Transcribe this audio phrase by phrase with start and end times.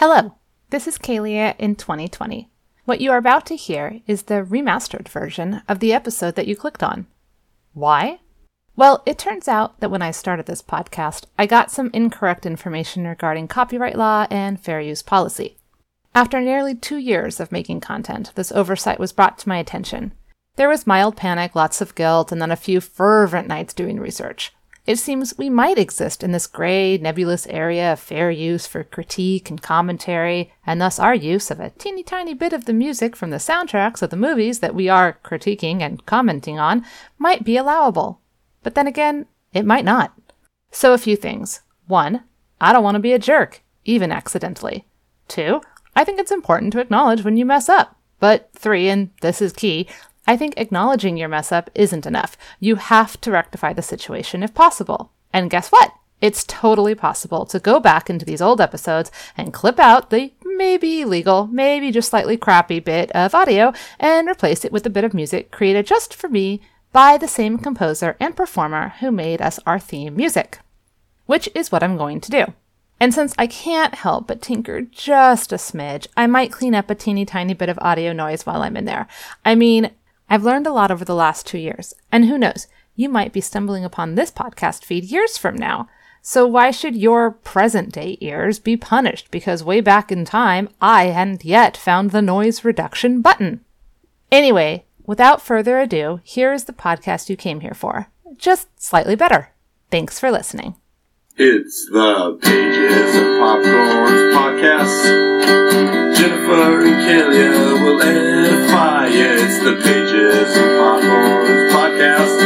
[0.00, 0.36] Hello,
[0.70, 2.48] this is Kalia in 2020.
[2.84, 6.54] What you are about to hear is the remastered version of the episode that you
[6.54, 7.08] clicked on.
[7.72, 8.20] Why?
[8.76, 13.08] Well, it turns out that when I started this podcast, I got some incorrect information
[13.08, 15.58] regarding copyright law and fair use policy.
[16.14, 20.12] After nearly two years of making content, this oversight was brought to my attention.
[20.54, 24.52] There was mild panic, lots of guilt, and then a few fervent nights doing research.
[24.88, 29.50] It seems we might exist in this gray, nebulous area of fair use for critique
[29.50, 33.28] and commentary, and thus our use of a teeny tiny bit of the music from
[33.28, 36.86] the soundtracks of the movies that we are critiquing and commenting on
[37.18, 38.22] might be allowable.
[38.62, 40.14] But then again, it might not.
[40.70, 41.60] So, a few things.
[41.86, 42.22] One,
[42.58, 44.86] I don't want to be a jerk, even accidentally.
[45.28, 45.60] Two,
[45.94, 47.98] I think it's important to acknowledge when you mess up.
[48.20, 49.86] But three, and this is key,
[50.28, 52.36] I think acknowledging your mess up isn't enough.
[52.60, 55.10] You have to rectify the situation if possible.
[55.32, 55.94] And guess what?
[56.20, 61.00] It's totally possible to go back into these old episodes and clip out the maybe
[61.00, 65.14] illegal, maybe just slightly crappy bit of audio and replace it with a bit of
[65.14, 66.60] music created just for me
[66.92, 70.58] by the same composer and performer who made us our theme music.
[71.24, 72.52] Which is what I'm going to do.
[73.00, 76.94] And since I can't help but tinker just a smidge, I might clean up a
[76.94, 79.08] teeny tiny bit of audio noise while I'm in there.
[79.42, 79.92] I mean,
[80.30, 83.40] I've learned a lot over the last two years, and who knows, you might be
[83.40, 85.88] stumbling upon this podcast feed years from now.
[86.20, 91.06] So why should your present day ears be punished because way back in time I
[91.06, 93.64] hadn't yet found the noise reduction button?
[94.30, 98.08] Anyway, without further ado, here is the podcast you came here for.
[98.36, 99.52] Just slightly better.
[99.90, 100.74] Thanks for listening.
[101.40, 105.04] It's the Pages of Popcorn podcast.
[106.16, 109.06] Jennifer and Kalia will edify.
[109.06, 112.40] It's the Pages of Popcorn podcast.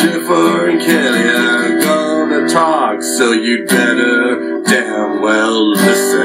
[0.00, 6.16] Jennifer and Kalia gonna talk, so you'd better damn well listen.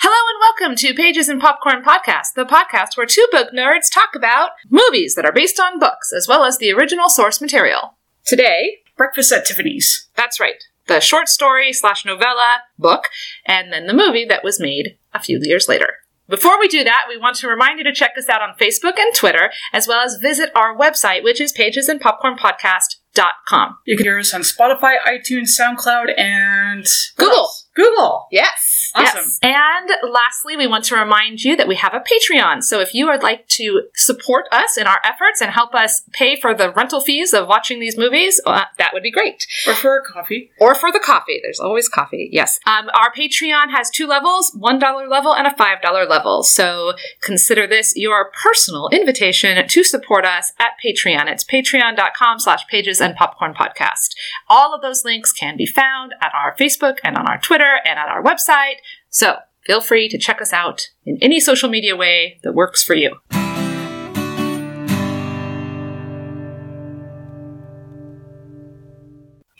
[0.00, 4.16] Hello and welcome to Pages and Popcorn Podcast, the podcast where two book nerds talk
[4.16, 7.96] about movies that are based on books, as well as the original source material.
[8.24, 10.08] Today, Breakfast at Tiffany's.
[10.16, 13.08] that's right, the short story slash novella book,
[13.44, 15.94] and then the movie that was made a few years later.
[16.28, 18.98] Before we do that, we want to remind you to check us out on Facebook
[18.98, 23.76] and Twitter, as well as visit our website, which is pagesandpopcornpodcast.com.
[23.84, 26.84] You can hear us on Spotify, iTunes, SoundCloud, and
[27.16, 27.48] Google.
[27.76, 28.26] Google.
[28.32, 28.75] Yes.
[28.96, 29.24] Awesome.
[29.24, 29.38] Yes.
[29.42, 32.62] And lastly, we want to remind you that we have a Patreon.
[32.62, 36.38] So if you would like to support us in our efforts and help us pay
[36.40, 39.46] for the rental fees of watching these movies, uh, that would be great.
[39.66, 40.50] Or for a coffee.
[40.58, 41.40] Or for the coffee.
[41.42, 42.30] There's always coffee.
[42.32, 42.58] Yes.
[42.66, 46.42] Um, our Patreon has two levels, $1 level and a $5 level.
[46.42, 51.30] So consider this your personal invitation to support us at Patreon.
[51.30, 54.14] It's patreon.com slash pages and popcorn podcast.
[54.48, 57.98] All of those links can be found at our Facebook and on our Twitter and
[57.98, 58.76] at our website.
[59.16, 62.94] So feel free to check us out in any social media way that works for
[62.94, 63.16] you.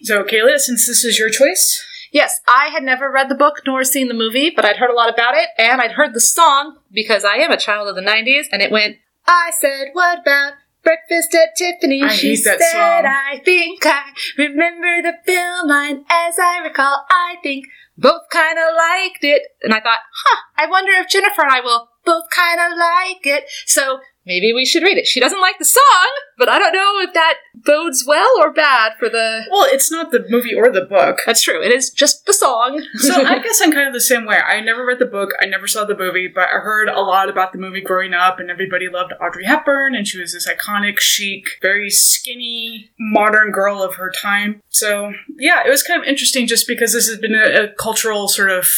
[0.03, 3.83] So, Kayla, since this is your choice, Yes, I had never read the book nor
[3.83, 6.79] seen the movie, but I'd heard a lot about it, and I'd heard the song
[6.93, 10.53] because I am a child of the 90s, and it went, I said, what about
[10.85, 12.05] breakfast at Tiffany's?
[12.05, 13.13] I she hate that said, song.
[13.13, 17.05] I think I remember the film line as I recall.
[17.11, 19.43] I think both kind of liked it.
[19.63, 23.27] And I thought, huh, I wonder if Jennifer and I will both kind of like
[23.27, 23.45] it.
[23.67, 25.07] So maybe we should read it.
[25.07, 28.93] She doesn't like the song, but I don't know if that bodes well or bad
[28.99, 29.45] for the.
[29.51, 31.21] well, it's not the movie or the book.
[31.25, 31.63] That's true.
[31.63, 32.85] It is just the song.
[32.97, 34.37] So, I guess I'm kind of the same way.
[34.37, 37.29] I never read the book, I never saw the movie, but I heard a lot
[37.29, 40.99] about the movie growing up, and everybody loved Audrey Hepburn, and she was this iconic,
[40.99, 44.61] chic, very skinny, modern girl of her time.
[44.69, 48.29] So, yeah, it was kind of interesting just because this has been a, a cultural
[48.29, 48.69] sort of,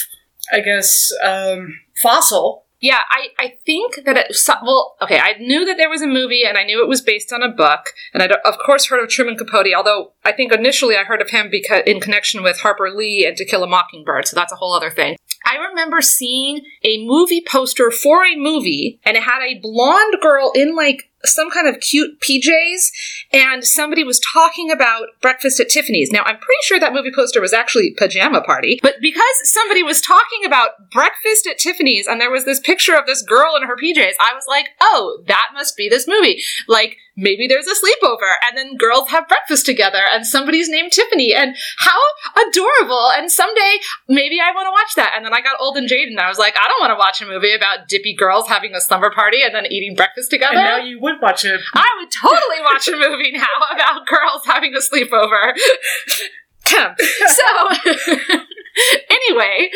[0.53, 5.77] I guess, um, fossil Yeah, I, I think that it well, okay, I knew that
[5.77, 8.29] there was a movie and I knew it was based on a book, and I
[8.45, 9.75] of course heard of Truman Capote.
[9.77, 13.37] Although I think initially I heard of him because in connection with Harper Lee and
[13.37, 15.17] To Kill a Mockingbird, so that's a whole other thing.
[15.45, 20.53] I remember seeing a movie poster for a movie, and it had a blonde girl
[20.55, 22.91] in like some kind of cute PJs,
[23.33, 26.11] and somebody was talking about breakfast at Tiffany's.
[26.11, 30.01] Now, I'm pretty sure that movie poster was actually Pajama Party, but because somebody was
[30.01, 33.77] talking about breakfast at Tiffany's and there was this picture of this girl in her
[33.77, 36.41] PJs, I was like, oh, that must be this movie.
[36.67, 41.35] Like, maybe there's a sleepover, and then girls have breakfast together, and somebody's named Tiffany,
[41.35, 41.99] and how
[42.49, 43.11] adorable!
[43.15, 43.79] And someday,
[44.09, 45.13] maybe I want to watch that.
[45.17, 46.99] And then I got old and jaded, and I was like, I don't want to
[46.99, 50.57] watch a movie about dippy girls having a slumber party and then eating breakfast together.
[50.57, 51.61] And now you would watch it.
[51.75, 55.53] I would totally watch a movie now about girls having a sleepover.
[56.69, 57.45] so,
[59.11, 59.71] anyway,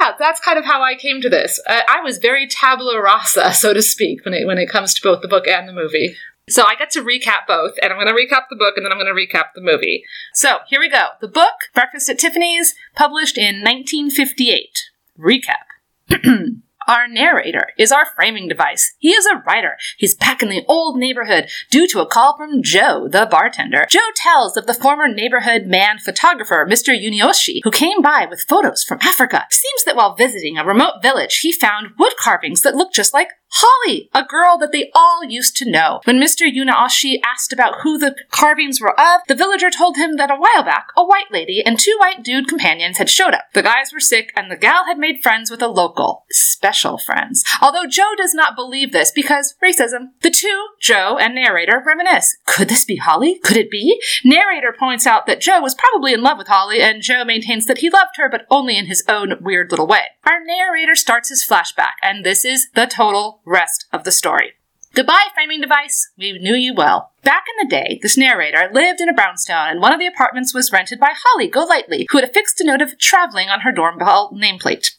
[0.00, 1.60] yeah, that's kind of how I came to this.
[1.66, 5.02] Uh, I was very tabula rasa, so to speak, when it when it comes to
[5.02, 6.16] both the book and the movie.
[6.48, 8.92] So I get to recap both, and I'm going to recap the book, and then
[8.92, 10.04] I'm going to recap the movie.
[10.34, 11.08] So here we go.
[11.20, 14.90] The book, Breakfast at Tiffany's, published in 1958.
[15.18, 15.66] Recap.
[16.88, 18.94] Our narrator is our framing device.
[18.98, 19.76] He is a writer.
[19.98, 23.86] He's back in the old neighborhood due to a call from Joe, the bartender.
[23.88, 26.88] Joe tells of the former neighborhood man photographer, Mr.
[26.88, 29.46] Yunioshi, who came by with photos from Africa.
[29.50, 33.30] Seems that while visiting a remote village, he found wood carvings that look just like
[33.54, 36.00] Holly, a girl that they all used to know.
[36.04, 36.50] When Mr.
[36.50, 40.64] Yunioshi asked about who the carvings were of, the villager told him that a while
[40.64, 43.44] back, a white lady and two white dude companions had showed up.
[43.52, 46.24] The guys were sick, and the gal had made friends with a local.
[46.30, 47.44] Special friends.
[47.60, 50.12] Although Joe does not believe this because racism.
[50.22, 52.36] The two, Joe and narrator, reminisce.
[52.46, 53.38] Could this be Holly?
[53.38, 54.00] Could it be?
[54.24, 57.78] Narrator points out that Joe was probably in love with Holly, and Joe maintains that
[57.78, 60.04] he loved her, but only in his own weird little way.
[60.24, 64.52] Our narrator starts his flashback, and this is the total rest of the story.
[64.94, 66.10] Goodbye, framing device.
[66.18, 67.12] We knew you well.
[67.22, 70.52] Back in the day, this narrator lived in a brownstone, and one of the apartments
[70.52, 74.32] was rented by Holly Golightly, who had affixed a note of traveling on her doorbell
[74.34, 74.90] nameplate.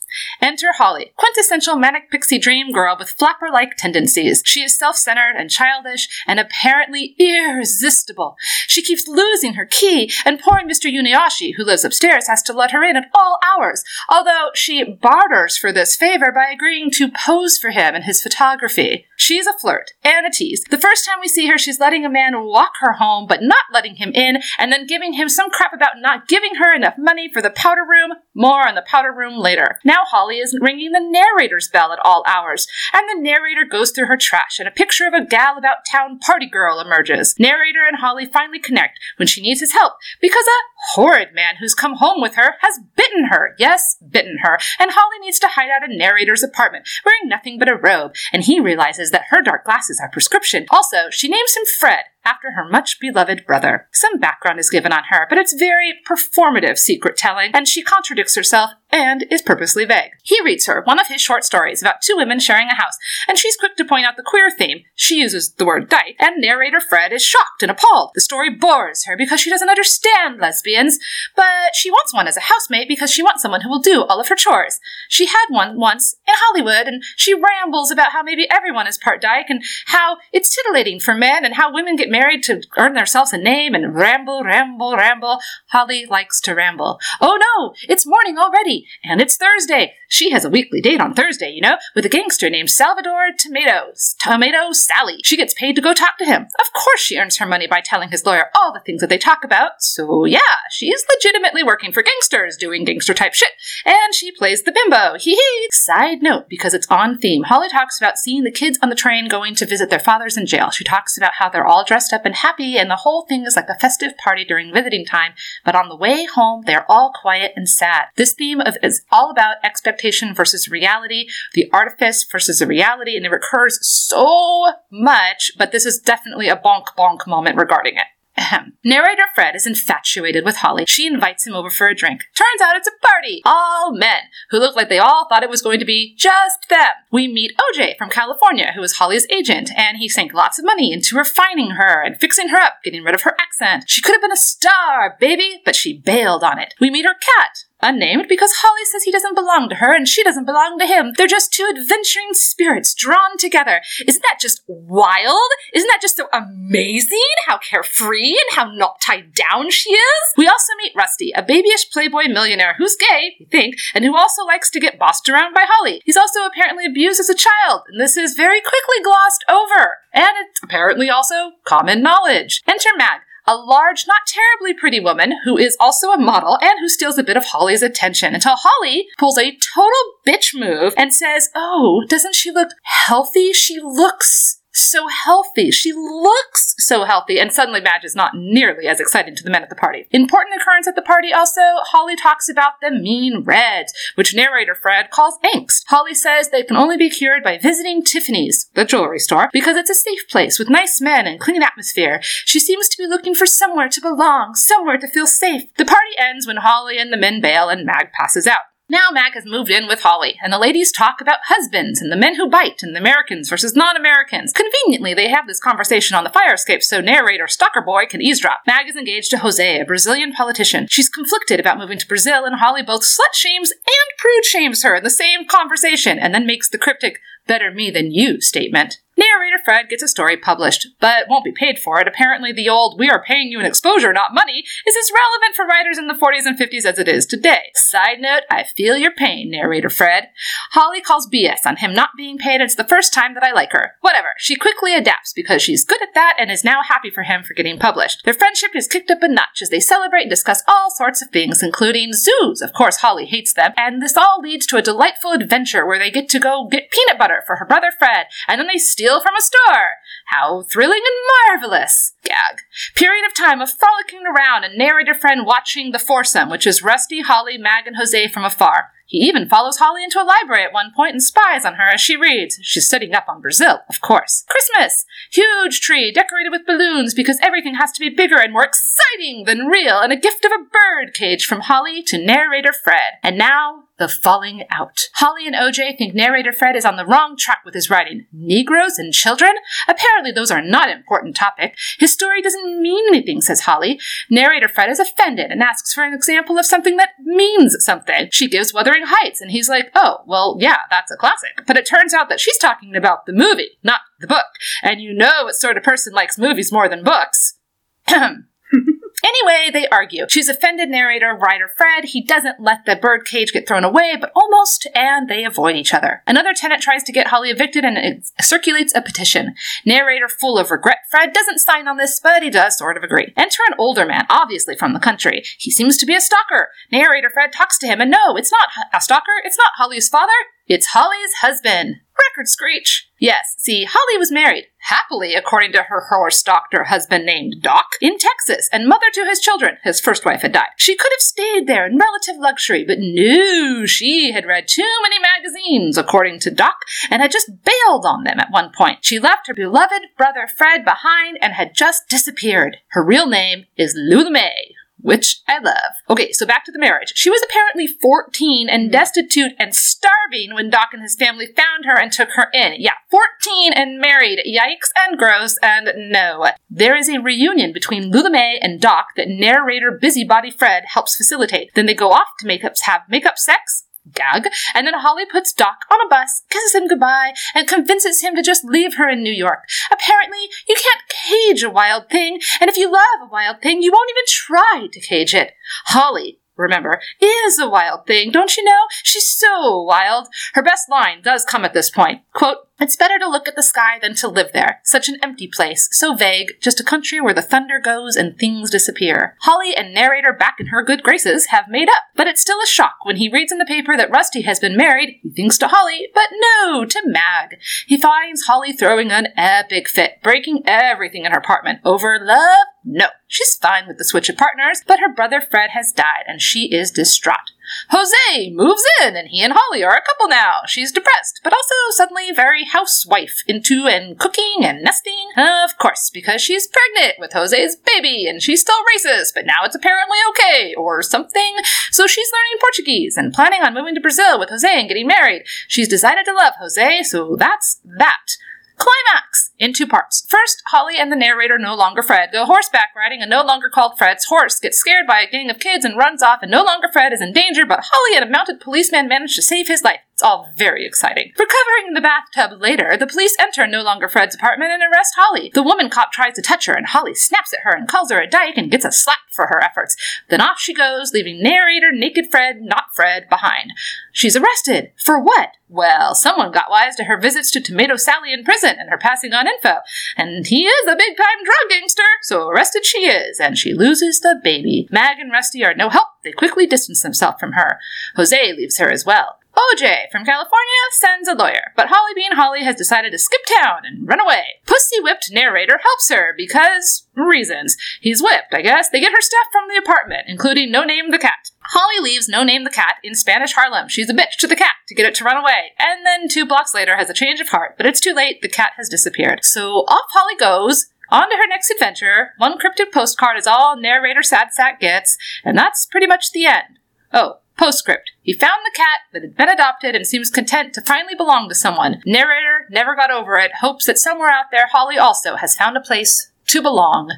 [0.42, 4.42] Enter Holly, quintessential manic pixie dream girl with flapper like tendencies.
[4.46, 8.36] She is self centered and childish and apparently irresistible.
[8.68, 10.92] She keeps losing her key, and poor Mr.
[10.92, 15.58] Yunioshi, who lives upstairs, has to let her in at all hours, although she barters
[15.58, 19.06] for this favor by agreeing to pose for him in his photography.
[19.18, 20.64] She's a flirt and a tease.
[20.70, 23.66] The first time we see her, she's letting a man walk her home, but not
[23.72, 27.30] letting him in, and then giving him some crap about not giving her enough money
[27.32, 28.12] for the powder room.
[28.36, 29.80] More on the powder room later.
[29.84, 34.08] Now Holly isn't ringing the narrator's bell at all hours, and the narrator goes through
[34.08, 37.36] her trash, and a picture of a gal about town party girl emerges.
[37.40, 41.76] Narrator and Holly finally connect when she needs his help because a horrid man who's
[41.76, 43.56] come home with her has bitten her.
[43.60, 44.58] Yes, bitten her.
[44.80, 48.44] And Holly needs to hide out in narrator's apartment, wearing nothing but a robe, and
[48.44, 50.66] he realizes that her dark glasses are prescription.
[50.70, 53.88] Also, she names him Fred, after her much beloved brother.
[53.92, 58.36] Some background is given on her, but it's very performative secret telling, and she contradicts
[58.36, 60.12] herself and is purposely vague.
[60.22, 62.96] He reads her one of his short stories about two women sharing a house,
[63.28, 64.84] and she's quick to point out the queer theme.
[64.94, 68.12] She uses the word dyke, and narrator Fred is shocked and appalled.
[68.14, 71.00] The story bores her because she doesn't understand lesbians,
[71.36, 74.22] but she wants one as a housemate because she wants someone who will do all
[74.22, 74.80] of her chores.
[75.10, 79.22] She had one once in Hollywood, and she rambles about how maybe everyone is part
[79.22, 83.34] dyke and how it's titillating for men and how women get married to earn themselves
[83.34, 85.40] a name and ramble, ramble, ramble.
[85.70, 87.00] Holly likes to ramble.
[87.20, 89.96] Oh no, it's morning already, and it's Thursday.
[90.14, 94.16] She has a weekly date on Thursday, you know, with a gangster named Salvador Tomatoes.
[94.20, 95.18] Tomato Sally.
[95.24, 96.44] She gets paid to go talk to him.
[96.44, 99.18] Of course, she earns her money by telling his lawyer all the things that they
[99.18, 99.82] talk about.
[99.82, 100.40] So yeah,
[100.70, 103.54] she's legitimately working for gangsters, doing gangster type shit,
[103.88, 105.18] and she plays the bimbo.
[105.18, 105.70] Hee hee.
[105.72, 109.28] Side note, because it's on theme, Holly talks about seeing the kids on the train
[109.28, 110.70] going to visit their fathers in jail.
[110.70, 113.56] She talks about how they're all dressed up and happy, and the whole thing is
[113.56, 115.34] like a festive party during visiting time,
[115.66, 118.10] but on the way home, they're all quiet and sad.
[118.16, 119.56] This theme of, is all about
[120.04, 125.86] expectation versus reality, the artifice versus the reality, and it recurs so much, but this
[125.86, 128.06] is definitely a bonk bonk moment regarding it.
[128.36, 128.74] Ahem.
[128.84, 130.86] Narrator Fred is infatuated with Holly.
[130.88, 132.22] She invites him over for a drink.
[132.36, 133.44] Turns out it's a party!
[133.46, 136.90] All men, who look like they all thought it was going to be just them.
[137.12, 140.92] We meet OJ from California, who is Holly's agent, and he sank lots of money
[140.92, 143.84] into refining her and fixing her up, getting rid of her accent.
[143.88, 146.74] She could have been a star, baby, but she bailed on it.
[146.80, 150.24] We meet her cat, unnamed because Holly says he doesn't belong to her and she
[150.24, 151.14] doesn't belong to him.
[151.18, 153.82] They're just two adventuring spirits drawn together.
[154.08, 155.38] Isn't that just wild?
[155.74, 157.20] Isn't that just so amazing?
[157.46, 160.24] How carefree and how not tied down she is?
[160.38, 164.44] We also meet Rusty, a babyish playboy millionaire who's gay, we think, and who also
[164.46, 166.02] likes to get bossed around by Holly.
[166.06, 169.98] He's also apparently abused as a child, and this is very quickly glossed over.
[170.14, 172.62] And it's apparently also common knowledge.
[172.68, 176.90] Enter Mag, a large, not terribly pretty woman who is also a model and who
[176.90, 179.92] steals a bit of Holly's attention until Holly pulls a total
[180.26, 183.54] bitch move and says, Oh, doesn't she look healthy?
[183.54, 185.72] She looks so healthy.
[185.72, 187.40] She looks so healthy.
[187.40, 190.08] And suddenly Madge is not nearly as exciting to the men at the party.
[190.12, 195.10] Important occurrence at the party also, Holly talks about the mean reds, which narrator Fred
[195.12, 195.84] calls angst.
[195.88, 199.90] Holly says they can only be cured by visiting Tiffany's, the jewelry store, because it's
[199.90, 202.20] a safe place with nice men and clean atmosphere.
[202.22, 205.64] She seems to be looking for somewhere to belong, somewhere to feel safe.
[205.78, 208.62] The party ends when Holly and the men bail and Mag passes out.
[208.94, 212.16] Now Mag has moved in with Holly, and the ladies talk about husbands and the
[212.16, 214.54] men who bite and the Americans versus non-Americans.
[214.54, 218.62] Conveniently, they have this conversation on the fire escape so narrator Stalker Boy can eavesdrop.
[218.68, 220.86] Mag is engaged to Jose, a Brazilian politician.
[220.92, 224.94] She's conflicted about moving to Brazil, and Holly both slut shames and prude shames her
[224.94, 229.00] in the same conversation, and then makes the cryptic better me than you statement.
[229.34, 232.08] Narrator Fred gets a story published, but won't be paid for it.
[232.08, 235.66] Apparently, the old we are paying you an exposure, not money, is as relevant for
[235.66, 237.72] writers in the 40s and 50s as it is today.
[237.74, 240.28] Side note, I feel your pain, narrator Fred.
[240.72, 243.72] Holly calls BS on him not being paid, it's the first time that I like
[243.72, 243.94] her.
[244.02, 247.44] Whatever, she quickly adapts because she's good at that and is now happy for him
[247.44, 248.24] for getting published.
[248.26, 251.30] Their friendship is kicked up a notch as they celebrate and discuss all sorts of
[251.30, 252.62] things, including zoos.
[252.62, 256.12] Of course, Holly hates them, and this all leads to a delightful adventure where they
[256.12, 259.36] get to go get peanut butter for her brother Fred, and then they steal from
[259.36, 259.98] a store.
[260.28, 262.14] How thrilling and marvelous!
[262.24, 262.62] Gag.
[262.96, 267.22] Period of time of frolicking around and narrator friend watching the foursome, which is Rusty,
[267.22, 268.90] Holly, Mag, and Jose from afar.
[269.06, 272.02] He even follows Holly into a library at one point and spies on her as
[272.02, 272.58] she reads.
[272.64, 274.44] She's studying up on Brazil, of course.
[274.50, 275.06] Christmas!
[275.32, 279.68] Huge tree decorated with balloons because everything has to be bigger and more exciting than
[279.68, 283.20] real, and a gift of a bird cage from Holly to narrator Fred.
[283.22, 285.10] And now, the falling out.
[285.16, 288.26] Holly and OJ think narrator Fred is on the wrong track with his writing.
[288.32, 289.52] Negroes and children?
[289.88, 291.78] Apparently those are not an important topic.
[292.00, 294.00] His story doesn't mean anything, says Holly.
[294.30, 298.30] Narrator Fred is offended and asks for an example of something that means something.
[298.32, 301.64] She gives Wuthering Heights, and he's like, oh, well, yeah, that's a classic.
[301.68, 304.46] But it turns out that she's talking about the movie, not the book.
[304.82, 307.60] And you know what sort of person likes movies more than books.
[309.24, 310.26] Anyway, they argue.
[310.30, 312.06] She's offended narrator writer Fred.
[312.06, 315.94] He doesn't let the bird cage get thrown away, but almost, and they avoid each
[315.94, 316.22] other.
[316.28, 319.56] Another tenant tries to get Holly evicted and it circulates a petition.
[319.86, 323.34] Narrator, full of regret, Fred doesn't sign on this, but he does sort of agree.
[323.38, 325.44] Enter an older man, obviously from the country.
[325.58, 326.70] He seems to be a stalker.
[326.92, 329.32] Narrator Fred talks to him, and no, it's not a stalker.
[329.46, 330.32] It's not Holly's father.
[330.68, 331.96] It's Holly's husband.
[332.18, 333.10] Record screech.
[333.20, 338.18] Yes, see, Holly was married, happily, according to her horse doctor husband named Doc, in
[338.18, 339.78] Texas, and mother to his children.
[339.84, 340.70] His first wife had died.
[340.78, 345.20] She could have stayed there in relative luxury, but no, she had read too many
[345.20, 346.76] magazines, according to Doc,
[347.10, 349.00] and had just bailed on them at one point.
[349.02, 352.78] She left her beloved brother Fred behind and had just disappeared.
[352.90, 354.73] Her real name is Lula Mae
[355.04, 355.94] which I love.
[356.10, 357.14] Okay, so back to the marriage.
[357.16, 358.92] She was apparently 14 and mm-hmm.
[358.92, 362.76] destitute and starving when Doc and his family found her and took her in.
[362.80, 364.40] Yeah, 14 and married.
[364.48, 366.48] Yikes and gross and no.
[366.70, 371.72] There is a reunion between Lula Mae and Doc that narrator Busybody Fred helps facilitate.
[371.76, 375.54] Then they go off to make up, have make-up sex gag, and then Holly puts
[375.54, 379.24] Doc on a bus, kisses him goodbye, and convinces him to just leave her in
[379.24, 379.64] New York.
[379.92, 383.92] Apparently, you can't cage a wild thing, and if you love a wild thing, you
[383.92, 385.54] won't even try to cage it.
[385.86, 388.82] Holly remember, is a wild thing, don't you know?
[389.04, 390.28] She's so wild.
[390.54, 392.22] Her best line does come at this point.
[392.34, 394.82] Quote, it's better to look at the sky than to live there.
[394.84, 398.72] Such an empty place, so vague, just a country where the thunder goes and things
[398.72, 399.38] disappear.
[399.42, 402.68] Holly and narrator back in her good graces have made up, but it's still a
[402.68, 405.68] shock when he reads in the paper that Rusty has been married, he thinks to
[405.68, 407.58] Holly, but no, to Mag.
[407.88, 411.80] He finds Holly throwing an epic fit, breaking everything in her apartment.
[411.86, 412.68] Over love?
[412.84, 413.08] No.
[413.28, 416.74] She's fine with the switch of partners, but her brother Fred has died and she
[416.74, 417.52] is distraught.
[417.90, 420.62] Jose moves in, and he and Holly are a couple now.
[420.68, 425.30] She's depressed, but also suddenly very housewife into and cooking and nesting.
[425.38, 429.76] Of course, because she's pregnant with Jose's baby, and she's still racist, but now it's
[429.76, 431.56] apparently okay, or something.
[431.92, 435.44] So she's learning Portuguese and planning on moving to Brazil with Jose and getting married.
[435.68, 438.38] She's decided to love Jose, so that's that.
[438.78, 439.52] Climax!
[439.60, 440.26] In two parts.
[440.28, 443.98] First, Holly and the narrator, no longer Fred, go horseback riding, and no longer called
[443.98, 446.88] Fred's horse gets scared by a gang of kids and runs off, and no longer
[446.92, 450.02] Fred is in danger, but Holly and a mounted policeman manage to save his life.
[450.24, 451.34] All very exciting.
[451.38, 455.52] Recovering in the bathtub later, the police enter no longer Fred's apartment and arrest Holly.
[455.54, 458.22] The woman cop tries to touch her, and Holly snaps at her and calls her
[458.22, 459.98] a dyke and gets a slap for her efforts.
[460.30, 463.74] Then off she goes, leaving narrator naked Fred, not Fred, behind.
[464.14, 464.94] She's arrested.
[465.04, 465.50] For what?
[465.68, 469.34] Well, someone got wise to her visits to Tomato Sally in prison and her passing
[469.34, 469.80] on info.
[470.16, 474.22] And he is a big time drug gangster, so arrested she is, and she loses
[474.22, 474.88] the baby.
[474.90, 476.08] Mag and Rusty are no help.
[476.24, 477.78] They quickly distance themselves from her.
[478.16, 479.40] Jose leaves her as well.
[479.56, 483.82] OJ from California sends a lawyer, but Holly Bean Holly has decided to skip town
[483.86, 484.44] and run away.
[484.66, 487.78] Pussy whipped narrator helps her because reasons.
[488.02, 488.90] He's whipped, I guess.
[488.90, 491.52] They get her stuff from the apartment, including No Name the cat.
[491.66, 493.90] Holly leaves No Name the cat in Spanish Harlem.
[493.90, 496.46] She's a bitch to the cat to get it to run away, and then two
[496.46, 498.42] blocks later has a change of heart, but it's too late.
[498.42, 499.46] The cat has disappeared.
[499.46, 500.88] So off Holly goes.
[501.10, 502.32] On to her next adventure.
[502.38, 506.80] One cryptic postcard is all narrator Sad Sack gets, and that's pretty much the end.
[507.12, 508.12] Oh, Postscript.
[508.22, 511.56] He found the cat that had been adopted and seems content to finally belong to
[511.56, 512.02] someone.
[512.06, 515.82] Narrator never got over it, hopes that somewhere out there Holly also has found a
[515.82, 517.12] place to belong.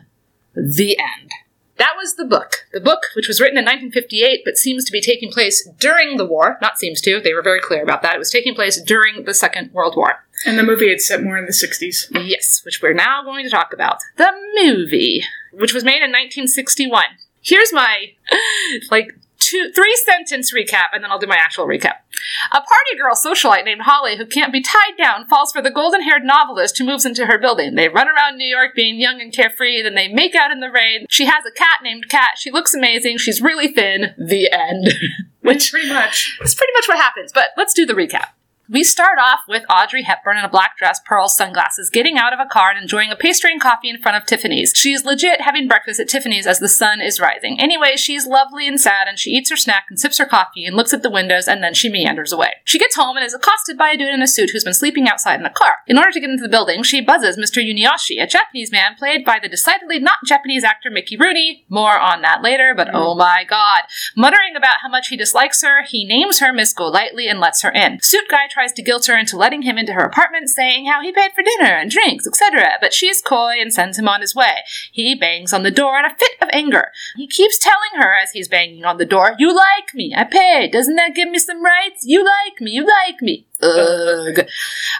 [0.53, 1.31] The end.
[1.77, 2.65] That was the book.
[2.71, 6.25] The book, which was written in 1958 but seems to be taking place during the
[6.25, 8.15] war, not seems to, they were very clear about that.
[8.15, 10.25] It was taking place during the Second World War.
[10.45, 12.07] And the movie had set more in the 60s.
[12.25, 13.97] Yes, which we're now going to talk about.
[14.15, 14.31] The
[14.63, 17.03] movie, which was made in 1961.
[17.41, 18.13] Here's my,
[18.91, 19.13] like,
[19.45, 21.97] two, three sentence recap, and then I'll do my actual recap.
[22.51, 26.01] A party girl socialite named Holly, who can't be tied down, falls for the golden
[26.01, 27.75] haired novelist who moves into her building.
[27.75, 30.71] They run around New York being young and carefree, then they make out in the
[30.71, 31.05] rain.
[31.09, 32.31] She has a cat named Cat.
[32.37, 33.17] She looks amazing.
[33.17, 34.13] She's really thin.
[34.17, 34.93] The end.
[35.41, 36.35] Which pretty much.
[36.39, 38.29] That's pretty much what happens, but let's do the recap.
[38.67, 42.39] We start off with Audrey Hepburn in a black dress, pearl sunglasses, getting out of
[42.39, 44.73] a car and enjoying a pastry and coffee in front of Tiffany's.
[44.75, 47.59] She is legit having breakfast at Tiffany's as the sun is rising.
[47.59, 50.75] Anyway, she's lovely and sad, and she eats her snack and sips her coffee and
[50.75, 52.53] looks at the windows, and then she meanders away.
[52.63, 55.07] She gets home and is accosted by a dude in a suit who's been sleeping
[55.07, 55.75] outside in a car.
[55.85, 57.63] In order to get into the building, she buzzes Mr.
[57.63, 61.65] Yunioshi, a Japanese man played by the decidedly not Japanese actor Mickey Rooney.
[61.69, 62.95] More on that later, but mm.
[62.95, 63.81] oh my god.
[64.17, 67.71] Muttering about how much he dislikes her, he names her Miss Golightly and lets her
[67.71, 67.99] in.
[68.01, 71.11] Suit guy tries to guilt her into letting him into her apartment, saying how he
[71.11, 74.33] paid for dinner and drinks, etc., but she is coy and sends him on his
[74.33, 74.59] way.
[74.93, 76.91] He bangs on the door in a fit of anger.
[77.17, 80.71] He keeps telling her as he's banging on the door, You like me, I paid,
[80.71, 82.05] doesn't that give me some rights?
[82.05, 83.45] You like me, you like me.
[83.61, 84.47] Ugh.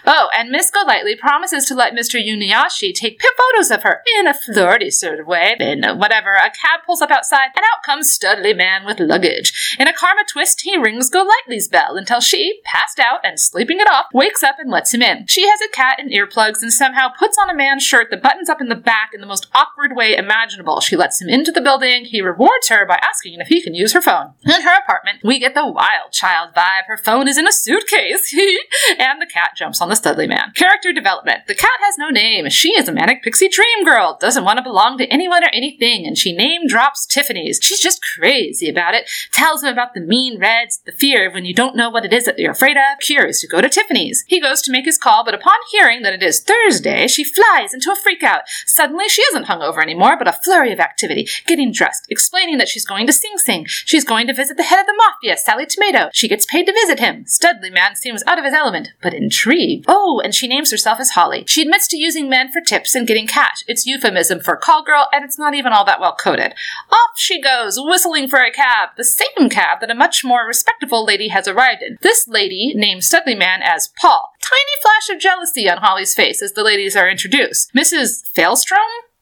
[0.05, 2.24] Oh, and Miss Golightly promises to let Mr.
[2.24, 5.55] Yunioshi take photos of her in a flirty sort of way.
[5.57, 9.75] Then, whatever, a cab pulls up outside, and out comes Studley Man with luggage.
[9.79, 13.91] In a karma twist, he rings Golightly's bell until she, passed out and sleeping it
[13.91, 15.25] off, wakes up and lets him in.
[15.27, 18.50] She has a cat and earplugs and somehow puts on a man's shirt that buttons
[18.50, 20.81] up in the back in the most awkward way imaginable.
[20.81, 22.05] She lets him into the building.
[22.05, 24.33] He rewards her by asking if he can use her phone.
[24.43, 26.85] In her apartment, we get the wild child vibe.
[26.88, 28.33] Her phone is in a suitcase.
[28.99, 30.51] and the cat jumps on the Studley man.
[30.55, 31.47] Character development.
[31.47, 32.49] The cat has no name.
[32.49, 36.05] She is a manic pixie dream girl, doesn't want to belong to anyone or anything,
[36.05, 37.59] and she name drops Tiffany's.
[37.61, 39.09] She's just crazy about it.
[39.31, 42.13] Tells him about the mean reds, the fear of when you don't know what it
[42.13, 44.23] is that you're afraid of, curious to go to Tiffany's.
[44.27, 47.73] He goes to make his call, but upon hearing that it is Thursday, she flies
[47.73, 48.41] into a freakout.
[48.65, 52.86] Suddenly, she isn't hungover anymore, but a flurry of activity, getting dressed, explaining that she's
[52.86, 53.65] going to Sing Sing.
[53.67, 56.10] She's going to visit the head of the mafia, Sally Tomato.
[56.13, 57.25] She gets paid to visit him.
[57.25, 59.86] Studley man seems out of his element, but intrigued.
[59.88, 61.43] Oh, and she names herself as Holly.
[61.48, 63.63] She admits to using men for tips and getting cash.
[63.67, 66.54] It's euphemism for call girl, and it's not even all that well coded.
[66.91, 71.06] Off she goes, whistling for a cab, the same cab that a much more respectable
[71.06, 71.98] lady has arrived in.
[72.02, 74.32] This lady names Studley Man as Paul.
[74.41, 77.71] Tiny flash of jealousy on Holly's face as the ladies are introduced.
[77.76, 78.24] Mrs.
[78.36, 78.78] Failstrom?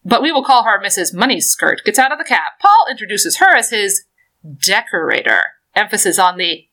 [0.06, 1.14] But we will call her Mrs.
[1.14, 2.54] Moneyskirt, gets out of the cab.
[2.62, 4.04] Paul introduces her as his
[4.60, 5.44] decorator.
[5.76, 6.68] Emphasis on the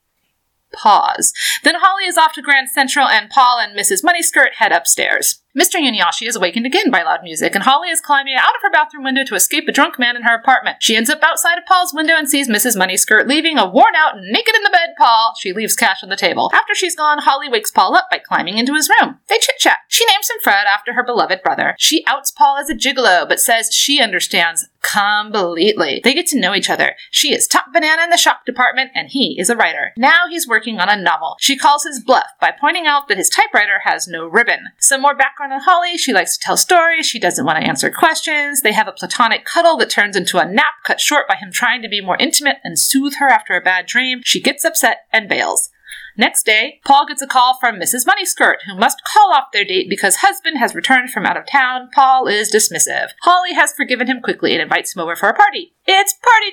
[0.72, 1.32] pause.
[1.64, 4.04] Then Holly is off to Grand Central, and Paul and Mrs.
[4.04, 5.42] Moneyskirt head upstairs.
[5.58, 5.80] Mr.
[5.80, 9.02] Yunioshi is awakened again by loud music, and Holly is climbing out of her bathroom
[9.02, 10.76] window to escape a drunk man in her apartment.
[10.80, 12.76] She ends up outside of Paul's window and sees Mrs.
[12.76, 15.34] Moneyskirt leaving a worn out, naked in the bed Paul.
[15.40, 16.52] She leaves cash on the table.
[16.54, 19.18] After she's gone, Holly wakes Paul up by climbing into his room.
[19.28, 19.78] They chit chat.
[19.88, 21.74] She names him Fred after her beloved brother.
[21.78, 26.00] She outs Paul as a gigolo, but says she understands completely.
[26.02, 26.94] They get to know each other.
[27.10, 29.92] She is top banana in the shop department, and he is a writer.
[29.96, 31.36] Now he's working on a novel.
[31.40, 34.68] She calls his bluff by pointing out that his typewriter has no ribbon.
[34.78, 35.96] Some more background on Holly.
[35.96, 37.06] She likes to tell stories.
[37.06, 38.60] She doesn't want to answer questions.
[38.60, 41.80] They have a platonic cuddle that turns into a nap cut short by him trying
[41.82, 44.20] to be more intimate and soothe her after a bad dream.
[44.22, 45.70] She gets upset and bails.
[46.16, 48.06] Next day, Paul gets a call from Mrs.
[48.06, 51.88] Moneyskirt, who must call off their date because husband has returned from out of town.
[51.94, 53.08] Paul is dismissive.
[53.22, 55.72] Holly has forgiven him quickly and invites him over for a party.
[55.92, 56.52] It's party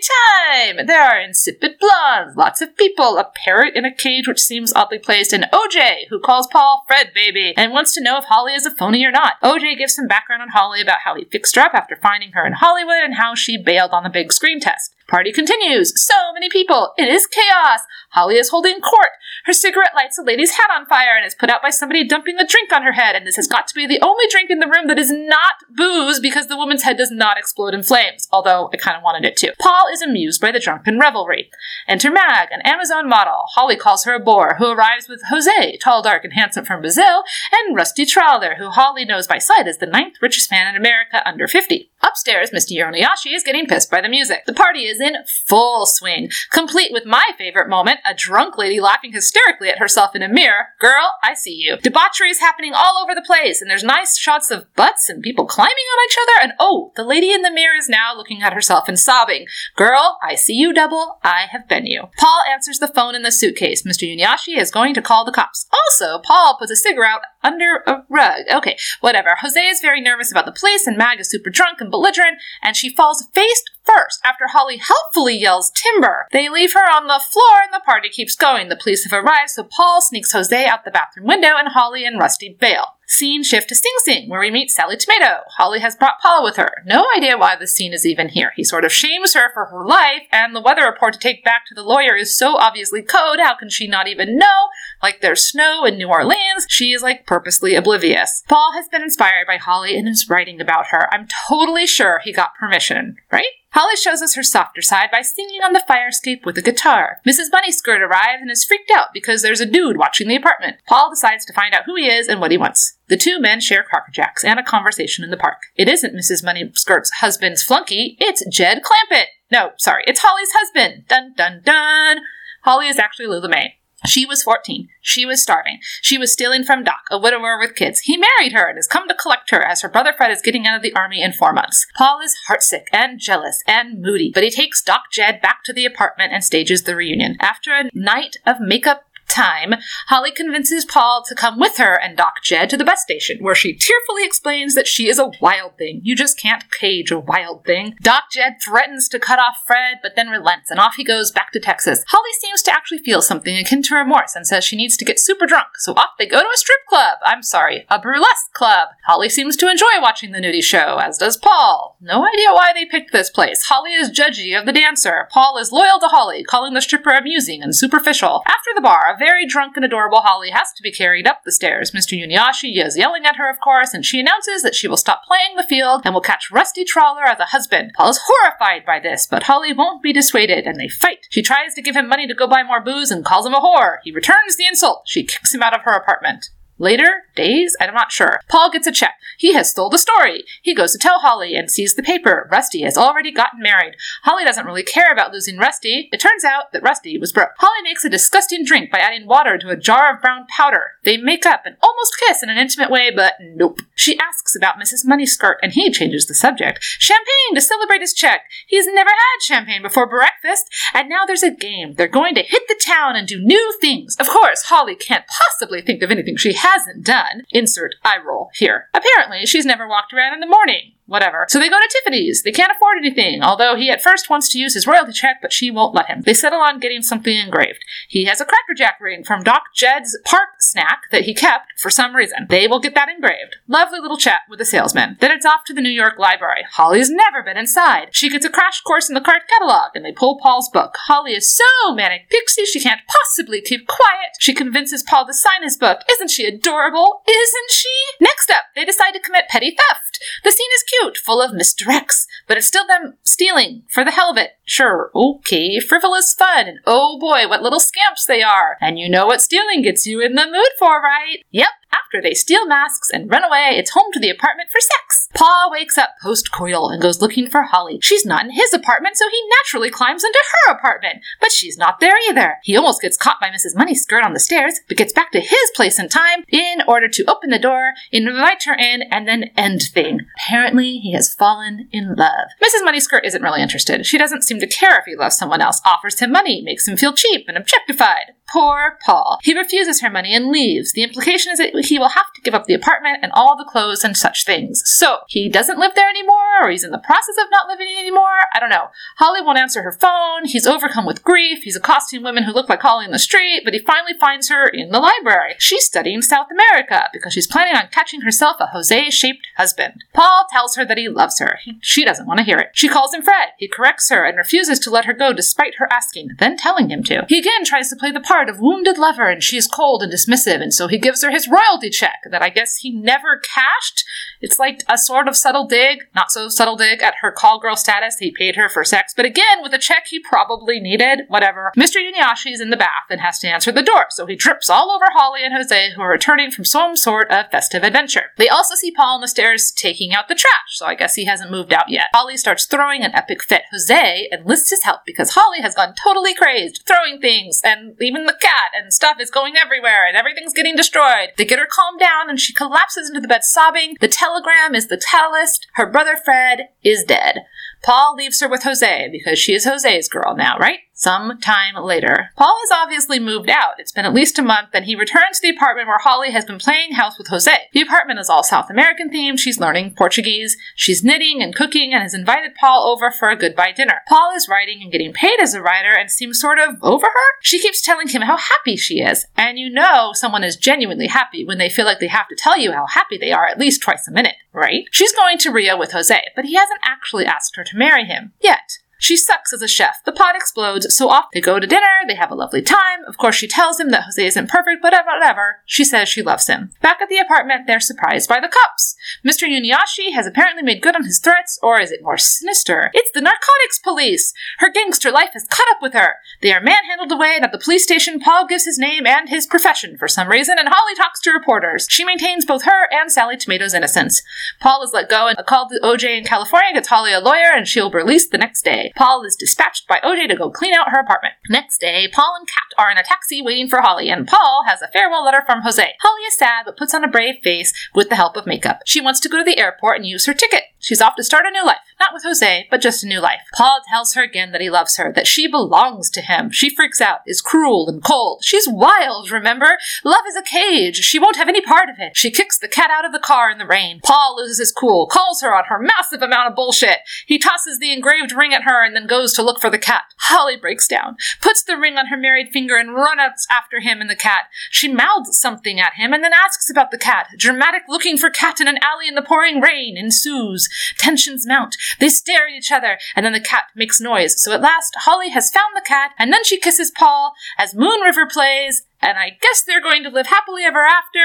[0.76, 0.88] time!
[0.88, 4.98] There are insipid blondes, lots of people, a parrot in a cage which seems oddly
[4.98, 8.66] placed, and OJ, who calls Paul Fred Baby and wants to know if Holly is
[8.66, 9.40] a phony or not.
[9.44, 12.48] OJ gives some background on Holly about how he fixed her up after finding her
[12.48, 14.96] in Hollywood and how she bailed on the big screen test.
[15.08, 15.94] Party continues.
[16.04, 16.92] So many people.
[16.98, 17.82] It is chaos.
[18.10, 19.12] Holly is holding court.
[19.46, 22.38] Her cigarette lights a lady's hat on fire and is put out by somebody dumping
[22.38, 23.16] a drink on her head.
[23.16, 25.64] And this has got to be the only drink in the room that is not
[25.74, 28.28] booze because the woman's head does not explode in flames.
[28.34, 29.54] Although I kind of wanted it to.
[29.60, 31.52] Paul is amused by the drunken revelry.
[31.88, 33.44] Enter Mag, an Amazon model.
[33.54, 37.24] Holly calls her a bore, who arrives with Jose, tall, dark, and handsome from Brazil,
[37.52, 41.22] and Rusty Trawler, who Holly knows by sight as the ninth richest man in America
[41.28, 41.90] under 50.
[42.02, 42.72] Upstairs, Mr.
[42.72, 44.46] Yunioshi is getting pissed by the music.
[44.46, 45.16] The party is in
[45.48, 50.22] full swing, complete with my favorite moment a drunk lady laughing hysterically at herself in
[50.22, 50.68] a mirror.
[50.80, 51.78] Girl, I see you.
[51.78, 55.46] Debauchery is happening all over the place, and there's nice shots of butts and people
[55.46, 56.44] climbing on each other.
[56.44, 59.48] And oh, the lady in the mirror is now looking at herself and sobbing.
[59.76, 61.18] Girl, I see you double.
[61.24, 62.10] I have been you.
[62.18, 63.84] Paul answers the phone in the suitcase.
[63.84, 64.08] Mr.
[64.08, 65.68] Yunioshi is going to call the cops.
[65.74, 68.44] Also, Paul puts a cigarette under a rug.
[68.54, 69.30] Okay, whatever.
[69.40, 72.76] Jose is very nervous about the police, and Mag is super drunk and belligerent, and
[72.76, 76.28] she falls face first after Holly helpfully yells timber.
[76.32, 78.70] They leave her on the floor, and the party keeps going.
[78.70, 82.20] The police have arrived, so Paul sneaks Jose out the bathroom window, and Holly and
[82.20, 82.98] Rusty bail.
[83.10, 85.44] Scene shift to Sing Sing, where we meet Sally Tomato.
[85.56, 86.84] Holly has brought Paula with her.
[86.86, 88.52] No idea why this scene is even here.
[88.58, 91.62] He sort of shames her for her life, and the weather report to take back
[91.68, 93.40] to the lawyer is so obviously code.
[93.40, 94.68] How can she not even know?
[95.02, 96.66] Like there's snow in New Orleans.
[96.68, 98.44] She is like purposely oblivious.
[98.50, 101.08] Paul has been inspired by Holly and is writing about her.
[101.14, 103.46] I'm totally sure he got permission, right?
[103.72, 107.20] Holly shows us her softer side by singing on the fire escape with a guitar.
[107.28, 107.52] Mrs.
[107.54, 110.78] Moneyskirt arrives and is freaked out because there's a dude watching the apartment.
[110.88, 112.98] Paul decides to find out who he is and what he wants.
[113.08, 115.64] The two men share Cracker Jacks and a conversation in the park.
[115.76, 116.44] It isn't Mrs.
[116.44, 119.26] Moneyskirt's husband's flunky, it's Jed Clampett.
[119.52, 121.06] No, sorry, it's Holly's husband.
[121.08, 122.20] Dun dun dun.
[122.64, 123.77] Holly is actually Lula Mae.
[124.06, 124.90] She was 14.
[125.02, 125.80] She was starving.
[126.02, 128.02] She was stealing from Doc, a widower with kids.
[128.02, 130.68] He married her and has come to collect her as her brother Fred is getting
[130.68, 131.88] out of the army in four months.
[131.98, 135.86] Paul is heartsick and jealous and moody, but he takes Doc Jed back to the
[135.86, 137.38] apartment and stages the reunion.
[137.40, 139.07] After a night of makeup
[139.38, 139.76] time,
[140.08, 143.56] Holly convinces Paul to come with her and Doc Jed to the bus station, where
[143.56, 146.02] she tearfully explains that she is a wild thing.
[146.04, 147.96] You just can't cage a wild thing.
[148.02, 151.52] Doc Jed threatens to cut off Fred, but then relents, and off he goes back
[151.52, 152.04] to Texas.
[152.08, 155.20] Holly seems to actually feel something akin to remorse and says she needs to get
[155.20, 157.20] super drunk, so off they go to a strip club.
[157.24, 158.90] I'm sorry, a burlesque club.
[159.06, 161.98] Holly seems to enjoy watching the nudie show, as does Paul.
[162.02, 163.64] No idea why they picked this place.
[163.64, 165.28] Holly is judgy of the dancer.
[165.32, 168.42] Paul is loyal to Holly, calling the stripper amusing and superficial.
[168.48, 171.52] After the bar, a very drunk and adorable Holly has to be carried up the
[171.52, 171.92] stairs.
[171.92, 172.18] Mr.
[172.18, 175.58] Yunioshi is yelling at her, of course, and she announces that she will stop playing
[175.58, 177.92] the field and will catch Rusty Trawler as a husband.
[177.98, 181.28] Paul is horrified by this, but Holly won't be dissuaded, and they fight.
[181.30, 183.60] She tries to give him money to go buy more booze and calls him a
[183.60, 183.98] whore.
[184.02, 185.04] He returns the insult.
[185.06, 186.50] She kicks him out of her apartment.
[186.80, 188.42] Later, days, I'm not sure.
[188.50, 189.16] Paul gets a check.
[189.38, 190.44] He has stole the story.
[190.62, 192.48] He goes to tell Holly and sees the paper.
[192.52, 193.96] Rusty has already gotten married.
[194.24, 196.10] Holly doesn't really care about losing Rusty.
[196.12, 197.52] It turns out that Rusty was broke.
[197.58, 200.92] Holly makes a disgusting drink by adding water to a jar of brown powder.
[201.04, 203.80] They make up and almost kiss in an intimate way, but nope.
[203.96, 205.06] She asks about Mrs.
[205.06, 206.80] Moneyskirt and he changes the subject.
[206.82, 208.42] Champagne to celebrate his check.
[208.68, 211.94] He's never had champagne before breakfast, and now there's a game.
[211.94, 214.16] They're going to hit the town and do new things.
[214.20, 217.44] Of course, Holly can't possibly think of anything she hasn't done.
[217.52, 218.90] Insert eye roll here.
[218.94, 221.46] Apparently, she's never walked around in the morning whatever.
[221.50, 222.44] So they go to Tiffany's.
[222.44, 225.52] They can't afford anything, although he at first wants to use his royalty check, but
[225.52, 226.22] she won't let him.
[226.22, 227.84] They settle on getting something engraved.
[228.08, 231.90] He has a Cracker Jack ring from Doc Jed's park snack that he kept for
[231.90, 232.46] some reason.
[232.50, 233.56] They will get that engraved.
[233.68, 235.18] Lovely little chat with the salesman.
[235.20, 236.66] Then it's off to the New York Library.
[236.70, 238.10] Holly's never been inside.
[238.12, 240.96] She gets a crash course in the card catalog, and they pull Paul's book.
[241.08, 244.36] Holly is so manic pixie she can't possibly keep quiet.
[244.40, 246.02] She convinces Paul to sign his book.
[246.12, 247.22] Isn't she adorable?
[247.28, 247.90] Isn't she?
[248.20, 250.20] Next up, they decide to commit petty theft.
[250.44, 254.32] The scene is cute full of misdirects, but it's still them stealing for the hell
[254.32, 254.57] of it.
[254.70, 258.76] Sure, okay, frivolous fun, and oh boy, what little scamps they are.
[258.82, 261.38] And you know what stealing gets you in the mood for, right?
[261.52, 265.30] Yep, after they steal masks and run away, it's home to the apartment for sex.
[265.34, 268.00] Paul wakes up post coital and goes looking for Holly.
[268.02, 271.20] She's not in his apartment, so he naturally climbs into her apartment.
[271.40, 272.58] But she's not there either.
[272.64, 273.76] He almost gets caught by Mrs.
[273.76, 277.26] Moneyskirt on the stairs, but gets back to his place in time in order to
[277.30, 280.22] open the door, invite her in, and then end thing.
[280.40, 282.50] Apparently, he has fallen in love.
[282.64, 282.86] Mrs.
[282.86, 284.06] Moneyskirt isn't really interested.
[284.06, 286.98] She doesn't seem to care if he loves someone else, offers him money, makes him
[286.98, 288.34] feel cheap and objectified.
[288.52, 289.40] Poor Paul.
[289.44, 290.94] He refuses her money and leaves.
[290.94, 293.66] The implication is that he will have to give up the apartment and all the
[293.70, 294.82] clothes and such things.
[294.86, 298.24] So, he doesn't live there anymore, or he's in the process of not living anymore.
[298.54, 298.88] I don't know.
[299.18, 300.46] Holly won't answer her phone.
[300.46, 301.64] He's overcome with grief.
[301.64, 304.68] He's accosting women who look like Holly in the street, but he finally finds her
[304.68, 305.56] in the library.
[305.60, 310.04] She's studying South America because she's planning on catching herself a Jose shaped husband.
[310.14, 311.60] Paul tells her that he loves her.
[311.64, 312.70] He, she doesn't want to hear it.
[312.74, 313.50] She calls him Fred.
[313.58, 317.04] He corrects her and refuses to let her go despite her asking, then telling him
[317.04, 317.26] to.
[317.28, 320.12] He again tries to play the part of wounded lover, and she is cold and
[320.12, 324.04] dismissive, and so he gives her his royalty check that I guess he never cashed.
[324.42, 327.76] It's like a sort of subtle dig, not so subtle dig, at her call girl
[327.76, 328.18] status.
[328.20, 331.22] He paid her for sex, but again, with a check he probably needed.
[331.28, 331.72] Whatever.
[331.76, 331.96] Mr.
[331.98, 334.92] Yunioshi is in the bath and has to answer the door, so he trips all
[334.92, 338.32] over Holly and Jose, who are returning from some sort of festive adventure.
[338.38, 341.26] They also see Paul on the stairs taking out the trash, so I guess he
[341.26, 342.08] hasn't moved out yet.
[342.14, 343.64] Holly starts throwing an epic fit.
[343.72, 348.38] Jose enlists his help because Holly has gone totally crazed, throwing things, and even the
[348.40, 351.30] cat, and stuff is going everywhere, and everything's getting destroyed.
[351.38, 353.96] They get her calmed down, and she collapses into the bed sobbing.
[354.00, 355.68] The telegram is the tellist.
[355.74, 357.46] Her brother Fred is dead.
[357.88, 360.80] Paul leaves her with Jose because she is Jose's girl now, right?
[360.92, 362.32] Some time later.
[362.36, 363.76] Paul has obviously moved out.
[363.78, 366.44] It's been at least a month, and he returns to the apartment where Holly has
[366.44, 367.56] been playing house with Jose.
[367.72, 369.38] The apartment is all South American themed.
[369.38, 370.58] She's learning Portuguese.
[370.76, 374.02] She's knitting and cooking and has invited Paul over for a goodbye dinner.
[374.10, 377.32] Paul is writing and getting paid as a writer and seems sort of over her.
[377.44, 381.46] She keeps telling him how happy she is, and you know someone is genuinely happy
[381.46, 383.84] when they feel like they have to tell you how happy they are at least
[383.84, 384.86] twice a minute, right?
[384.92, 388.34] She's going to Rio with Jose, but he hasn't actually asked her to marry him
[388.42, 388.80] yet.
[389.00, 390.04] She sucks as a chef.
[390.06, 391.86] The pot explodes, so off they go to dinner.
[392.08, 393.04] They have a lovely time.
[393.08, 395.62] Of course, she tells him that Jose isn't perfect, but whatever.
[395.66, 396.72] She says she loves him.
[396.82, 398.96] Back at the apartment, they're surprised by the cops.
[399.26, 399.48] Mr.
[399.48, 402.92] Yunioshi has apparently made good on his threats, or is it more sinister?
[402.94, 404.34] It's the narcotics police!
[404.60, 406.16] Her gangster life has caught up with her.
[406.42, 409.46] They are manhandled away, and at the police station, Paul gives his name and his
[409.46, 411.88] profession for some reason, and Holly talks to reporters.
[411.90, 414.22] She maintains both her and Sally Tomato's innocence.
[414.60, 417.68] Paul is let go and called to OJ in California, gets Holly a lawyer, and
[417.68, 418.87] she'll be released the next day.
[418.96, 421.36] Paul is dispatched by OJ to go clean out her apartment.
[421.50, 424.82] Next day, Paul and Kat are in a taxi waiting for Holly, and Paul has
[424.82, 425.94] a farewell letter from Jose.
[426.02, 428.82] Holly is sad, but puts on a brave face with the help of makeup.
[428.86, 430.64] She wants to go to the airport and use her ticket.
[430.88, 431.80] She's off to start a new life.
[432.00, 433.42] Not with Jose, but just a new life.
[433.54, 436.50] Paul tells her again that he loves her, that she belongs to him.
[436.50, 438.46] She freaks out, is cruel and cold.
[438.46, 439.80] She's wild, remember?
[440.06, 441.04] Love is a cage.
[441.04, 442.16] She won't have any part of it.
[442.16, 444.00] She kicks the cat out of the car in the rain.
[444.02, 447.00] Paul loses his cool, calls her on her massive amount of bullshit.
[447.26, 450.04] He tosses the engraved ring at her and then goes to look for the cat.
[450.20, 454.10] Holly breaks down, puts the ring on her married finger and runs after him and
[454.10, 454.46] the cat.
[454.72, 457.28] She mouths something at him and then asks about the cat.
[457.38, 460.70] Dramatic looking for cat in an alley in the pouring rain ensues.
[460.98, 461.76] Tensions mount.
[462.00, 464.42] They stare at each other, and then the cat makes noise.
[464.42, 468.02] So at last, Holly has found the cat, and then she kisses Paul as Moon
[468.02, 471.20] River plays, and I guess they're going to live happily ever after.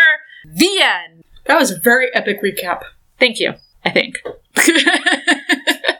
[0.45, 1.25] The end.
[1.47, 2.83] That was a very epic recap.
[3.19, 4.17] Thank you, I think.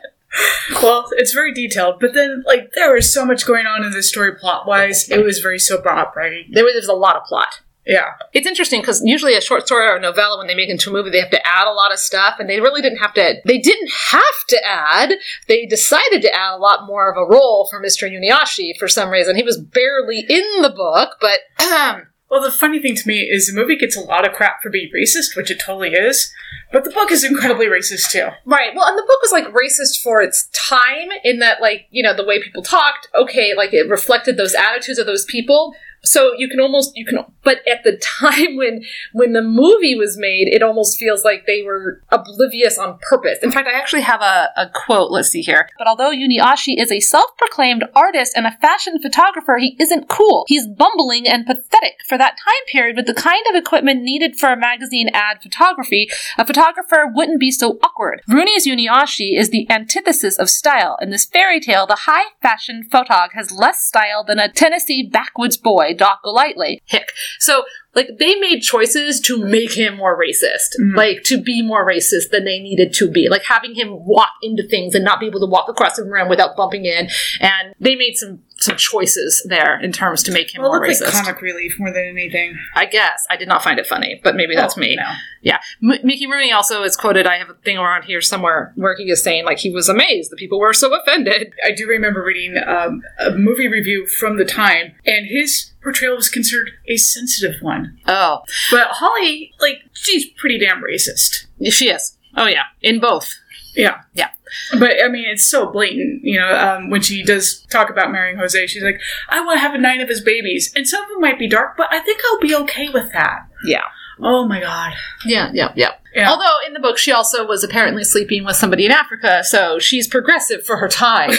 [0.81, 4.09] Well, it's very detailed, but then, like, there was so much going on in this
[4.09, 5.09] story plot wise.
[5.09, 7.61] It was very soap opera there was, there was a lot of plot.
[7.85, 8.11] Yeah.
[8.31, 10.89] It's interesting because usually a short story or a novella, when they make it into
[10.89, 13.13] a movie, they have to add a lot of stuff, and they really didn't have
[13.15, 13.35] to.
[13.45, 15.13] They didn't have to add.
[15.47, 18.09] They decided to add a lot more of a role for Mr.
[18.09, 19.35] Yunioshi for some reason.
[19.35, 23.47] He was barely in the book, but um, Well, the funny thing to me is
[23.47, 26.31] the movie gets a lot of crap for being racist, which it totally is,
[26.71, 28.29] but the book is incredibly racist too.
[28.45, 28.73] Right.
[28.73, 32.15] Well, and the book was like racist for its time in that, like, you know,
[32.15, 35.75] the way people talked, okay, like it reflected those attitudes of those people.
[36.05, 40.17] So you can almost, you can, but at the time when, when the movie was
[40.17, 43.39] made, it almost feels like they were oblivious on purpose.
[43.41, 45.11] In fact, I actually have a, a quote.
[45.11, 45.69] Let's see here.
[45.77, 50.45] But although Yunioshi is a self-proclaimed artist and a fashion photographer, he isn't cool.
[50.47, 51.99] He's bumbling and pathetic.
[52.07, 56.09] For that time period, with the kind of equipment needed for a magazine ad photography,
[56.37, 58.21] a photographer wouldn't be so awkward.
[58.27, 60.97] Rooney's Yunioshi is the antithesis of style.
[61.01, 65.57] In this fairy tale, the high fashion photog has less style than a Tennessee backwoods
[65.57, 66.81] boy, Doc Golightly.
[66.85, 67.11] Hick.
[67.39, 67.63] So,
[67.95, 70.75] like, they made choices to make him more racist.
[70.95, 73.29] Like, to be more racist than they needed to be.
[73.29, 76.29] Like, having him walk into things and not be able to walk across the room
[76.29, 77.09] without bumping in.
[77.39, 81.01] And they made some some choices there in terms to make him Well, more racist.
[81.01, 82.57] like comic relief more than anything.
[82.75, 83.25] I guess.
[83.29, 84.95] I did not find it funny, but maybe that's Oh, me.
[84.95, 85.03] no.
[85.41, 85.59] Yeah.
[85.83, 87.27] M- Mickey Rooney also is quoted.
[87.27, 90.31] I have a thing around here somewhere where he is saying, like, he was amazed
[90.31, 91.53] that people were so offended.
[91.65, 96.29] I do remember reading um, a movie review from the time, and his portrayal was
[96.29, 97.97] considered a sensitive one.
[98.07, 98.39] Oh.
[98.71, 101.45] But Holly, like, she's pretty damn racist.
[101.71, 102.17] She is.
[102.37, 102.63] Oh, yeah.
[102.81, 103.33] In both.
[103.75, 104.01] Yeah.
[104.13, 104.29] Yeah.
[104.79, 106.55] But I mean, it's so blatant, you know.
[106.55, 109.77] Um, when she does talk about marrying Jose, she's like, "I want to have a
[109.77, 112.39] nine of his babies," and some of them might be dark, but I think I'll
[112.39, 113.47] be okay with that.
[113.65, 113.83] Yeah.
[114.21, 114.93] Oh my god!
[115.25, 115.91] Yeah, yeah, yeah.
[116.13, 116.29] Yeah.
[116.29, 120.07] Although in the book, she also was apparently sleeping with somebody in Africa, so she's
[120.07, 121.31] progressive for her time.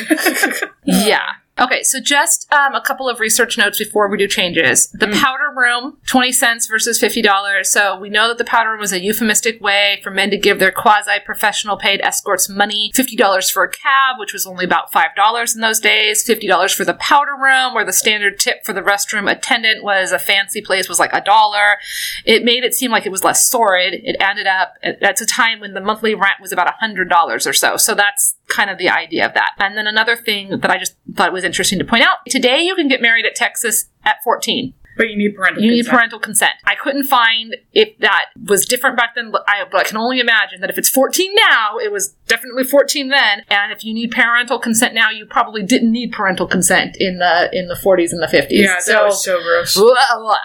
[0.85, 1.35] yeah.
[1.57, 4.89] Okay, so just um, a couple of research notes before we do changes.
[4.89, 7.65] The powder room, 20 cents versus $50.
[7.65, 10.59] So we know that the powder room was a euphemistic way for men to give
[10.59, 12.91] their quasi professional paid escorts money.
[12.97, 16.27] $50 for a cab, which was only about $5 in those days.
[16.27, 20.19] $50 for the powder room, where the standard tip for the restroom attendant was a
[20.19, 21.77] fancy place was like a dollar.
[22.25, 24.01] It made it seem like it was less sordid.
[24.03, 27.77] It ended up, at a time when the monthly rent was about $100 or so.
[27.77, 29.53] So that's kind of the idea of that.
[29.59, 32.75] And then another thing that I just thought was interesting to point out today you
[32.75, 34.75] can get married at Texas at 14.
[34.97, 35.97] But you need parental You need consent.
[35.97, 36.53] parental consent.
[36.67, 40.21] I couldn't find if that was different back then, but I, but I can only
[40.21, 43.43] imagine that if it's 14 now, it was definitely 14 then.
[43.51, 47.51] And if you need parental consent now, you probably didn't need parental consent in the
[47.53, 48.47] in the 40s and the 50s.
[48.51, 49.75] Yeah, so, that was so gross.
[49.75, 50.37] blah, blah.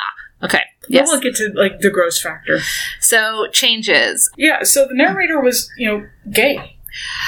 [0.42, 0.64] Okay.
[0.88, 1.10] Yes.
[1.12, 2.58] We'll get to like the gross factor.
[3.00, 4.32] So changes.
[4.36, 6.79] Yeah, so the narrator was, you know, gay.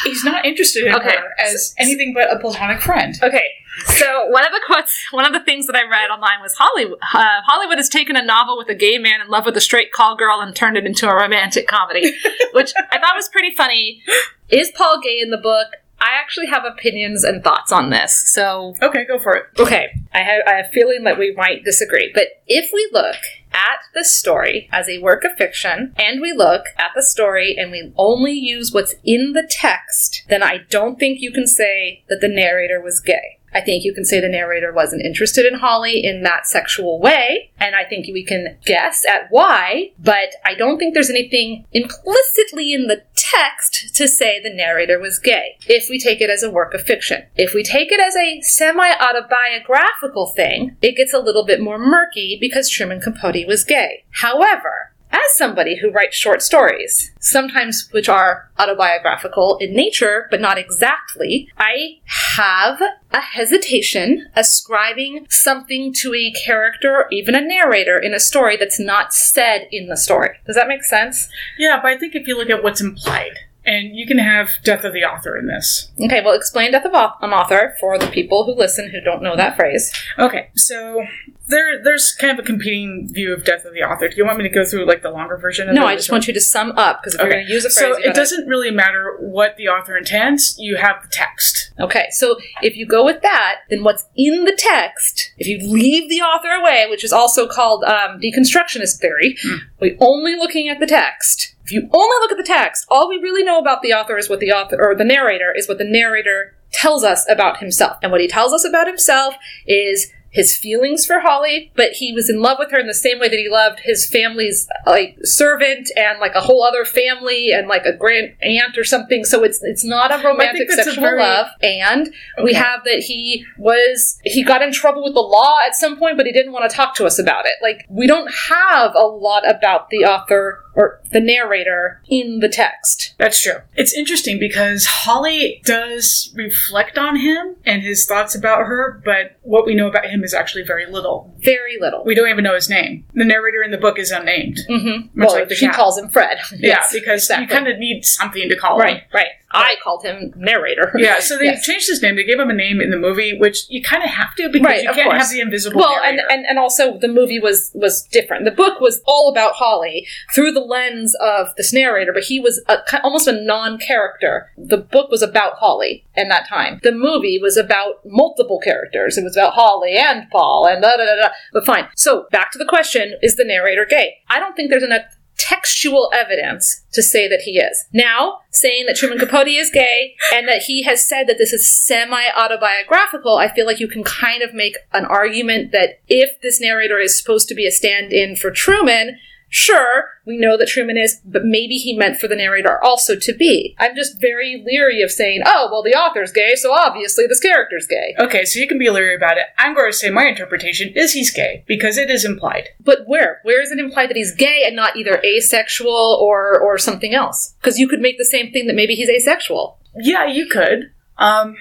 [0.04, 1.16] He's not interested in Okay.
[1.16, 3.16] her as anything but a platonic friend.
[3.22, 3.48] Okay,
[3.86, 7.00] so one of the quotes, one of the things that I read online was Hollywood.
[7.14, 9.92] Uh, Hollywood has taken a novel with a gay man in love with a straight
[9.92, 12.14] call girl and turned it into a romantic comedy,
[12.54, 14.02] which I thought was pretty funny.
[14.50, 15.68] Is Paul gay in the book?
[16.04, 18.24] I actually have opinions and thoughts on this.
[18.32, 19.46] So Okay, go for it.
[19.60, 22.10] Okay, I have, I have a feeling that we might disagree.
[22.14, 23.18] But if we look
[23.54, 27.72] at the story as a work of fiction, and we look at the story and
[27.72, 32.22] we only use what's in the text, then I don't think you can say that
[32.22, 33.40] the narrator was gay.
[33.54, 37.52] I think you can say the narrator wasn't interested in Holly in that sexual way,
[37.60, 42.74] and I think we can guess at why, but I don't think there's anything implicitly
[42.74, 46.52] in the text to say the narrator was gay, if we take it as a
[46.52, 47.24] work of fiction.
[47.36, 51.78] If we take it as a semi autobiographical thing, it gets a little bit more
[51.78, 54.04] murky because Truman Capote was gay.
[54.12, 60.58] However, as somebody who writes short stories, sometimes which are autobiographical in nature, but not
[60.58, 62.00] exactly, I
[62.36, 68.58] have a hesitation ascribing something to a character or even a narrator in a story
[68.58, 70.38] that's not said in the story.
[70.46, 71.28] Does that make sense?
[71.58, 74.84] Yeah, but I think if you look at what's implied, and you can have death
[74.84, 75.92] of the author in this.
[76.04, 79.36] Okay, well, explain death of an author for the people who listen who don't know
[79.36, 79.92] that phrase.
[80.18, 81.06] Okay, so
[81.48, 84.08] there there's kind of a competing view of death of the author.
[84.10, 85.70] Do you want me to go through like the longer version?
[85.70, 87.66] Of No, I just want you to sum up because if you're going to use
[87.66, 90.56] a phrase, so it doesn't really matter what the author intends.
[90.58, 91.72] You have the text.
[91.80, 96.10] Okay, so if you go with that, then what's in the text, if you leave
[96.10, 99.36] the author away, which is also called um, deconstructionist theory,
[99.80, 101.56] we're only looking at the text.
[101.64, 104.30] If you only look at the text, all we really know about the author is
[104.30, 107.98] what the author or the narrator is what the narrator tells us about himself.
[108.02, 109.36] And what he tells us about himself
[109.68, 113.20] is his feelings for Holly, but he was in love with her in the same
[113.20, 117.68] way that he loved his family's like servant and like a whole other family and
[117.68, 119.26] like a grand aunt or something.
[119.26, 121.48] So it's it's not a romantic sexual very- love.
[121.62, 126.00] And we have that he was he got in trouble with the law at some
[126.00, 127.56] point, but he didn't want to talk to us about it.
[127.62, 133.14] Like we don't have a lot about the author or the narrator in the text.
[133.18, 133.58] That's true.
[133.76, 139.66] It's interesting because Holly does reflect on him and his thoughts about her, but what
[139.66, 141.34] we know about him is actually very little.
[141.40, 142.04] Very little.
[142.06, 143.06] We don't even know his name.
[143.14, 144.60] The narrator in the book is unnamed.
[144.70, 145.20] Mm-hmm.
[145.20, 145.76] Much Well, like the she cat.
[145.76, 146.38] calls him Fred.
[146.54, 147.44] Yeah, Yes, because exactly.
[147.46, 148.86] you kind of need something to call him.
[148.86, 149.28] right, right.
[149.54, 150.94] I called him narrator.
[150.98, 151.66] Yeah, so they Yes.
[151.66, 152.16] changed his name.
[152.16, 154.66] They gave him a name in the movie, which you kind of have to because
[154.66, 155.24] Right, you can't course.
[155.24, 155.80] have the invisible.
[155.82, 158.46] Well, and, and and also the movie was was different.
[158.46, 162.62] The book was all about Holly through the lens of this narrator, but he was
[162.68, 164.52] a, almost a non-character.
[164.58, 166.80] The book was about Holly in that time.
[166.84, 169.18] The movie was about multiple characters.
[169.18, 171.30] It was about Holly and Paul and da da da da.
[171.54, 171.88] But fine.
[171.96, 174.18] So back to the question: Is the narrator gay?
[174.30, 175.04] I don't think there's enough
[175.42, 177.86] textual evidence to say that he is.
[177.92, 181.68] Now, saying that Truman Capote is gay and that he has said that this is
[181.68, 186.62] semi autobiographical, I feel like you can kind of make an argument that if this
[186.62, 189.18] narrator is supposed to be a stand in for Truman,
[189.52, 193.34] sure, we know that Truman is, but maybe he meant for the narrator also to
[193.34, 193.76] be.
[193.78, 197.86] I'm just very leery of saying, oh, well, the author's gay, so obviously this character's
[197.86, 198.16] gay.
[198.18, 199.46] okay, so you can be leery about it.
[199.58, 202.70] I'm going to say my interpretation is he's gay because it is implied.
[202.80, 203.42] But where?
[203.44, 207.54] Where is it implied that he's gay and not either asexual or or something else?
[207.60, 209.78] Because you could make the same thing that maybe he's asexual.
[209.96, 211.58] Yeah, you could, um,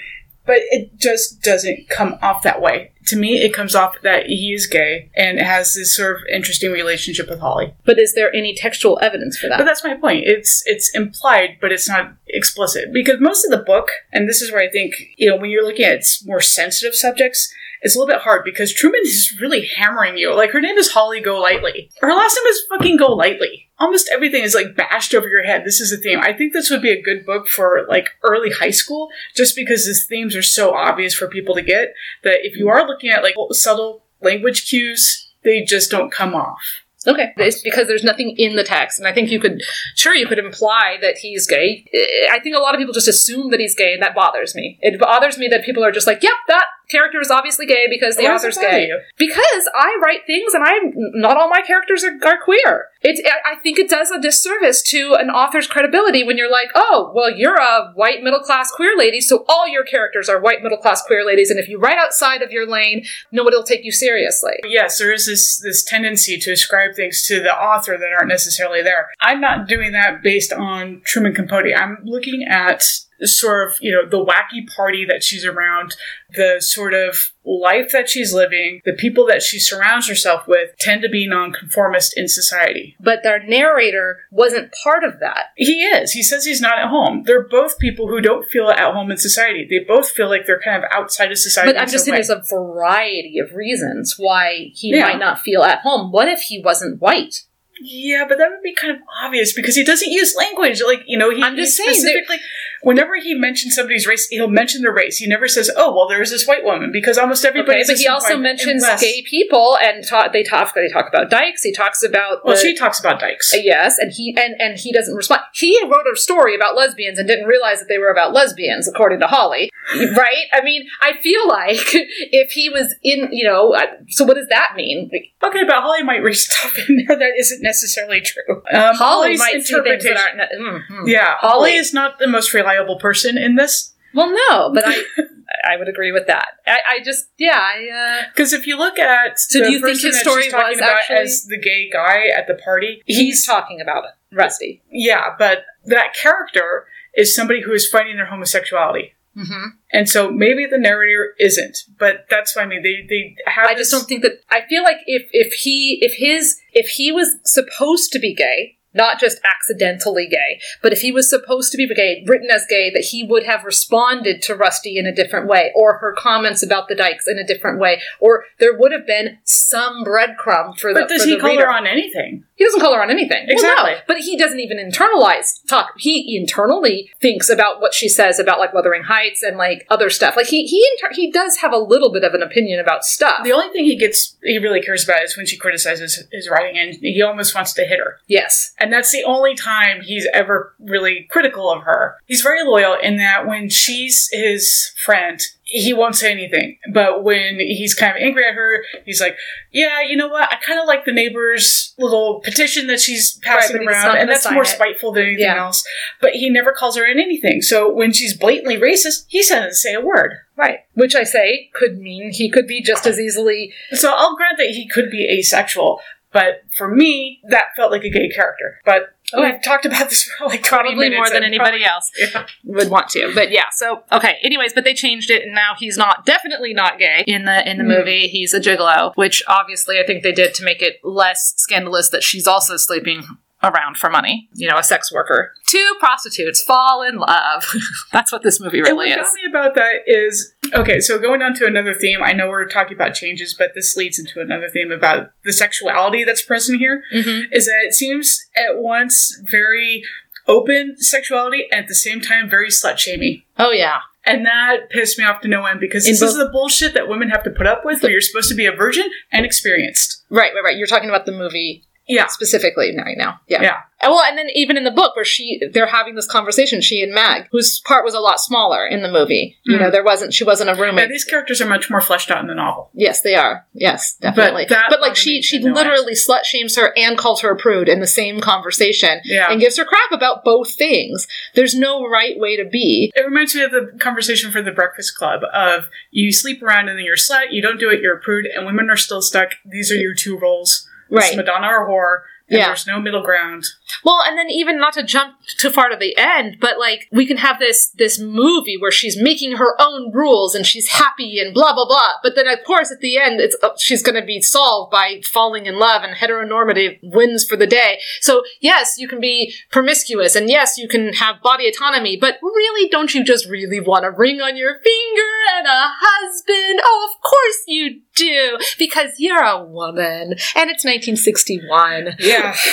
[0.46, 2.89] but it just doesn't come off that way.
[3.06, 6.70] To me, it comes off that he is gay and has this sort of interesting
[6.70, 7.74] relationship with Holly.
[7.84, 9.58] But is there any textual evidence for that?
[9.58, 10.24] But that's my point.
[10.26, 14.52] It's it's implied, but it's not explicit because most of the book, and this is
[14.52, 18.12] where I think you know when you're looking at more sensitive subjects, it's a little
[18.12, 20.34] bit hard because Truman is really hammering you.
[20.34, 21.90] Like her name is Holly Golightly.
[22.00, 23.69] Her last name is fucking Golightly.
[23.80, 25.64] Almost everything is like bashed over your head.
[25.64, 26.20] This is a theme.
[26.20, 29.86] I think this would be a good book for like early high school, just because
[29.86, 33.22] these themes are so obvious for people to get that if you are looking at
[33.22, 36.60] like subtle language cues, they just don't come off.
[37.06, 39.62] Okay, it's because there's nothing in the text, and I think you could,
[39.94, 41.86] sure, you could imply that he's gay.
[42.30, 44.78] I think a lot of people just assume that he's gay, and that bothers me.
[44.82, 48.16] It bothers me that people are just like, "Yep, that character is obviously gay because
[48.16, 49.00] the Why author's gay." you?
[49.16, 52.88] Because I write things, and I'm not all my characters are, are queer.
[53.03, 56.68] It's I I think it does a disservice to an author's credibility when you're like,
[56.74, 60.62] "Oh, well, you're a white middle class queer lady, so all your characters are white
[60.62, 63.85] middle class queer ladies, and if you write outside of your lane, nobody will take
[63.85, 68.12] you seriously." yes, there is this this tendency to ascribe things to the author that
[68.12, 69.08] aren't necessarily there.
[69.21, 71.75] I'm not doing that based on Truman Capote.
[71.77, 72.83] I'm looking at
[73.29, 75.96] sort of you know the wacky party that she's around,
[76.35, 81.02] the sort of life that she's living, the people that she surrounds herself with tend
[81.02, 82.96] to be nonconformist in society.
[83.00, 85.46] But their narrator wasn't part of that.
[85.56, 86.12] He is.
[86.12, 87.23] He says he's not at home.
[87.27, 89.66] They're both people who don't feel at home in society.
[89.68, 91.73] They both feel like they're kind of outside of society.
[91.73, 92.18] But I'm just saying way.
[92.18, 95.02] there's a variety of reasons why he Yeah.
[95.06, 96.12] might not feel at home.
[96.12, 97.42] What if he wasn't white?
[97.83, 100.83] Yeah, but that would be kind of obvious because he doesn't use language.
[100.85, 102.37] Like, you know, he, I'm just saying specifically,
[102.83, 105.18] whenever he mentions somebody's race, he'll mention their race.
[105.18, 108.06] He never says, oh, well, there's this white woman because almost everybody Okay, but he
[108.08, 110.74] also mentions gay people, and ta- they talk.
[110.74, 111.62] They talk about dykes.
[111.62, 113.52] He talks about Well, the- she talks about dykes.
[113.54, 115.42] Uh, Yes, and he and and he doesn't respond.
[115.52, 119.20] He wrote a story about lesbians and didn't realize that they were about lesbians, according
[119.20, 119.70] to Holly.
[120.16, 120.46] right?
[120.52, 123.76] I mean, I feel like if he was in, you know,
[124.08, 125.10] so what does that mean?
[125.44, 128.62] Okay, but Holly might read stuff in there that isn't necessarily true.
[128.72, 130.40] Um, Holly Holly's might see things that aren't.
[130.40, 131.02] Mm, mm.
[131.06, 131.50] Yeah, Holly.
[131.70, 133.94] Holly is not the most reliable person in this.
[134.14, 135.02] Well, no, but I
[135.73, 136.48] I would agree with that.
[136.66, 137.88] I, I just yeah, I
[138.23, 140.79] uh, Because if you look at So do you think his story she's talking was
[140.79, 144.83] about actually- as the gay guy at the party, he's talking about it, Rusty.
[144.90, 149.14] yeah, but that character is somebody who is fighting their homosexuality.
[149.37, 149.66] Mm-hmm.
[149.92, 152.83] And so maybe the narrator isn't, but that's what I mean.
[152.83, 153.66] They they have.
[153.66, 154.42] I just this- don't think that.
[154.50, 158.77] I feel like if if he if his if he was supposed to be gay,
[158.94, 162.90] not just accidentally gay, but if he was supposed to be gay, written as gay,
[162.90, 166.88] that he would have responded to Rusty in a different way, or her comments about
[166.88, 171.00] the dykes in a different way, or there would have been some breadcrumb for the.
[171.00, 171.70] But does he color reader.
[171.70, 172.44] on anything?
[172.61, 173.46] He doesn't color on anything.
[173.48, 173.92] Well, Exactly.
[173.92, 175.92] no, but he doesn't even internalize talk.
[175.96, 180.37] He internally thinks about what she says about like Wuthering Heights and like other stuff.
[180.37, 183.44] Like he he inter- he does have a little bit of an opinion about stuff.
[183.44, 186.77] The only thing he gets, he really cares about is when she criticizes his writing,
[186.79, 188.19] and he almost wants to hit her.
[188.29, 188.75] yes.
[188.79, 192.17] And that's the only time he's ever really critical of her.
[192.27, 195.40] He's very loyal in that when she's his friend,
[195.73, 196.77] he won't say anything.
[196.92, 199.37] But when he's kind of angry at her, he's like,
[199.71, 200.52] Yeah, you know what?
[200.52, 204.50] I kind of like the neighbor's little petition that she's passing not around, and that's
[204.50, 205.60] more it." spiteful than anything Yeah.
[205.60, 205.85] else.
[206.21, 207.62] But he never calls her in anything.
[207.62, 210.33] So when she's blatantly racist, he doesn't say a word.
[210.56, 210.81] Right.
[210.94, 213.73] Which I say could mean he could be just as easily.
[213.92, 216.00] So I'll grant that he could be asexual.
[216.33, 218.81] But for me, that felt like a gay character.
[218.85, 222.46] But We've talked about this for like 20 Probably more than anybody else Yeah.
[222.64, 223.66] would want to, but yeah.
[223.72, 224.38] So okay.
[224.42, 227.78] Anyways, but they changed it, and now he's not definitely not gay in the in
[227.78, 227.98] the Mhm.
[227.98, 228.28] movie.
[228.28, 232.22] He's a gigolo, which obviously I think they did to make it less scandalous that
[232.22, 233.24] she's also sleeping
[233.63, 234.48] around for money.
[234.54, 235.52] You know, a sex worker.
[235.67, 237.65] Two prostitutes fall in love.
[238.13, 239.27] That's what this movie And really what is.
[239.27, 241.00] got me about that is okay.
[241.00, 244.19] So going on to another theme, I know we're talking about changes, but this leads
[244.19, 247.02] into another theme about the sexuality that's present here.
[247.15, 247.52] Mm-hmm.
[247.52, 250.02] Is that it seems at once very
[250.46, 253.46] open sexuality and at the same time very slut shamey.
[253.58, 253.98] Oh yeah.
[254.25, 257.08] And that pissed me off to no end because In this is the bullshit that
[257.08, 260.25] women have to put up with where you're supposed to be a virgin and experienced.
[260.29, 260.77] Right, right, right.
[260.77, 262.27] You're talking about the movie Yeah.
[262.27, 263.40] specifically now, right now.
[263.46, 263.63] Yeah.
[263.63, 263.77] Yeah.
[264.03, 267.03] And well, and then even in the book where she they're having this conversation, she
[267.03, 269.59] and Mag, whose part was a lot smaller in the movie.
[269.65, 269.81] You Mhm.
[269.81, 271.09] know, there wasn't she wasn't a Yeah, roommate.
[271.11, 272.90] these characters are much more fleshed out in the novel.
[272.94, 273.67] yes, they are.
[273.75, 274.65] Yes, definitely.
[274.69, 277.57] But, that like she she to no literally slut shames her and calls her a
[277.57, 279.21] prude in the same conversation.
[279.25, 279.51] Yeah.
[279.51, 281.27] And gives her crap about both things.
[281.55, 283.13] There's no right way to be.
[283.15, 286.98] It reminds me of the conversation for the Breakfast Club of you sleep around and
[286.98, 289.51] then you're slut, you don't do it, you're a prude, and women are still stuck.
[289.65, 290.87] These are your two roles.
[291.11, 291.37] It's Right.
[291.37, 292.67] Madonna or whore, and Yeah.
[292.67, 293.67] there's no middle ground.
[294.04, 297.26] Well, and then even not to jump too far to the end, but like we
[297.26, 301.54] can have this this movie where she's making her own rules and she's happy and
[301.54, 302.14] blah blah blah.
[302.22, 305.20] But then of course at the end it's uh, she's going to be solved by
[305.24, 307.98] falling in love and heteronormative wins for the day.
[308.20, 312.88] So yes, you can be promiscuous and yes, you can have body autonomy, but really
[312.88, 316.80] don't you just really want a ring on your finger and a husband?
[316.84, 322.16] Oh, of course you do because you're a woman and it's 1961.
[322.18, 322.54] Yeah.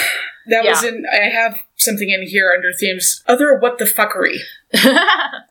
[0.50, 1.04] That was in.
[1.12, 3.24] I have something in here under themes.
[3.28, 4.38] Other what the fuckery.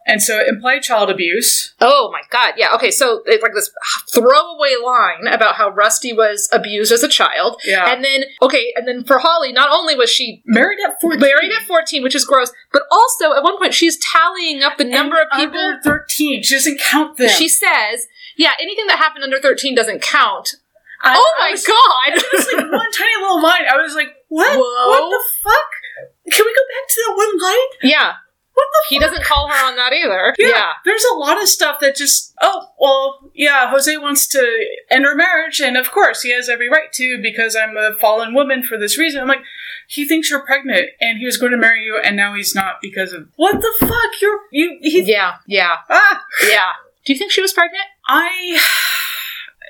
[0.09, 1.75] And so implied child abuse.
[1.81, 2.73] Oh my god, yeah.
[2.77, 3.71] Okay, so it's like this
[4.15, 7.61] throwaway line about how Rusty was abused as a child.
[7.65, 7.93] Yeah.
[7.93, 11.19] And then, okay, and then for Holly, not only was she Married at 14.
[11.21, 14.85] married at 14, which is gross, but also at one point she's tallying up the
[14.85, 15.59] number of people.
[15.59, 16.45] Under 13.
[16.45, 17.29] She doesn't count them.
[17.31, 20.55] She says, yeah, anything that happened under 13 doesn't count.
[21.03, 22.17] I- oh I my was- god!
[22.17, 23.63] It was like one tiny little line.
[23.69, 24.57] I was like, what?
[24.57, 24.89] Whoa.
[24.91, 25.71] What the fuck?
[26.33, 27.93] Can we go back to that one line?
[27.93, 28.13] yeah.
[28.55, 29.11] What the He fuck?
[29.11, 30.35] doesn't call her on that either.
[30.39, 30.71] Yeah, yeah.
[30.87, 35.15] There's a lot of stuff that just, oh, well, yeah, Jose wants to end our
[35.15, 38.79] marriage, and of course, he has every right to because I'm a fallen woman for
[38.79, 39.21] this reason.
[39.21, 39.43] I'm like,
[39.89, 42.77] he thinks you're pregnant, and he was going to marry you, and now he's not
[42.81, 43.29] because of.
[43.37, 44.23] What the fuck?
[44.23, 44.41] You're.
[44.51, 44.79] You.
[44.81, 45.03] He.
[45.03, 46.23] Yeah, yeah, Ah!
[46.49, 46.71] yeah.
[47.05, 47.85] Do you think she was pregnant?
[48.09, 48.59] I.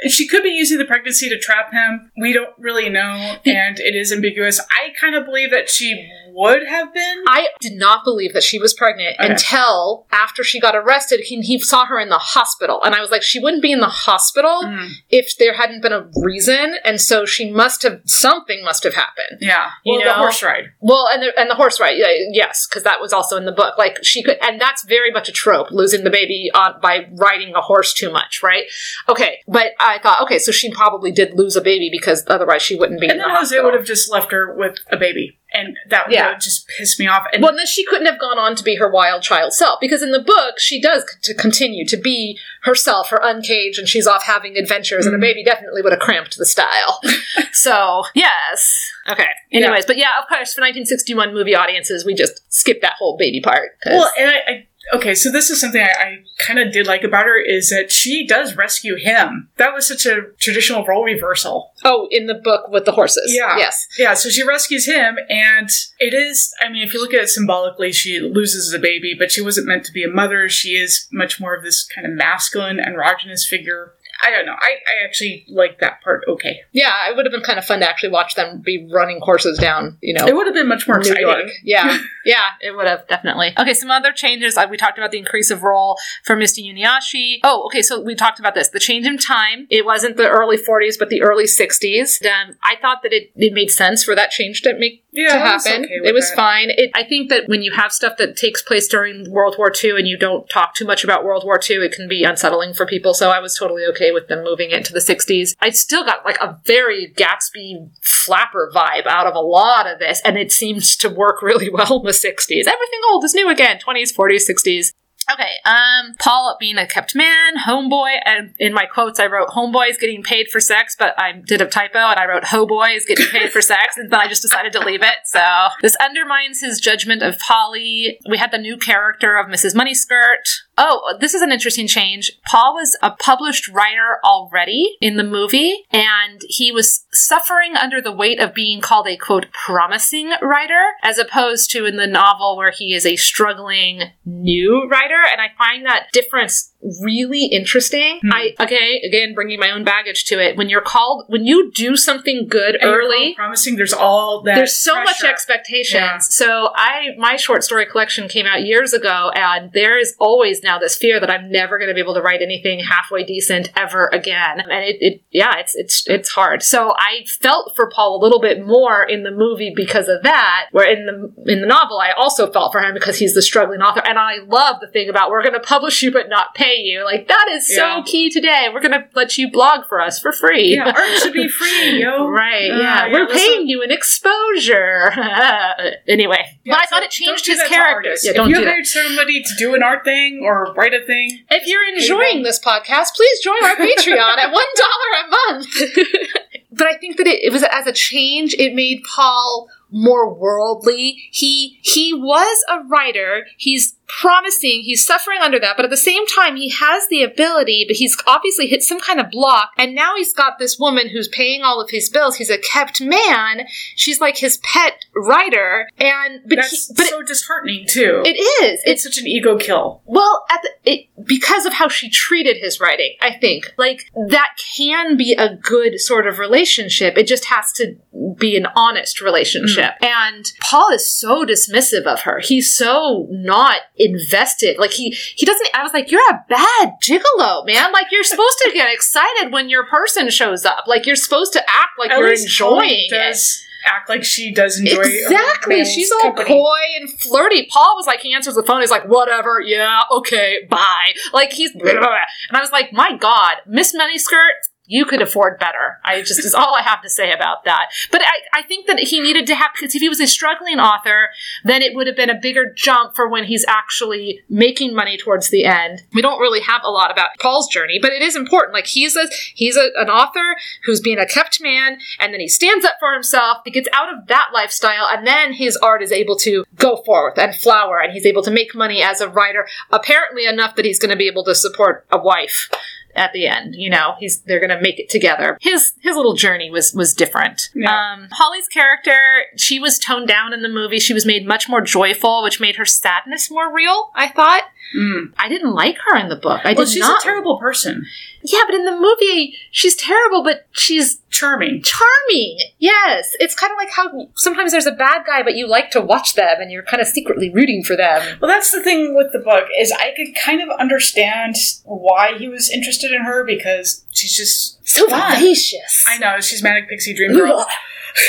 [0.09, 2.11] She could be using the pregnancy to trap him.
[2.21, 4.61] We don't really know, and it is ambiguous.
[4.71, 7.25] I kind of believe that she would have been.
[7.27, 9.33] I did not believe that she was pregnant Okay.
[9.33, 11.21] until after she got arrested.
[11.21, 13.81] He, he saw her in the hospital, and I was like, she wouldn't be in
[13.81, 18.63] the hospital Mm, if there hadn't been a reason, and so she must have something
[18.65, 19.39] must have happened.
[19.41, 19.71] yeah.
[19.85, 20.73] You Well, the horse ride.
[20.81, 23.53] Well, and the and the horse ride, yeah, yes, because that was also in the
[23.53, 23.79] book.
[23.79, 27.55] Like she could, and that's very much a trope, losing the baby on by riding
[27.55, 28.65] a horse too much, right?
[29.09, 32.77] Okay, but I thought, okay, so she probably did lose a baby because otherwise she
[32.77, 33.09] wouldn't be.
[33.09, 35.39] And then the Jose would have just left her with a baby.
[35.53, 36.31] And that would Yeah.
[36.31, 37.27] have just pissed me off.
[37.33, 40.03] And Well, then she couldn't have gone on to be her wild child self because
[40.03, 44.25] in the book she does to continue to be herself, her uncaged, and she's off
[44.25, 45.07] having adventures.
[45.07, 45.23] And a mm-hmm.
[45.23, 47.01] baby definitely would have cramped the style.
[47.53, 49.29] so yes, okay.
[49.53, 53.41] Anyways, but yeah, of course, for 1961 movie audiences, we just skip that whole baby
[53.41, 53.71] part.
[53.87, 57.03] Well, and I, I okay, so this is something I, I kind of did like
[57.03, 59.49] about her is that she does rescue him.
[59.57, 61.73] That was such a traditional role reversal.
[61.85, 63.33] oh, in the book with the horses.
[63.35, 63.57] Yeah.
[63.57, 63.87] Yes.
[63.99, 65.69] Yeah, so she rescues him, and
[65.99, 66.53] it is.
[66.61, 69.67] I mean, if you look at it symbolically, she loses a baby, but she wasn't
[69.67, 70.49] meant to be a mother.
[70.49, 73.93] She is much more of this kind of masculine, androgynous figure.
[74.23, 74.55] I don't know.
[74.59, 76.25] I, I actually like that part.
[76.29, 79.21] Okay, Yeah, it would have been kind of fun to actually watch them be running
[79.23, 79.99] horses down.
[80.01, 81.23] You know, it would have been much more New exciting.
[81.27, 81.49] York.
[81.65, 83.53] Yeah, yeah, it would have definitely.
[83.59, 84.57] Okay, some other changes.
[84.57, 86.59] Uh, we talked about the increase of role for Mr.
[86.65, 87.39] Yunioshi.
[87.45, 88.69] Oh, okay, so we talked about this.
[88.69, 89.67] The change in time.
[89.71, 92.25] It wasn't the early 40s, but the early 60s.
[92.27, 95.39] Um, I thought that it, it made sense for that change to make Yeah, to
[95.39, 95.85] I was happen.
[95.85, 96.37] okay it was that.
[96.37, 96.69] fine.
[96.71, 99.93] It, I think that when you have stuff that takes place during World War II
[99.99, 102.87] and you don't talk too much about World War II, it can be unsettling for
[102.87, 103.15] people.
[103.15, 105.55] So I was totally okay with them moving it to the 60s.
[105.61, 110.21] I still got like a very Gatsby flapper vibe out of a lot of this,
[110.25, 112.67] and it seems to work really well in the 60s.
[112.67, 114.93] Everything old is new again 20s, 40s, 60s.
[115.33, 119.91] Okay, um, Paul being a kept man, homeboy, and in my quotes I wrote homeboy
[119.91, 123.05] is getting paid for sex, but I did a typo and I wrote hoboy is
[123.05, 125.17] getting paid for sex, and then I just decided to leave it.
[125.25, 125.41] So
[125.83, 128.21] this undermines his judgment of Polly.
[128.31, 129.75] We had the new character of Mrs.
[129.75, 130.61] Moneyskirt.
[130.79, 132.33] Oh, this is an interesting change.
[132.47, 138.13] Paul was a published writer already in the movie, and he was suffering under the
[138.13, 142.71] weight of being called a quote promising writer, as opposed to in the novel where
[142.71, 145.23] he is a struggling new writer.
[145.31, 146.73] And I find that difference
[147.03, 148.21] really interesting.
[148.23, 148.33] Hmm.
[148.33, 150.57] I okay, again, bringing my own baggage to it.
[150.57, 153.77] When you're called, when you do something good And early, promising.
[153.77, 154.55] There's all that.
[154.55, 155.27] there's so much pressure.
[155.27, 155.95] expectations.
[155.95, 156.19] Yeah.
[156.19, 160.79] So I my short story collection came out years ago and there is always now
[160.79, 164.11] this fear that I'm never going to be able to write anything halfway decent ever
[164.13, 164.61] again.
[164.61, 166.63] And it, it yeah, it's it's it's hard.
[166.63, 170.67] So I felt for Paul a little bit more in the movie because of that.
[170.73, 173.81] Where in the in the novel I also felt for him because he's the struggling
[173.81, 176.75] author and I love the thing about we're going to publish you but not pay
[176.77, 177.05] you.
[177.05, 177.97] Like that is Yeah.
[177.97, 178.67] so key today.
[178.73, 180.75] We're going to let you blog for us for free.
[180.75, 182.27] Yeah, art should be free, yo.
[182.29, 183.13] Right, Uh, yeah.
[183.13, 185.11] We're listen- paying you an exposure.
[186.09, 188.11] anyway, Yeah, but I so thought it changed his character.
[188.23, 188.87] Yeah, if don't you do that.
[188.87, 193.15] somebody to do an art thing or write a thing, If you're enjoying this podcast,
[193.15, 195.75] please join our Patreon at one dollar a month.
[196.73, 201.29] but I think that it, it was as a change, it made Paul more worldly.
[201.31, 203.47] He he was a writer.
[203.57, 204.83] He's promising.
[204.83, 207.85] He's suffering under that, but at the same time, he has the ability.
[207.87, 211.29] But he's obviously hit some kind of block, and now he's got this woman who's
[211.29, 212.37] paying all of his bills.
[212.37, 213.67] He's a kept man.
[213.95, 218.23] She's like his pet writer, and but That's he, but so disheartening too.
[218.25, 218.81] it is.
[218.85, 220.03] it's such an ego kill.
[220.05, 224.51] Well, at the, it, because of how she treated his writing, I think like that
[224.77, 227.17] can be a good sort of relationship.
[227.17, 227.97] It just has to
[228.39, 229.95] be an honest relationship.
[230.03, 230.07] Mm.
[230.07, 232.41] And Paul is so dismissive of her.
[232.41, 234.79] He's so not invested.
[234.79, 235.69] Like he he doesn't.
[235.75, 237.93] I was like, you're a bad gigolo, man.
[237.93, 240.85] Like you're supposed to get excited when your person shows up.
[240.87, 243.11] Like you're supposed to act like At you're enjoying it.
[243.11, 245.85] does act like she does enjoy Exactly.
[245.85, 246.49] She's all company.
[246.49, 247.69] coy and flirty.
[247.71, 248.81] Paul was like, he answers the phone.
[248.81, 249.61] He's like, whatever.
[249.61, 250.01] Yeah.
[250.11, 250.67] Okay.
[250.69, 251.13] Bye.
[251.33, 254.55] Like he's, and I was like, my God, Miss Moneyskirt.
[254.87, 255.99] You could afford better.
[256.05, 257.91] I just is all I have to say about that.
[258.11, 260.79] But I, I think that he needed to have because if he was a struggling
[260.79, 261.31] author,
[261.65, 265.51] then it would have been a bigger jump for when he's actually making money towards
[265.51, 266.03] the end.
[266.13, 268.75] We don't really have a lot about Paul's journey, but it is important.
[268.75, 272.49] Like he's a he's a, an author who's being a kept man, and then he
[272.49, 273.59] stands up for himself.
[273.65, 277.39] He gets out of that lifestyle, and then his art is able to go forth
[277.39, 279.67] and flower, and he's able to make money as a writer.
[279.91, 282.71] Apparently enough that he's going to be able to support a wife
[283.17, 283.75] at the end.
[283.75, 285.59] You know, he's they're gonna make it together.
[285.61, 287.71] His his little journey was was different.
[287.75, 287.91] Yeah.
[287.91, 289.19] Um, Holly's character,
[289.57, 291.01] she was toned down in the movie.
[291.01, 294.11] She was made much more joyful, which made her sadness more real.
[294.15, 294.63] I thought.
[294.97, 295.33] Mm.
[295.39, 296.61] I didn't like her in the book.
[296.65, 297.21] I Well, did she's not.
[297.21, 298.05] a terrible person.
[298.43, 301.83] yeah, but in the movie, she's terrible, but she's Charming.
[301.83, 302.59] charming.
[302.79, 306.01] Yes, it's kind of like how sometimes there's a bad guy, but you like to
[306.01, 308.39] watch them, and you're kind of secretly rooting for them.
[308.41, 312.49] Well, that's the thing with the book is I could kind of understand why he
[312.49, 315.35] was interested in her because she's just So fun.
[315.35, 316.05] vivacious.
[316.09, 317.67] I know she's manic pixie dream girl,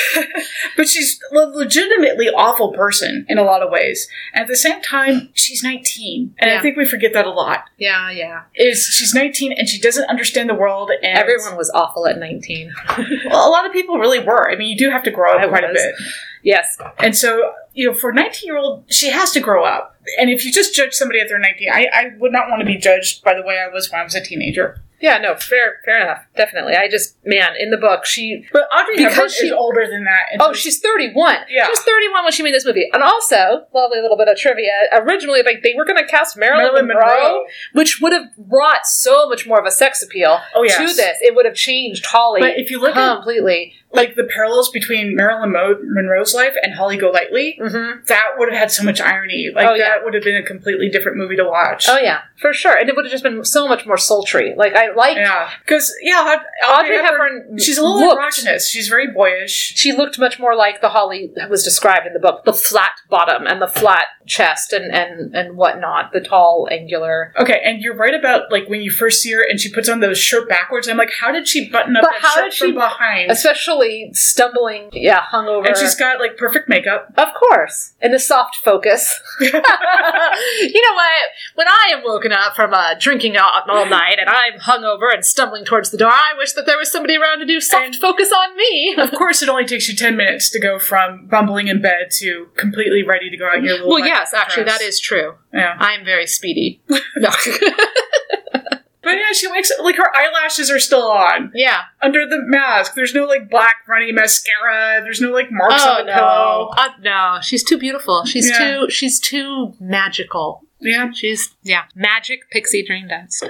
[0.76, 4.08] but she's a legitimately awful person in a lot of ways.
[4.34, 6.58] And at the same time, she's 19, and Yeah.
[6.58, 7.66] I think we forget that a lot.
[7.78, 8.42] Yeah, yeah.
[8.56, 12.74] Is she's 19 and she doesn't understand the world, and Everyone was awful at 19.
[13.30, 14.50] Well, a lot of people really were.
[14.50, 15.96] I mean, you do have to grow up I quite a bit.
[16.44, 16.78] yes.
[16.98, 19.96] And so, you know, for a 19 year old, she has to grow up.
[20.20, 22.66] And if you just judge somebody at their 19, I, I would not want to
[22.66, 24.82] be judged by the way I was when I was a teenager.
[25.00, 26.24] Yeah, no, fair, fair enough.
[26.36, 26.76] Definitely.
[26.76, 28.46] I just, man, in the book, she.
[28.52, 30.24] But Audrey Because she- is older than that.
[30.32, 31.36] and Oh, she's 31.
[31.50, 31.66] Yeah.
[31.66, 32.90] She was 31 when she made this movie.
[32.92, 34.72] And also, lovely little bit of trivia.
[34.94, 37.44] Originally, like, they were going to cast Marilyn, Marilyn Monroe, Monroe.
[37.74, 40.78] which would have brought so much more of a sex appeal Oh, yes.
[40.78, 41.18] to this.
[41.22, 43.76] It would have changed Holly But if you look at completely.
[43.94, 48.72] Like the parallels between Marilyn Monroe's life and Holly Golightly, hmm that would have had
[48.72, 49.50] so much irony.
[49.54, 49.88] Like Oh, yeah.
[49.90, 51.88] that would have been a completely different movie to watch.
[51.90, 52.76] Oh, yeah, for sure.
[52.78, 54.54] And it would have just been so much more sultry.
[54.58, 56.16] Like, I like Yeah, because yeah,
[56.66, 57.58] Aud- Audrey Hepburn.
[57.60, 58.70] She's a little looked- androgynous.
[58.70, 59.74] She's very boyish.
[59.76, 62.92] she looked much more like the Holly that was described in the book the flat
[63.10, 67.34] bottom and the flat chest and, and, and whatnot, the tall, angular.
[67.40, 70.00] Okay, and you're right about like when you first see her and she puts on
[70.02, 70.88] the shirt backwards.
[70.88, 73.32] I'm like, how did she button up But that how shirt did she- from behind?
[73.32, 73.77] Especially
[74.14, 75.68] stumbling, yeah, hungover.
[75.68, 77.14] and she's got like perfect makeup.
[77.18, 79.20] of course, And the soft focus.
[79.42, 79.60] you know
[80.94, 81.24] what?
[81.56, 85.26] When I am woken up from uh, drinking all, all night and I'm hungover and
[85.26, 87.96] stumbling towards the door, I wish that there was somebody around to do soft And-
[87.96, 88.96] focus on me.
[88.98, 92.48] Of course, it only takes you ten minutes to go from bumbling in bed to
[92.56, 93.90] completely ready to go out your little.
[93.90, 94.80] well, yes, actually, dress.
[94.80, 95.36] that is true.
[95.54, 96.82] Yeah, I am very speedy.
[97.18, 97.30] No.
[99.08, 101.84] but yeah, she wakes up like her eyelashes are still on yeah.
[102.02, 102.94] under the mask.
[102.96, 105.02] There's no like black runny mascara.
[105.02, 106.72] There's no like marks Oh on the no, pillow.
[106.78, 108.26] uh, no, she's too beautiful.
[108.26, 108.58] She's Yeah.
[108.82, 110.64] too, she's too magical.
[110.80, 111.12] Yeah.
[111.12, 113.44] She's yeah, magic pixie dream dust,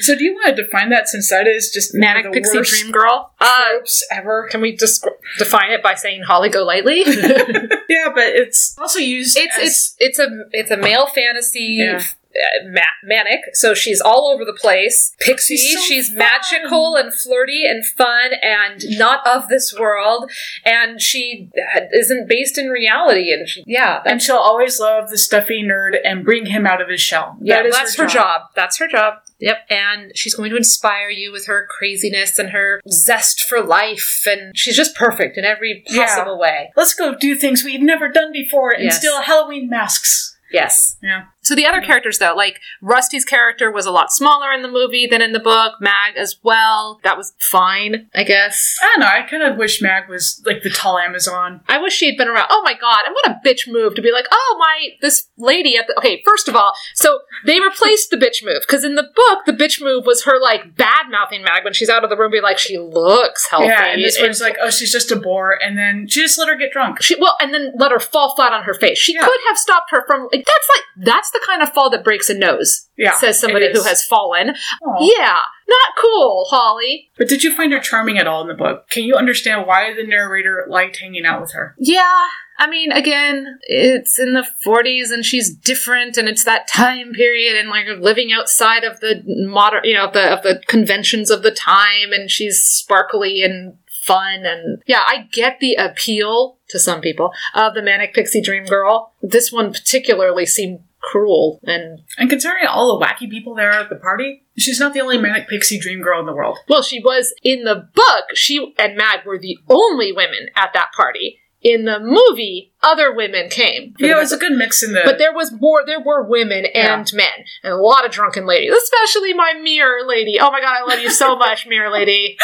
[0.00, 3.30] So, do you want to define that since that is just manic pixie dream girl.
[3.40, 4.48] Uh, tropes ever?
[4.50, 5.08] can we just
[5.38, 7.02] define it by saying Holly Golightly?
[7.88, 9.36] Yeah, but it's also used.
[9.38, 11.76] it's as, it's it's a it's a male fantasy.
[11.78, 11.96] Yeah.
[11.98, 12.02] uh,
[12.34, 15.14] Uh, manic, so she's all over the place.
[15.20, 16.18] Pixie, She's she's, so fun.
[16.18, 20.30] magical and flirty and fun and not of this world,
[20.64, 21.50] and she
[21.92, 23.32] isn't based in reality.
[23.32, 26.88] And she, yeah, and she'll always love the stuffy nerd and bring him out of
[26.88, 27.36] his shell.
[27.40, 28.42] Yeah, that is that's her job.
[28.56, 29.14] That's her job.
[29.38, 29.58] Yep.
[29.70, 34.22] And she's going to inspire you with her craziness and her zest for life.
[34.26, 36.06] And she's just perfect in every Yeah.
[36.06, 36.72] possible way.
[36.76, 38.98] Let's go do things we've never done before and Yes.
[38.98, 40.36] steal Halloween masks.
[40.52, 40.96] Yes.
[41.02, 41.24] Yeah.
[41.44, 45.06] So the other characters, though, like Rusty's character was a lot smaller in the movie
[45.06, 45.74] than in the book.
[45.80, 47.00] Mag as well.
[47.04, 48.78] That was fine, I guess.
[48.82, 49.06] I don't know.
[49.06, 51.60] I kind of wish Mag was like the tall Amazon.
[51.68, 52.46] I wish she had been around.
[52.50, 53.04] Oh my god!
[53.06, 55.96] And what a bitch move to be like, oh my, this lady at the.
[55.98, 59.52] Okay, first of all, so they replaced the bitch move because in the book, the
[59.52, 62.40] bitch move was her like bad mouthing Mag when she's out of the room, be
[62.40, 63.66] like, she looks healthy.
[63.66, 66.48] Yeah, and this one's like, oh, she's just a bore, and then she just let
[66.48, 67.02] her get drunk.
[67.02, 68.98] she well, and then let her fall flat on her face.
[68.98, 69.24] She Yeah.
[69.24, 70.28] could have stopped her from.
[70.32, 72.88] Like, that's like that's the kind of fall that breaks a nose.
[72.96, 74.50] Yeah, says somebody who has fallen.
[74.50, 74.96] Aw.
[75.00, 77.10] Yeah, not cool, Holly.
[77.18, 78.88] But did you find her charming at all in the book?
[78.88, 81.74] Can you understand why the narrator liked hanging out with her?
[81.78, 82.28] Yeah,
[82.58, 87.56] I mean, again, it's in the 40s and she's different, and it's that time period,
[87.56, 91.42] and like living outside of the modern, you know, of the of the conventions of
[91.42, 97.00] the time, and she's sparkly and fun, and yeah, I get the appeal to some
[97.00, 99.12] people of the manic pixie dream girl.
[99.22, 100.80] This one particularly seemed
[101.10, 105.00] cruel and And considering all the wacky people there at the party, she's not the
[105.00, 106.58] only manic pixie dream girl in the world.
[106.68, 108.24] Well, she was in the book.
[108.34, 111.40] She and Mag were the only women at that party.
[111.64, 113.94] In the movie, other women came.
[113.98, 115.00] Yeah, it was a good mix in the.
[115.02, 115.82] But there was more.
[115.86, 120.38] There were women and men, and a lot of drunken ladies, especially my mirror lady.
[120.38, 122.36] Oh my god, I love you so much, mirror lady.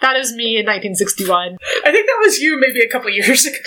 [0.00, 1.58] That is me in 1961.
[1.84, 3.58] I think that was you maybe a couple years ago.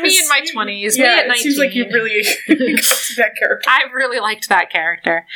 [0.00, 0.96] Me in my 20s.
[0.96, 1.30] Yeah, me at 19.
[1.30, 3.68] it seems like you really got to that character.
[3.68, 5.26] I really liked that character.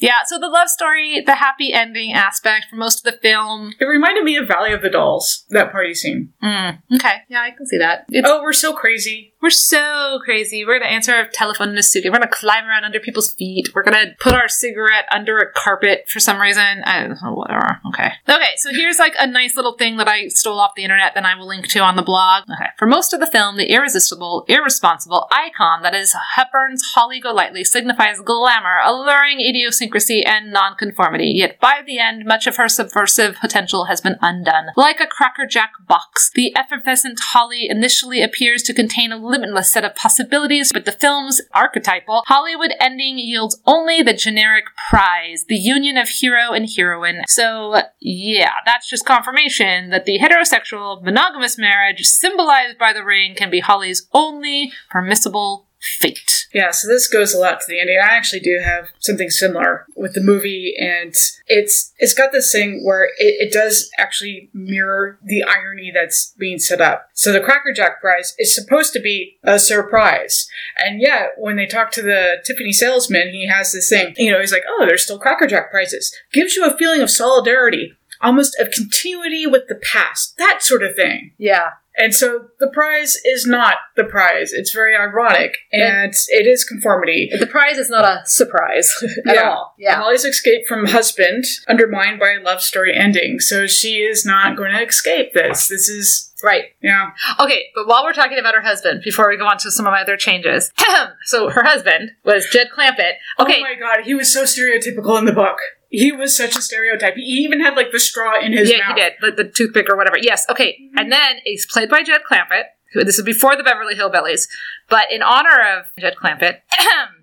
[0.00, 3.72] Yeah, so the love story, the happy ending aspect for most of the film.
[3.78, 6.32] It reminded me of Valley of the Dolls, that party scene.
[6.42, 8.06] Mm, okay, yeah, I can see that.
[8.08, 9.34] It's Oh, we're so crazy.
[9.42, 10.64] We're so crazy.
[10.66, 12.10] We're gonna answer a telephone in a suitcase.
[12.10, 13.70] We're gonna climb around under people's feet.
[13.74, 16.82] We're gonna put our cigarette under a carpet for some reason.
[16.84, 17.80] I don't know, whatever.
[17.88, 18.12] Okay.
[18.28, 21.24] Okay, so here's like a nice little thing that I stole off the internet that
[21.24, 22.44] I will link to on the blog.
[22.44, 22.68] Okay.
[22.78, 28.20] For most of the film, the irresistible, irresponsible icon that is Hepburn's Holly Golightly signifies
[28.20, 31.32] glamour, alluring idiosyncrasy, and nonconformity.
[31.34, 34.66] Yet by the end, much of her subversive potential has been undone.
[34.76, 39.94] Like a crackerjack box, the effervescent Holly initially appears to contain a limitless set of
[39.94, 46.08] possibilities, but the film's archetypal Hollywood ending yields only the generic prize, the union of
[46.08, 47.22] hero and heroine.
[47.26, 53.50] So, yeah, that's just confirmation that the heterosexual monogamous marriage symbolized by the ring can
[53.50, 56.39] be Holly's only permissible fate.
[56.52, 57.98] Yeah, so this goes a lot to the ending.
[58.02, 61.14] I actually do have something similar with the movie, and
[61.46, 66.58] it's it's got this thing where it, it does actually mirror the irony that's being
[66.58, 67.08] set up.
[67.14, 71.66] So the Cracker Jack prize is supposed to be a surprise, and yet when they
[71.66, 74.14] talk to the Tiffany salesman, he has this thing.
[74.16, 77.10] You know, he's like, "Oh, there's still Cracker Jack prizes." Gives you a feeling of
[77.10, 81.32] solidarity, almost of continuity with the past, that sort of thing.
[81.38, 81.70] Yeah.
[82.02, 84.52] And so the prize is not the prize.
[84.52, 87.30] It's very ironic, and it is conformity.
[87.38, 88.94] The prize is not a surprise
[89.28, 89.50] at Yeah.
[89.50, 89.74] all.
[89.78, 89.96] Yeah.
[89.96, 94.72] Holly's escape from husband undermined by a love story ending, so she is not going
[94.72, 95.68] to escape this.
[95.68, 96.64] This is Right.
[96.82, 97.10] yeah.
[97.38, 99.92] Okay, but while we're talking about her husband, before we go on to some of
[99.92, 100.72] my other changes,
[101.24, 103.12] so her husband was Jed Clampett.
[103.38, 105.58] Oh okay, Oh my god, he was so stereotypical in the book.
[105.90, 107.14] He was such a stereotype.
[107.16, 108.96] He even had like the straw in his yeah, mouth.
[108.96, 110.16] he did the, the toothpick or whatever.
[110.20, 110.98] Yes, okay, mm-hmm.
[110.98, 112.64] and then he's played by Jed Clampett.
[112.92, 114.48] who- This is before the Beverly Hillbillies,
[114.88, 116.58] but in honor of Jed Clampett.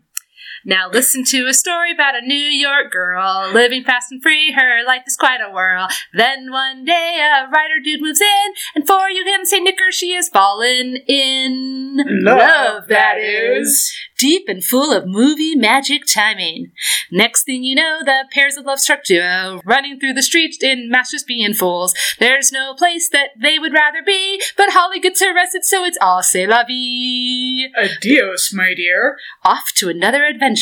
[0.68, 4.52] Now listen to a story about a New York girl living fast and free.
[4.52, 5.88] Her life is quite a whirl.
[6.14, 10.14] Then one day a writer dude moves in, and for you him say knicker, she
[10.16, 13.96] has fallen in Love, that is.
[14.18, 16.74] deep and full of movie magic timing.
[17.14, 20.90] Next thing you know, the pairs of love struck duo running through the streets in
[20.90, 21.94] masters being fools.
[22.20, 26.22] There's no place that they would rather be, but Holly gets arrested, so it's all
[26.24, 27.70] c'est la vie.
[27.78, 29.16] Adios, my dear.
[29.46, 30.57] Off to another adventure.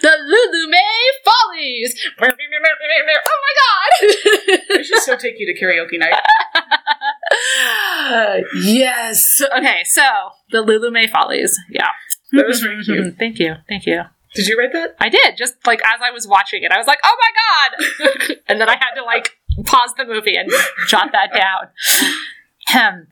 [0.00, 1.94] The Lula Mae Follies!
[2.20, 4.60] Oh my god!
[4.78, 6.18] I should so take you to karaoke night.
[8.54, 9.42] yes!
[9.56, 10.02] Okay, so
[10.50, 11.58] the Lula Mae Follies.
[11.70, 11.88] Yeah.
[12.32, 13.16] That was very cute.
[13.18, 13.56] Thank you.
[13.68, 14.02] Thank you.
[14.34, 14.96] Did you write that?
[14.98, 16.72] I did, just like as I was watching it.
[16.72, 18.36] I was like, oh my god!
[18.48, 20.50] and then I had to like pause the movie and
[20.88, 21.68] jot that down.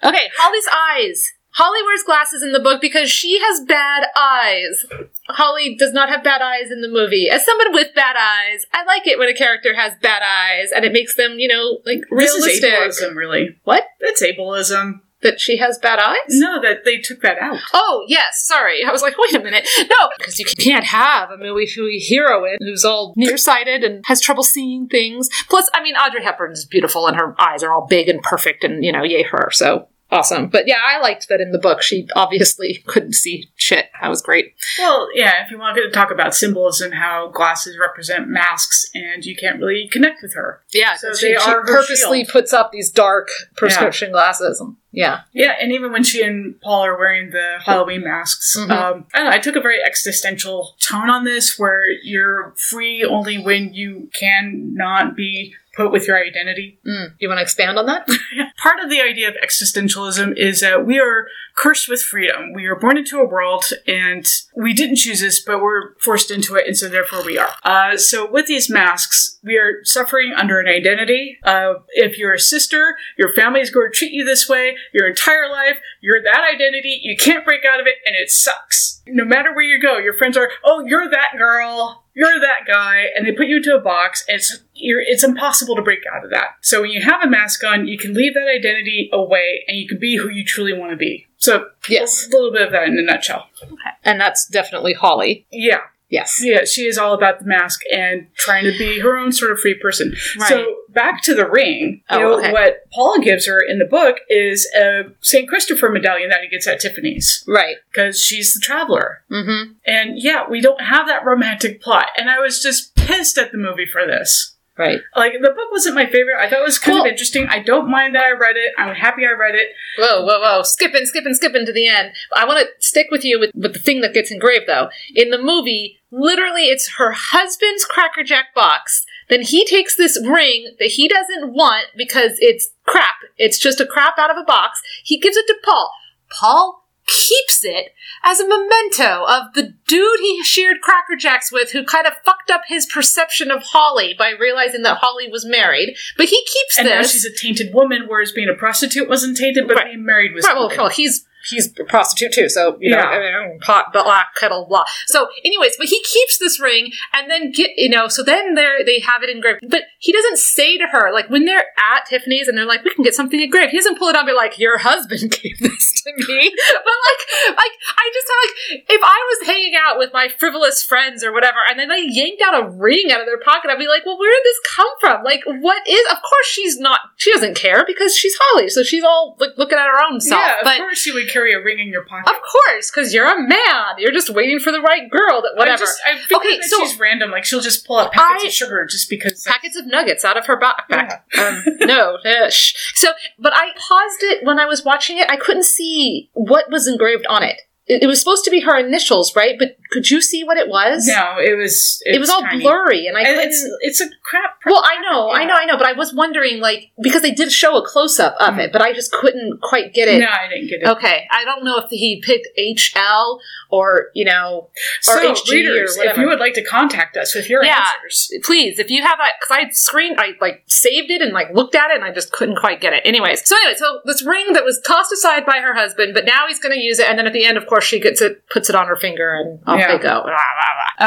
[0.02, 1.34] Okay, Holly's eyes.
[1.52, 4.86] Holly wears glasses in the book because she has bad eyes.
[5.28, 7.28] Holly does not have bad eyes in the movie.
[7.28, 10.84] As someone with bad eyes, I like it when a character has bad eyes and
[10.84, 12.62] it makes them, you know, like realistic.
[12.62, 13.56] This is ableism, really.
[13.64, 13.84] What?
[14.00, 15.00] That's ableism.
[15.22, 16.16] That she has bad eyes?
[16.30, 17.58] No, that they took that out.
[17.74, 18.82] Oh, yes, sorry.
[18.82, 19.68] I was like, wait a minute.
[19.80, 21.68] No, because you can't have a movie
[22.08, 25.28] heroine who's all nearsighted and has trouble seeing things.
[25.50, 28.64] Plus, I mean, Audrey Hepburn is beautiful and her eyes are all big and perfect
[28.64, 29.50] and, you know, yay her.
[29.52, 30.48] So awesome.
[30.48, 33.86] But yeah, I liked that in the book she obviously couldn't see shit.
[34.00, 34.54] That was great.
[34.78, 39.24] Well, yeah, if you wanted to talk about symbols and how glasses represent masks and
[39.24, 40.60] you can't really connect with her.
[40.72, 42.28] Yeah, So she, they she are purposely shield.
[42.32, 44.62] puts up these dark prescription glasses.
[44.92, 45.20] Yeah.
[45.32, 48.70] Yeah, and even when she and Paul are wearing the Halloween masks, Mhm.
[48.70, 53.04] um, I don't know, I took a very existential tone on this where you're free
[53.04, 56.78] only when you can not be put with your identity.
[56.86, 57.14] Mm.
[57.18, 58.08] You want to expand on that?
[58.62, 62.52] Part of the idea of existentialism is that we are cursed with freedom.
[62.54, 66.54] We are born into a world and we didn't choose this, but we're forced into
[66.54, 67.50] it, and so therefore we are.
[67.62, 71.38] Uh, so with these masks, we are suffering under an identity.
[71.44, 75.06] Uh, if you're a sister, your family is going to treat you this way your
[75.06, 75.78] entire life.
[76.00, 77.00] You're that identity.
[77.02, 79.02] You can't break out of it, and it sucks.
[79.06, 81.99] No matter where you go, your friends are, oh, you're that girl.
[82.14, 84.24] You're that guy, and they put you into a box.
[84.28, 86.56] And it's you're, it's impossible to break out of that.
[86.60, 89.86] So when you have a mask on, you can leave that identity away, and you
[89.86, 91.26] can be who you truly want to be.
[91.36, 92.26] So Yes.
[92.26, 93.48] a little bit of that in a nutshell.
[93.62, 93.72] Okay.
[94.04, 95.46] And that's definitely Holly.
[95.50, 95.80] Yeah,
[96.10, 96.40] Yes.
[96.44, 99.60] yeah, she is all about the mask and trying to be her own sort of
[99.60, 100.14] free person.
[100.38, 100.48] Right.
[100.48, 102.02] So back to the ring.
[102.10, 102.52] You Oh, know, okay.
[102.52, 105.48] what Paula gives her in the book is a St.
[105.48, 107.76] Christopher medallion that he gets at Tiffany's Right.
[107.92, 109.22] because she's the traveler.
[109.30, 109.72] Mm-hmm.
[109.86, 112.08] And yeah, we don't have that romantic plot.
[112.18, 114.56] And I was just pissed at the movie for this.
[114.78, 115.00] Right.
[115.14, 116.38] Like the book wasn't my favorite.
[116.40, 117.46] I thought it was kind Well- of interesting.
[117.48, 118.72] I don't mind that I read it.
[118.78, 119.68] I'm happy I read it.
[119.98, 120.62] Whoa, whoa, whoa.
[120.62, 122.12] Skipping, skipping, skipping to the end.
[122.34, 124.88] I want to stick with you with, with the thing that gets engraved, though.
[125.14, 129.04] In the movie, literally, it's her husband's Cracker Jack box.
[129.28, 133.16] Then he takes this ring that he doesn't want because it's crap.
[133.38, 134.80] It's just a crap out of a box.
[135.04, 135.92] He gives it to Paul.
[136.30, 137.92] Paul keeps it
[138.24, 142.50] as a memento of the dude he shared Cracker Jacks with who kind of fucked
[142.50, 145.96] up his perception of Holly by realizing that Holly was married.
[146.16, 149.66] But he keeps And now she's a tainted woman, whereas being a prostitute wasn't tainted,
[149.66, 149.86] but Right.
[149.86, 150.44] being married was.
[150.46, 153.06] Right, well, well, he's he's a prostitute too, so you know, Yeah.
[153.08, 154.84] I mean, pot, black kettle, blah.
[155.06, 158.82] So, anyways, but he keeps this ring, and then get you know, so then they
[158.84, 162.48] they have it engraved, but he doesn't say to her like when they're at Tiffany's
[162.48, 163.70] and they're like, we can get something engraved.
[163.70, 166.94] He doesn't pull it out and be like, your husband gave this to me, but
[167.08, 171.32] like, like I just like if I was hanging out with my frivolous friends or
[171.32, 174.04] whatever, and then they yanked out a ring out of their pocket, I'd be like,
[174.06, 175.22] well, where did this come from?
[175.24, 176.00] Like, what is?
[176.10, 177.00] Of course, she's not.
[177.16, 180.40] She doesn't care because she's Holly, so she's all like looking at her own self.
[180.40, 182.28] yeah, of but course you would carry a ring in your pocket.
[182.28, 183.84] of course, because you're a man.
[183.98, 185.42] You're just waiting for the right girl.
[185.42, 185.80] That I whatever.
[185.80, 187.30] just, I feel Okay, that so- she's random.
[187.30, 189.44] Like she'll just pull out packets I- of sugar just because.
[189.46, 191.20] Packets of nuggets out of her backpack.
[191.38, 192.18] Um, no,
[192.50, 192.74] shh.
[192.94, 195.30] So, but I paused it when I was watching it.
[195.30, 197.60] I couldn't see what was engraved on it.
[197.86, 199.56] It, it was supposed to be her initials, right?
[199.58, 201.06] But could you see what it was?
[201.06, 202.02] no, it was.
[202.04, 202.62] it was all tiny.
[202.62, 203.48] blurry, and I And couldn't.
[203.48, 204.58] it's it's a crap.
[204.66, 207.52] well, I know, I know, I know, but I was wondering, like, because they did
[207.52, 208.58] show a close up of mm.
[208.60, 210.20] it, but I just couldn't quite get it.
[210.20, 210.88] No, I didn't get it.
[210.88, 214.68] Okay, I don't know if he picked HL or you know
[215.00, 217.84] so, or HG or readers, if you would like to contact us with your Yeah.
[217.94, 221.52] answers, please if you have that because i screened i like saved it and like
[221.54, 224.24] looked at it and i just couldn't quite get it anyways so anyway so this
[224.26, 227.08] ring that was tossed aside by her husband but now he's going to use it
[227.08, 229.34] and then at the end of course she gets it puts it on her finger
[229.34, 229.96] and off Yeah.
[229.96, 230.22] they go.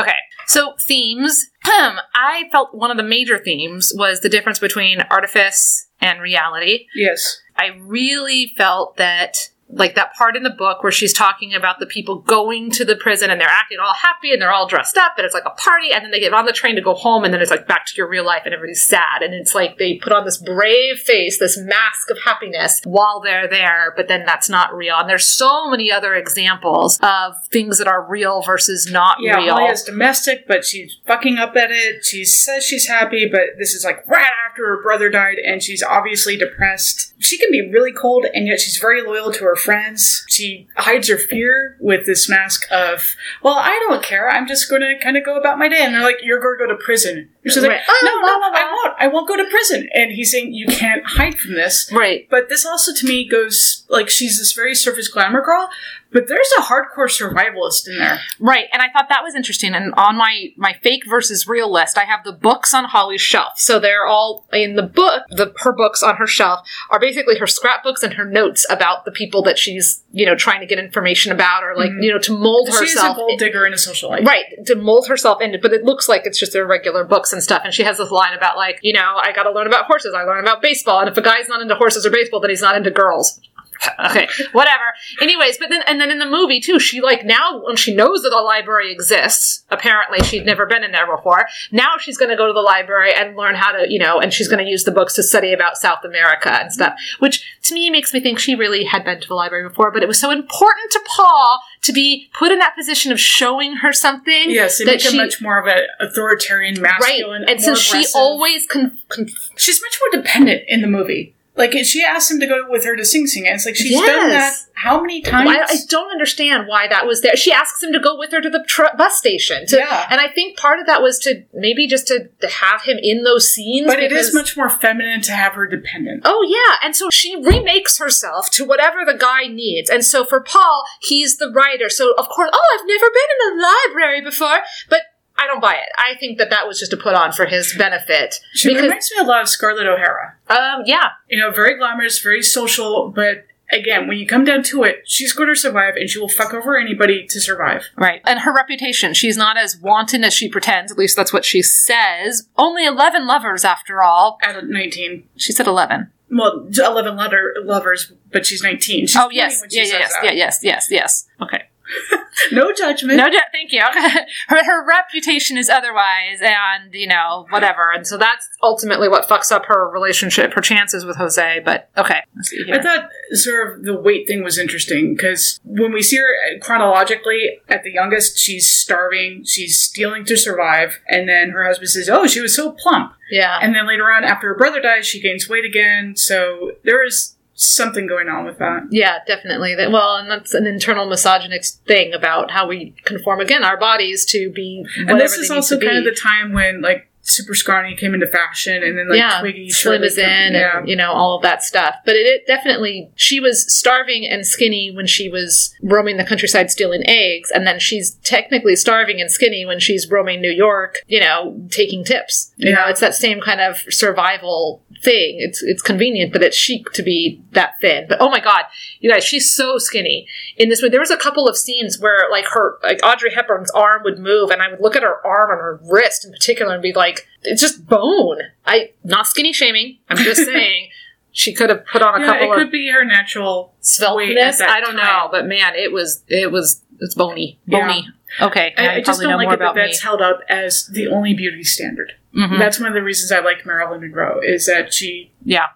[0.02, 0.18] Okay.
[0.48, 1.48] So themes.
[1.66, 6.88] I felt one of the major themes was the difference between artifice and reality.
[6.96, 9.38] Yes, I really felt that
[9.76, 12.96] like that part in the book where she's talking about the people going to the
[12.96, 15.52] prison and they're acting all happy and they're all dressed up and it's like a
[15.52, 17.68] party and then they get on the train to go home and then it's like
[17.68, 20.38] back to your real life and everybody's sad and it's like they put on this
[20.38, 25.10] brave face this mask of happiness while they're there but then that's not real and
[25.10, 29.38] there's so many other examples of things that are real versus not yeah.
[29.38, 32.06] real Holly is domestic, but she's fucking up at it.
[32.06, 35.84] She says she's happy, but this is like right after her brother died, and she's
[35.84, 37.13] obviously depressed.
[37.24, 40.26] She can be really cold, and yet she's very loyal to her friends.
[40.28, 44.30] She hides her fear with this mask of, well, I don't care.
[44.30, 45.80] I'm just going to kind of go about my day.
[45.80, 47.30] And they're like, you're going to go to prison.
[47.46, 47.72] She's Right.
[47.74, 48.96] like, Oh, no, no, blah, I won't.
[49.00, 49.90] I won't go to prison.
[49.94, 51.90] And he's saying you can't hide from this.
[51.92, 55.70] right But this also to me goes like she's this very surface glamour girl,
[56.14, 58.22] but there's a hardcore survivalist in there.
[58.40, 59.74] Right, and I thought that was interesting.
[59.74, 63.54] And on my my fake versus real list, I have the books on Holly's shelf.
[63.58, 65.24] So they're all in the book.
[65.32, 69.12] The her books on her shelf are basically her scrapbooks and her notes about the
[69.12, 72.04] people that she's you know trying to get information about, or like mm-hmm.
[72.04, 72.88] you know to mold herself.
[72.88, 74.26] She's a gold digger in a social life.
[74.26, 77.44] Right, to mold herself into, but it looks like it's just their regular books and
[77.44, 77.64] stuff.
[77.66, 80.24] And she has this line about, like, you know, I gotta learn about horses, I
[80.24, 82.78] learn about baseball, and if a guy's not into horses or baseball, then he's not
[82.78, 83.40] into girls.
[84.06, 84.84] okay, whatever.
[85.22, 88.22] Anyways, but then and then in the movie too, she like now when she knows
[88.24, 91.48] that the library exists, apparently she'd never been in there before.
[91.72, 94.34] Now she's going to go to the library and learn how to, you know, and
[94.34, 97.74] she's going to use the books to study about South America and stuff, which to
[97.74, 100.20] me makes me think she really had been to the library before, but it was
[100.20, 104.78] so important to Paul to be put in that position of showing her something Yes,
[104.80, 107.80] they that make she her much more of an authoritarian, masculine, right, and more since
[107.80, 109.28] she always con- con-
[109.58, 111.36] she's much more dependent in the movie.
[111.56, 114.00] Like she asked him to go with her to Sing Sing, and it's like she's
[114.00, 115.50] done that how many times?
[115.50, 117.38] I, I don't understand why that was there.
[117.38, 119.66] She asks him to go with her to the tr- bus station.
[119.68, 120.08] To, Yeah.
[120.10, 123.24] And I think part of that was to maybe just to, to have him in
[123.24, 123.88] those scenes.
[123.88, 126.24] but it is much more feminine to have her dependent.
[126.26, 129.90] Oh yeah, and so she remakes herself to whatever the guy needs.
[129.90, 131.90] And so for Paul, he's the writer.
[131.90, 135.04] So of course, oh, I've never been in a library before, but
[135.38, 135.90] I don't buy it.
[135.98, 138.36] I think that that was just a put on for his benefit.
[138.54, 140.36] She because, reminds me a lot of Scarlett O'Hara.
[140.50, 144.84] um, yeah, You know, very glamorous, very social, but again, when you come down to
[144.84, 147.86] it, she's going to survive, and she will fuck over anybody to survive.
[147.98, 148.22] Right.
[148.26, 151.62] And her reputation, she's not as wanton as she pretends, at least that's what she
[151.64, 152.48] says.
[152.56, 154.38] Only 11 lovers after all.
[154.44, 156.12] At 19, She said 11.
[156.30, 159.08] well, 11 letter lovers, but she's 19.
[159.08, 159.62] She's Oh, 20 yes.
[159.62, 160.14] when she Yeah, says yeah, yes.
[160.14, 160.24] that.
[160.26, 161.28] Yeah, yes, yes, yes.
[161.42, 161.64] Okay.
[162.52, 163.18] No judgment.
[163.18, 163.42] No, doubt.
[163.52, 163.82] thank you.
[164.48, 167.92] her, her reputation is otherwise, and, you know, whatever.
[167.92, 171.62] And so that's ultimately what fucks up her relationship, her chances with Jose.
[171.64, 172.22] But, okay.
[172.36, 172.76] Let's see here.
[172.76, 176.60] I thought sort of the weight thing was interesting because when we see her uh,
[176.60, 182.10] chronologically at the youngest, she's starving, she's stealing to survive, and then her husband says,
[182.10, 183.60] "Oh, she was so plump," yeah.
[183.62, 186.16] and then later on, after her brother dies, she gains weight again.
[186.16, 187.36] So there is
[187.66, 188.84] something going on with that.
[188.90, 189.76] Yeah, definitely.
[189.76, 194.26] That well, and that's an internal misogynist thing about how we conform again our bodies
[194.26, 195.88] to be And this is also to be.
[195.88, 199.40] kind of the time when like super scrawny came into fashion, and then like yeah,
[199.40, 200.80] Twiggy slim is in, yeah.
[200.80, 201.96] and you know all of that stuff.
[202.06, 206.70] But it, it definitely, she was starving and skinny when she was roaming the countryside
[206.70, 211.20] stealing eggs, and then she's technically starving and skinny when she's roaming New York, you
[211.20, 212.52] know, taking tips.
[212.58, 215.38] You know, it's that same kind of survival thing.
[215.40, 218.06] It's it's convenient, but it's chic to be that thin.
[218.08, 218.66] But oh my god,
[219.00, 220.82] you guys, she's so skinny in this.
[220.82, 220.90] Way.
[220.90, 224.50] There was a couple of scenes where like her, like Audrey Hepburn's arm would move,
[224.50, 227.13] and I would look at her arm and her wrist in particular and be like,
[227.44, 228.40] it's just bone.
[228.66, 229.98] I not skinny shaming.
[230.10, 230.90] I'm just saying
[231.32, 233.74] she could have put on a Yeah, couple it could be her natural.
[233.82, 234.62] svelteness.
[234.62, 237.88] I don't know, but man, it was it was it's bony, Yeah.
[237.88, 238.08] bony.
[238.42, 239.82] Okay, now I, I just don't like it that me.
[239.82, 242.14] that's held up as the only beauty standard.
[242.36, 242.58] Mhm.
[242.58, 245.68] That's one of the reasons I like Marilyn Monroe is that she Yeah,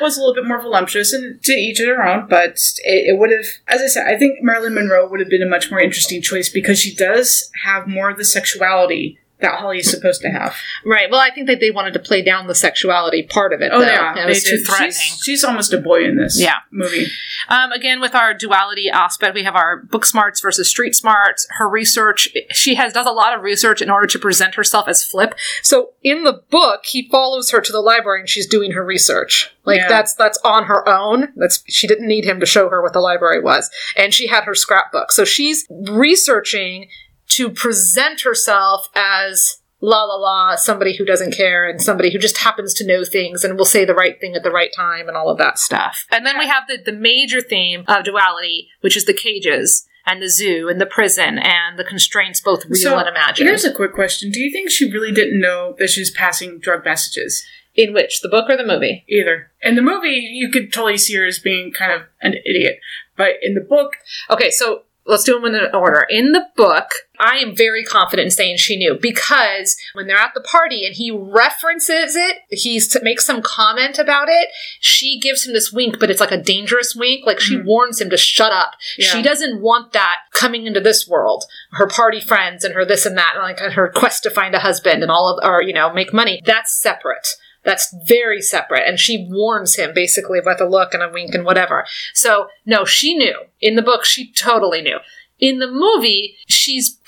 [0.00, 2.26] was a little bit more voluptuous, and to each their own.
[2.26, 2.52] But
[2.84, 5.46] it, it would have, as I said, I think Marilyn Monroe would have been a
[5.48, 9.90] much more interesting choice because she does have more of the sexuality that Holly is
[9.90, 10.54] supposed to have.
[10.84, 11.10] right.
[11.10, 13.70] Well, I think that they wanted to play down the sexuality part of it.
[13.72, 13.86] Oh though.
[13.86, 14.66] yeah, it was they too did.
[14.66, 14.90] threatening.
[14.92, 16.58] She's, she's almost a boy in this Yeah.
[16.70, 17.06] movie.
[17.48, 21.46] Um, again, with our duality aspect, we have our book smarts versus street smarts.
[21.58, 25.04] Her research, she has does a lot of research in order to present herself as
[25.04, 25.34] Flip.
[25.62, 29.54] So in the book, he follows her to the library and she's doing her research.
[29.64, 29.88] Like Yeah.
[29.88, 31.28] that's that's on her own.
[31.36, 34.44] That's she didn't need him to show her what the library was, and she had
[34.44, 35.12] her scrapbook.
[35.12, 36.88] So she's researching
[37.30, 42.38] to present herself as la la la, somebody who doesn't care and somebody who just
[42.38, 45.16] happens to know things and will say the right thing at the right time and
[45.16, 46.06] all of that stuff.
[46.10, 50.20] And then we have the, the major theme of duality, which is the cages and
[50.20, 53.48] the zoo and the prison and the constraints, both real So, and imagined.
[53.48, 56.58] Here's a quick question: Do you think she really didn't know that she was passing
[56.58, 57.44] drug messages?
[57.76, 58.20] In which?
[58.20, 59.04] The book or the movie?
[59.08, 62.80] Either in the movie, you could totally see her as being kind of an idiot,
[63.16, 63.96] but in the book,
[64.28, 66.06] Okay, so let's do them in an order.
[66.08, 66.86] In the book,
[67.18, 70.94] I am very confident in saying she knew because when they're at the party and
[70.94, 74.48] he references it, he makes some comment about it.
[74.80, 77.26] She gives him this wink, but it's like a dangerous wink.
[77.26, 77.64] Like she Mhm.
[77.64, 78.72] warns him to shut up.
[78.96, 79.08] Yeah.
[79.10, 81.44] She doesn't want that coming into this world.
[81.72, 84.60] Her party friends and her this and that, and like her quest to find a
[84.60, 86.40] husband and all of, or you know, make money.
[86.46, 87.26] That's separate.
[87.64, 88.86] That's very separate.
[88.86, 91.84] And she warns him basically with a look and a wink and whatever.
[92.14, 93.34] So, no, she knew.
[93.60, 94.98] In the book, she totally knew.
[95.38, 96.98] In the movie, she's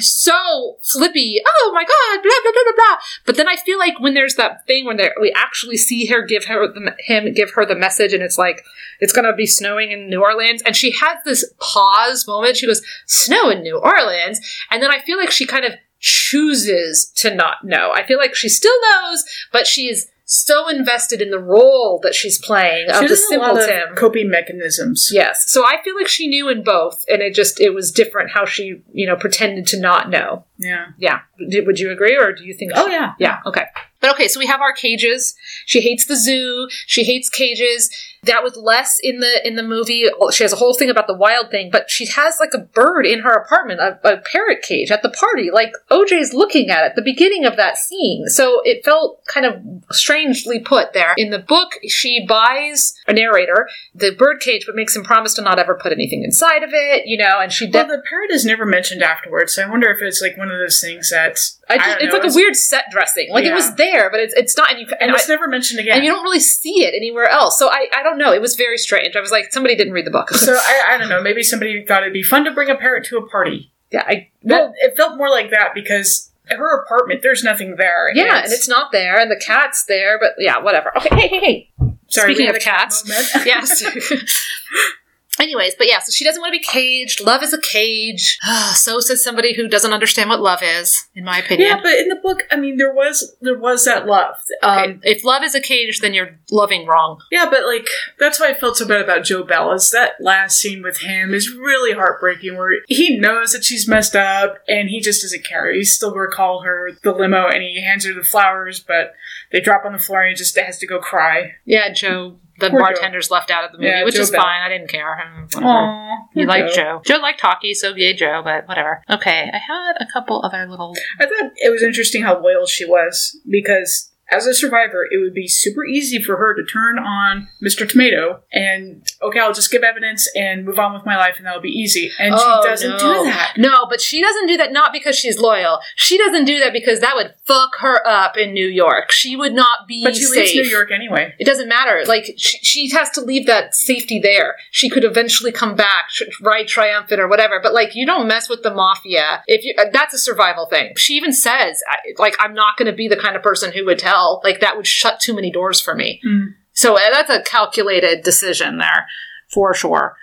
[0.00, 1.40] so flippy.
[1.44, 2.98] Oh my god, blah blah blah blah blah.
[3.26, 6.44] But then I feel like when there's that thing when we actually see her give
[6.44, 8.62] her the, him give her the message, and it's like
[9.00, 12.56] it's gonna be snowing in New Orleans, and she has this pause moment.
[12.56, 14.40] She goes, "Snow in New Orleans,"
[14.70, 17.92] and then I feel like she kind of chooses to not know.
[17.94, 22.14] I feel like she still knows, but she is so invested in the role that
[22.14, 23.96] she's playing of the simpleton.
[23.96, 25.10] coping mechanisms.
[25.12, 25.50] Yes.
[25.50, 28.44] So I feel like she knew in both, and it just it was different how
[28.44, 30.44] she you know pretended to not know.
[30.56, 30.86] Yeah.
[30.98, 31.20] Yeah.
[31.48, 32.72] Did, would you agree, or do you think?
[32.76, 33.14] Oh she- yeah.
[33.18, 33.38] yeah.
[33.44, 33.64] Okay.
[34.00, 35.34] But okay, so we have our cages.
[35.66, 36.68] She hates the zoo.
[36.86, 37.90] She hates cages.
[38.24, 40.04] That was less in the in the movie.
[40.32, 43.06] She has a whole thing about the wild thing, but she has like a bird
[43.06, 45.50] in her apartment, a, a parrot cage at the party.
[45.50, 48.26] Like OJ's looking at it, the beginning of that scene.
[48.26, 51.14] So it felt kind of strangely put there.
[51.16, 55.42] In the book, she buys a narrator the bird cage, but makes him promise to
[55.42, 57.06] not ever put anything inside of it.
[57.06, 57.70] You know, and she.
[57.70, 60.58] Well, the parrot is never mentioned afterwards, so I wonder if it's like one of
[60.58, 61.58] those things that's.
[61.68, 63.28] I just, it's know, like a weird set dressing.
[63.30, 64.70] Like it was there, but it's it's not.
[64.70, 65.96] And you And and, it's I, never mentioned again.
[65.96, 67.58] and you don't really see it anywhere else.
[67.58, 68.32] So I I don't know.
[68.32, 69.16] It was very strange.
[69.16, 70.30] I was like, somebody didn't read the book.
[70.30, 71.22] so I, I don't know.
[71.22, 73.72] Maybe somebody thought it'd be fun to bring a parrot to a party.
[73.90, 74.74] yeah, I That, well.
[74.76, 78.10] it felt more like that because her apartment, there's nothing there.
[78.14, 80.92] Yeah, and it's not there, and the cat's there, but yeah, whatever.
[80.98, 81.70] Okay, hey, hey, hey.
[82.08, 82.34] sorry.
[82.34, 83.46] speaking of cats, moment.
[83.46, 83.82] yes.
[85.40, 87.24] Anyways, but yeah, so she doesn't want to be caged.
[87.24, 88.38] Love is a cage.
[88.74, 91.68] so says somebody who doesn't understand what love is, in my opinion.
[91.68, 94.34] yeah, but in the book, I mean, there was there was that love.
[94.62, 97.20] Um, Okay, if love is a cage, then you're loving wrong.
[97.30, 97.88] Yeah, but like
[98.18, 99.90] that's why I felt so bad about Joe Bellas.
[99.92, 104.58] That last scene with him is really heartbreaking, where he knows that she's messed up
[104.68, 105.72] and he just doesn't care.
[105.72, 109.14] He still gonna call her the limo and he hands her the flowers, but
[109.52, 111.52] they drop on the floor and he just has to go cry.
[111.64, 112.36] Yeah, Joe.
[112.60, 112.84] The Poor Joe.
[113.00, 114.42] bartender's left out of the movie, Yeah, which Joe is Bell.
[114.42, 114.62] fine.
[114.62, 115.48] I didn't care.
[115.52, 117.00] Aww, You like Joe.
[117.04, 119.02] Joe liked hockey, so yay, Joe, but whatever.
[119.10, 120.94] Okay, I had a couple other little.
[121.18, 125.34] I thought it was interesting how loyal she was because as a survivor, it would
[125.34, 127.88] be super easy for her to turn on Mr.
[127.88, 131.60] Tomato and okay, I'll just give evidence and move on with my life, and that'll
[131.60, 132.10] be easy.
[132.18, 132.98] And Oh, she doesn't no.
[132.98, 133.54] do that.
[133.58, 135.80] No, but she doesn't do that not because she's loyal.
[135.96, 139.10] She doesn't do that because that would fuck her up in New York.
[139.12, 140.54] She would not be But she safe.
[140.54, 141.34] leaves New York anyway.
[141.38, 142.02] It doesn't matter.
[142.06, 144.56] Like she, she has to leave that safety there.
[144.70, 146.04] She could eventually come back,
[146.42, 147.60] ride triumphant or whatever.
[147.62, 149.42] But like, you don't mess with the mafia.
[149.46, 150.94] If you, that's a survival thing.
[150.96, 151.82] She even says,
[152.18, 154.19] like, I'm not going to be the kind of person who would tell.
[154.44, 156.20] Like, that would shut too many doors for me.
[156.26, 156.54] Mm.
[156.72, 159.06] So uh, that's a calculated decision there,
[159.52, 160.16] for sure.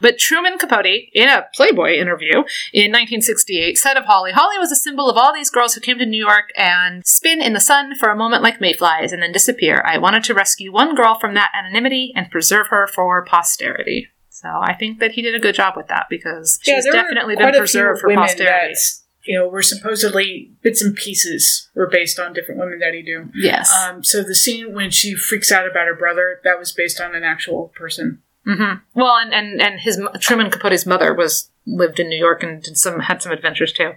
[0.00, 4.76] But Truman Capote, in a Playboy interview in 1968, said of Holly, Holly was a
[4.76, 7.94] symbol of all these girls who came to New York and spin in the sun
[7.94, 9.82] for a moment like mayflies and then disappear.
[9.86, 14.08] I wanted to rescue one girl from that anonymity and preserve her for posterity.
[14.28, 17.54] So I think that he did a good job with that because she's definitely been
[17.54, 18.74] preserved for posterity.
[19.26, 23.30] You know, were supposedly bits and pieces were based on different women that he do.
[23.34, 23.72] Yes.
[23.72, 27.14] Um, so the scene when she freaks out about her brother, that was based on
[27.14, 28.22] an actual person.
[28.44, 32.62] hmm Well, and, and and his Truman Capote's mother was lived in New York and
[32.62, 33.92] did some had some adventures too.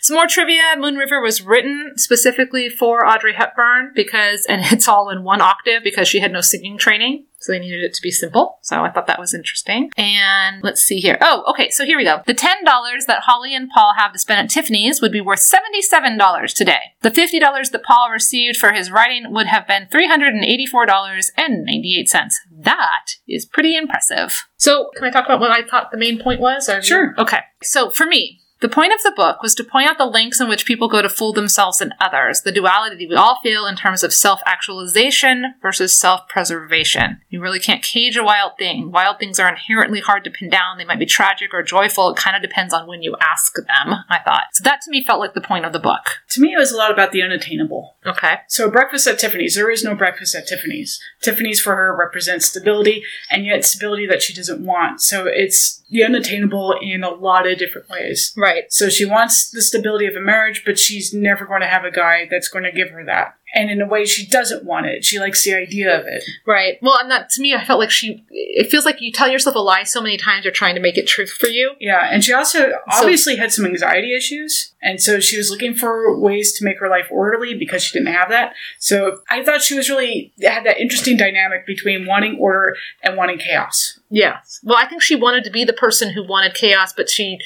[0.00, 5.10] Some more trivia: Moon River was written specifically for Audrey Hepburn because, and it's all
[5.10, 8.10] in one octave because she had no singing training, so they needed it to be
[8.10, 8.58] simple.
[8.62, 9.90] So I thought that was interesting.
[9.96, 11.18] And let's see here.
[11.20, 11.70] Oh, okay.
[11.70, 12.22] So here we go.
[12.26, 15.40] The ten dollars that Holly and Paul have to spend at Tiffany's would be worth
[15.40, 16.94] seventy-seven dollars today.
[17.02, 20.44] The fifty dollars that Paul received for his writing would have been three hundred and
[20.44, 22.40] eighty-four dollars and ninety-eight cents.
[22.50, 24.46] That is pretty impressive.
[24.56, 26.70] So, can I talk about what I thought the main point was?
[26.82, 27.14] Sure.
[27.18, 27.40] Okay.
[27.62, 30.48] So, for me, the point of the book was to point out the lengths in
[30.48, 34.04] which people go to fool themselves and others, the duality we all feel in terms
[34.04, 37.20] of self actualization versus self preservation.
[37.28, 38.92] You really can't cage a wild thing.
[38.92, 40.78] Wild things are inherently hard to pin down.
[40.78, 42.10] They might be tragic or joyful.
[42.10, 44.44] It kind of depends on when you ask them, I thought.
[44.52, 46.20] So, that to me felt like the point of the book.
[46.30, 47.96] To me, it was a lot about the unattainable.
[48.06, 48.36] Okay.
[48.46, 51.00] So, breakfast at Tiffany's, there is no breakfast at Tiffany's.
[51.20, 55.00] Tiffany's for her represents stability, and yet stability that she doesn't want.
[55.00, 58.32] So, it's unattainable in a lot of different ways.
[58.36, 58.64] Right.
[58.72, 61.90] So, she wants the stability of a marriage, but she's never going to have a
[61.90, 63.34] guy that's going to give her that.
[63.54, 65.04] And in a way, she doesn't want it.
[65.04, 66.24] She likes the idea of it.
[66.46, 66.78] Right.
[66.80, 68.24] Well, and that to me, I felt like she.
[68.30, 70.96] It feels like you tell yourself a lie so many times you're trying to make
[70.96, 71.72] it truth for you.
[71.78, 76.18] Yeah, and she also obviously had some anxiety issues, and so she was looking for
[76.18, 78.54] ways to make her life orderly because she didn't have that.
[78.78, 83.38] So I thought she was really had that interesting dynamic between wanting order and wanting
[83.38, 83.98] chaos.
[84.08, 84.38] Yeah.
[84.62, 87.38] Well, I think she wanted to be the person who wanted chaos, but she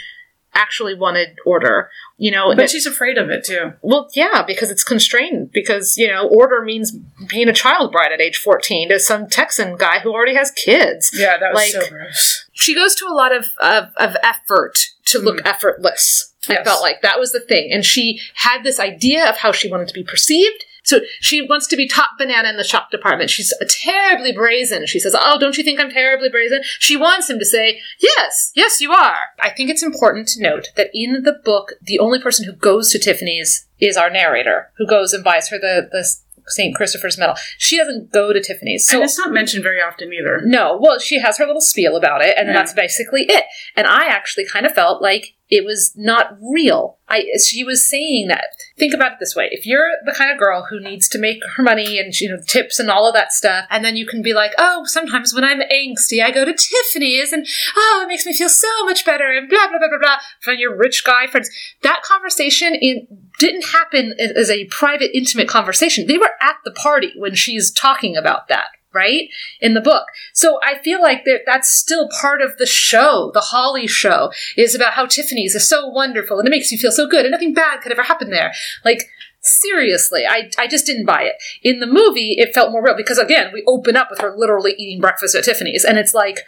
[0.56, 1.90] actually wanted order.
[2.18, 3.74] You know, But that- she's afraid of it too.
[3.82, 5.52] well, yeah, because it's constrained.
[5.52, 6.96] Because you know, order means
[7.28, 11.10] being a child bride at age fourteen to some Texan guy who already has kids.
[11.14, 12.46] Yeah, that was Like- so gross.
[12.52, 15.46] She goes to a lot of of, of effort to look mm-hmm.
[15.46, 16.32] effortless.
[16.48, 19.68] I felt like that was the thing, and she had this idea of how she
[19.68, 20.64] wanted to be perceived.
[20.86, 23.28] So she wants to be top banana in the shop department.
[23.28, 24.86] She's terribly brazen.
[24.86, 28.52] She says, "Oh, don't you think I'm terribly brazen?" She wants him to say, "Yes,
[28.54, 32.20] yes, you are." I think it's important to note that in the book, the only
[32.20, 36.08] person who goes to Tiffany's is our narrator, who goes and buys her the the
[36.48, 36.76] St.
[36.76, 37.34] Christopher's medal.
[37.58, 38.86] She doesn't go to Tiffany's.
[38.86, 40.40] So and it's not mentioned very often either.
[40.44, 42.54] no, well, she has her little spiel about it, and Yeah.
[42.54, 43.44] that's basically it.
[43.74, 46.98] And I actually kind of felt like it was not real.
[47.08, 48.46] I she was saying that.
[48.76, 51.40] Think about it this way: if you're the kind of girl who needs to make
[51.56, 54.22] her money and you know tips and all of that stuff, and then you can
[54.22, 58.26] be like, oh, sometimes when I'm angsty, I go to Tiffany's and oh, it makes
[58.26, 60.18] me feel so much better and blah blah blah blah blah.
[60.40, 61.50] From your rich guy friends,
[61.82, 63.06] that conversation in
[63.38, 66.06] didn't happen as a private, intimate conversation.
[66.06, 69.28] They were at the party when she's talking about that right?
[69.60, 70.06] In the book.
[70.32, 74.74] So i feel like that that's still part of the show the holly show is
[74.74, 77.52] about how tiffany's is so wonderful and it makes you feel so good and nothing
[77.52, 78.52] bad could ever happen there.
[78.84, 79.04] Like
[79.40, 81.36] seriously i, I just didn't buy it.
[81.62, 84.74] In the movie it felt more real because again we open up with her literally
[84.78, 86.40] eating breakfast at tiffany's and it's like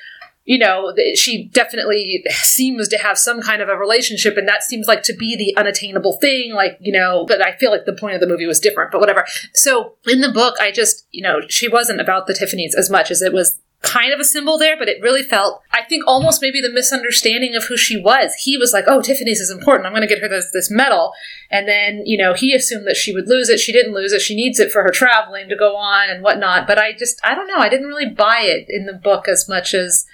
[0.49, 4.89] you know, she definitely seems to have some kind of a relationship, and that seems
[4.89, 6.55] like to be the unattainable thing.
[6.55, 8.99] Like, you know, but I feel like the point of the movie was different, but
[8.99, 9.27] whatever.
[9.53, 13.11] So in the book, I just, you know, she wasn't about the Tiffany's as much
[13.11, 16.43] as it was kind of a symbol there, but it really felt, I think, almost
[16.43, 18.35] maybe the misunderstanding of who she was.
[18.35, 19.87] He was like, oh, Tiffany's is important.
[19.87, 21.13] I'm going to get her this, this medal.
[21.49, 23.61] And then, you know, he assumed that she would lose it.
[23.61, 24.21] She didn't lose it.
[24.21, 26.67] She needs it for her traveling to go on and whatnot.
[26.67, 27.59] But I just, I don't know.
[27.59, 30.07] I didn't really buy it in the book as much as,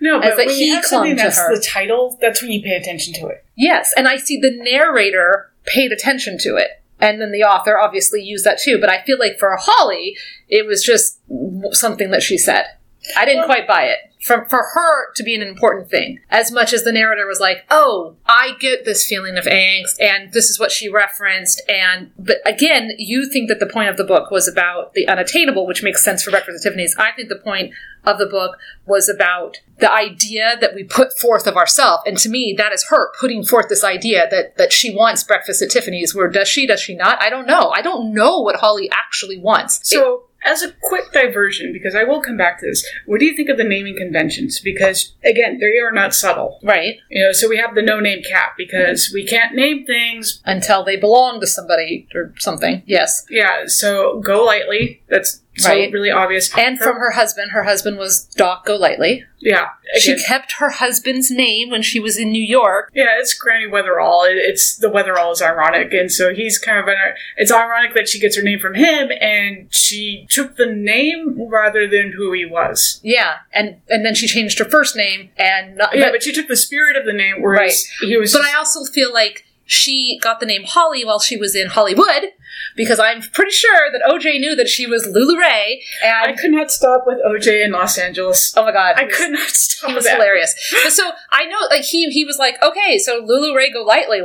[0.00, 1.54] No, but that when he you have something that's her.
[1.54, 3.44] the title, that's when you pay attention to it.
[3.56, 3.92] yes.
[3.96, 6.82] And I see the narrator paid attention to it.
[7.00, 8.78] And then the author obviously used that too.
[8.80, 10.16] But I feel like for Holly,
[10.48, 11.20] it was just
[11.70, 12.64] something that she said.
[13.16, 13.98] I didn't quite buy it.
[14.20, 17.64] For, for her to be an important thing, as much as the narrator was like,
[17.70, 22.36] "Oh, I get this feeling of angst, and this is what she referenced." And but
[22.46, 26.04] again, you think that the point of the book was about the unattainable, which makes
[26.04, 26.94] sense for Tiffany's.
[26.96, 27.72] I think the point
[28.04, 32.28] of the book was about the idea that we put forth of ourselves, and to
[32.28, 36.14] me, that is her putting forth this idea that that she wants Breakfast at Tiffany's.
[36.14, 36.68] Where does she?
[36.68, 37.20] Does she not?
[37.20, 37.70] I don't know.
[37.70, 39.80] I don't know what Holly actually wants.
[39.82, 43.36] So, as a quick diversion, because I will come back to this, what do you
[43.36, 44.60] think of the naming conventions?
[44.60, 46.58] Because, again, they are not subtle.
[46.62, 46.96] right.
[47.10, 50.40] You know, so we have the no name cap because we can't name things.
[50.44, 52.82] until they belong to somebody or something.
[52.86, 53.24] Yes.
[53.30, 55.02] Yeah, so go lightly.
[55.08, 55.92] That's so Right.
[55.92, 56.56] really obvious.
[56.56, 57.50] And from her husband.
[57.52, 59.24] Her husband was Doc Golightly.
[59.38, 59.68] yeah,
[59.98, 62.90] She kept her husband's name when she was in New York.
[62.94, 64.22] yeah, it's Granny Weatherall.
[64.28, 66.96] It's the Weatherall is ironic, and so he's kind of an.
[67.36, 71.86] It's ironic that she gets her name from him, and she took the name rather
[71.86, 73.00] than who he was.
[73.02, 76.32] Yeah, and and then she changed her first name and not, Yeah, but, but she
[76.32, 78.32] took the spirit of the name, whereas he was.
[78.32, 82.24] but I also feel like she got the name Holly while she was in Hollywood
[82.76, 86.50] because I'm pretty sure that OJ knew that she was Lula Mae And I could
[86.52, 88.54] not stop with OJ in Los Angeles.
[88.56, 89.90] oh my god, I was- could not stop.
[89.90, 90.14] He was that.
[90.14, 90.54] hilarious.
[90.84, 94.18] But so I know, like he he was like, okay, so Lula Mae Golightly.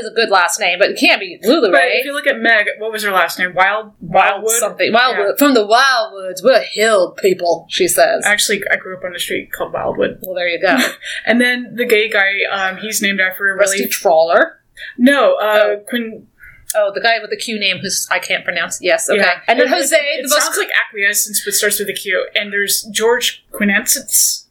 [0.00, 1.98] is a good last name, but it can't be Lula Mae.
[1.98, 3.52] if you look at Meg, what was her last name?
[3.54, 4.92] Wild Wild Wildwood something.
[4.92, 5.38] Wildwood.
[5.38, 6.44] From the Wildwoods.
[6.44, 8.24] We're hill people, she says.
[8.24, 10.18] Actually, I grew up on a street called Wildwood.
[10.22, 10.78] well, there you go.
[11.26, 14.60] And then the gay guy, um, he's named after a Rusty really Trawler.
[14.96, 16.26] no, uh, Quinn.
[16.76, 18.78] Oh, the guy with the Q name who's I can't pronounce.
[18.80, 19.20] Yes, okay.
[19.20, 19.40] Yeah.
[19.48, 22.28] And then It- Jose, It, the sounds most like acquiescence, but starts with a Q.
[22.34, 23.44] And there's George.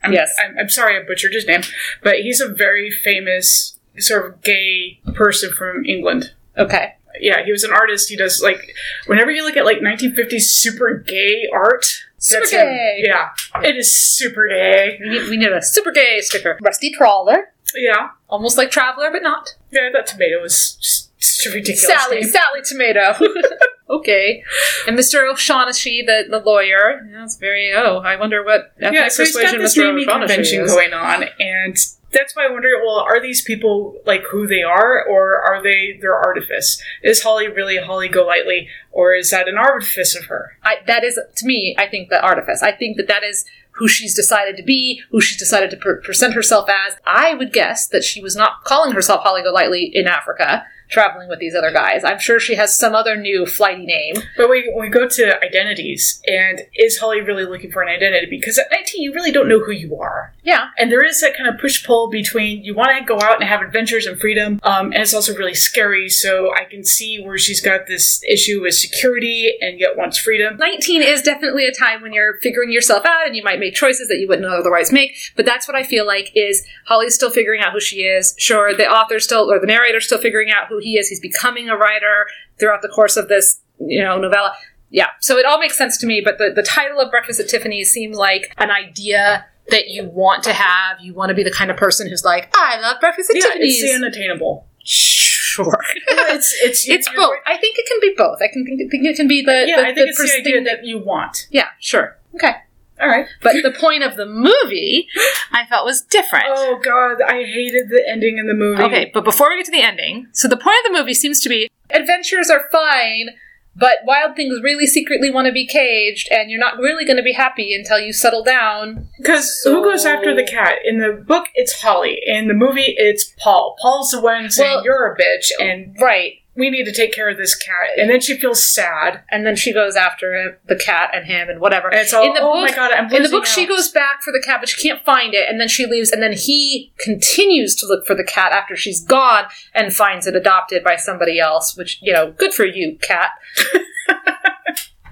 [0.04, 0.34] I'm, Yes.
[0.44, 1.62] I'm, I'm sorry I butchered his name,
[2.04, 6.34] but he's a very famous sort of gay person from England.
[6.58, 6.94] Okay.
[7.20, 8.08] Yeah, he was an artist.
[8.10, 8.74] He does like
[9.08, 11.86] whenever you look at like 1950s super gay art.
[12.22, 12.68] Super that's him.
[12.68, 13.02] gay.
[13.04, 13.30] Yeah,
[13.64, 15.00] it is super gay.
[15.02, 16.58] We need, we need a super gay sticker.
[16.62, 17.52] Rusty Trawler.
[17.76, 19.56] Yeah, Almost like Traveler, but not.
[19.72, 19.90] Yeah.
[19.94, 21.86] That tomato was just, just a ridiculous.
[21.86, 22.30] Sally, name.
[22.30, 23.16] Sally Tomato.
[23.90, 24.44] okay.
[24.88, 25.32] And Mr.
[25.32, 27.08] O'Shaughnessy, the, the lawyer.
[27.12, 29.86] That's very, oh, I wonder what ethnic yeah, so he's got persuasion this Mr.
[29.88, 30.74] naming O'Shaughnessy convention is.
[30.74, 31.78] going on, and
[32.12, 32.70] that's why I wonder.
[32.84, 36.82] Well, are these people like who they are, or are they their artifice?
[37.04, 40.58] Is Holly really Holly Golightly, or is that an artifice of her?
[40.64, 43.46] I, that is to me i think the artifice i think that that is
[43.80, 46.98] who she's decided to be who she's decided to present herself as.
[47.06, 51.40] I would guess that she was not calling herself holly golightly in africa traveling with
[51.40, 54.90] these other guys i'm sure she has some other new flighty name But we we
[54.90, 58.28] go to identities, and is Holly really looking for an identity?
[58.30, 60.34] Because at 19, you really don't know who you are.
[60.44, 63.40] yeah And there is that kind of push pull between you want to go out
[63.40, 66.10] and have adventures and freedom, um, and it's also really scary.
[66.10, 70.58] So I can see where she's got this issue with security and yet wants freedom.
[70.58, 74.08] 19 is definitely a time when you're figuring yourself out and you might make choices
[74.08, 77.62] that you wouldn't otherwise make but that's what i feel like is holly's still figuring
[77.62, 80.79] out who she is sure the author's still or the narrator's still figuring out who
[80.80, 81.08] he is.
[81.10, 82.28] He's becoming a writer
[82.60, 84.56] throughout the course of this you know novella.
[84.90, 85.08] Yeah.
[85.22, 87.92] So it all makes sense to me but the, the title of breakfast at tiffany's
[87.92, 90.98] seems like an idea that you want to have.
[91.00, 93.42] You want to be the kind of person who's like i love breakfast at Yeah,
[93.44, 93.84] tiffany's.
[93.84, 94.66] it's unattainable.
[94.84, 95.80] sure.
[96.08, 97.36] It's it's it's both.
[97.46, 98.42] i think it can be both.
[98.42, 100.56] I can think, think it can be the Yeah, the, I think it's the idea
[100.56, 101.48] thing that you want.
[101.52, 101.68] yeah.
[101.80, 102.18] Sure.
[102.36, 102.54] Okay
[103.02, 103.26] All right.
[103.42, 105.08] But the point of the movie,
[105.52, 106.46] I felt was different.
[106.50, 108.84] Oh god, I hated the ending in the movie.
[108.84, 111.40] Okay, but before we get to the ending, so the point of the movie seems
[111.42, 113.30] to be adventures are fine,
[113.76, 117.24] but wild things really secretly want to be caged, and you're not really going to
[117.24, 119.08] be happy until you settle down.
[119.18, 120.80] Because who goes after the cat?
[120.84, 122.20] In the book, it's Holly.
[122.26, 123.76] In the movie, it's Paul.
[123.82, 126.34] Paul's the one saying, Well- You're a bitch, and Right.
[126.60, 127.98] We need to take care of this cat.
[127.98, 129.24] And then she feels sad.
[129.32, 131.88] And then she goes after him, the cat and him and whatever.
[131.88, 133.90] And it's all, in the oh book, my god, I'm in the book, she goes
[133.90, 136.34] back for the cat, but she can't find it, and then she leaves, and then
[136.34, 140.96] he continues to look for the cat after she's gone and finds it adopted by
[140.96, 141.76] somebody else.
[141.78, 143.32] Which you know, good for you, cat.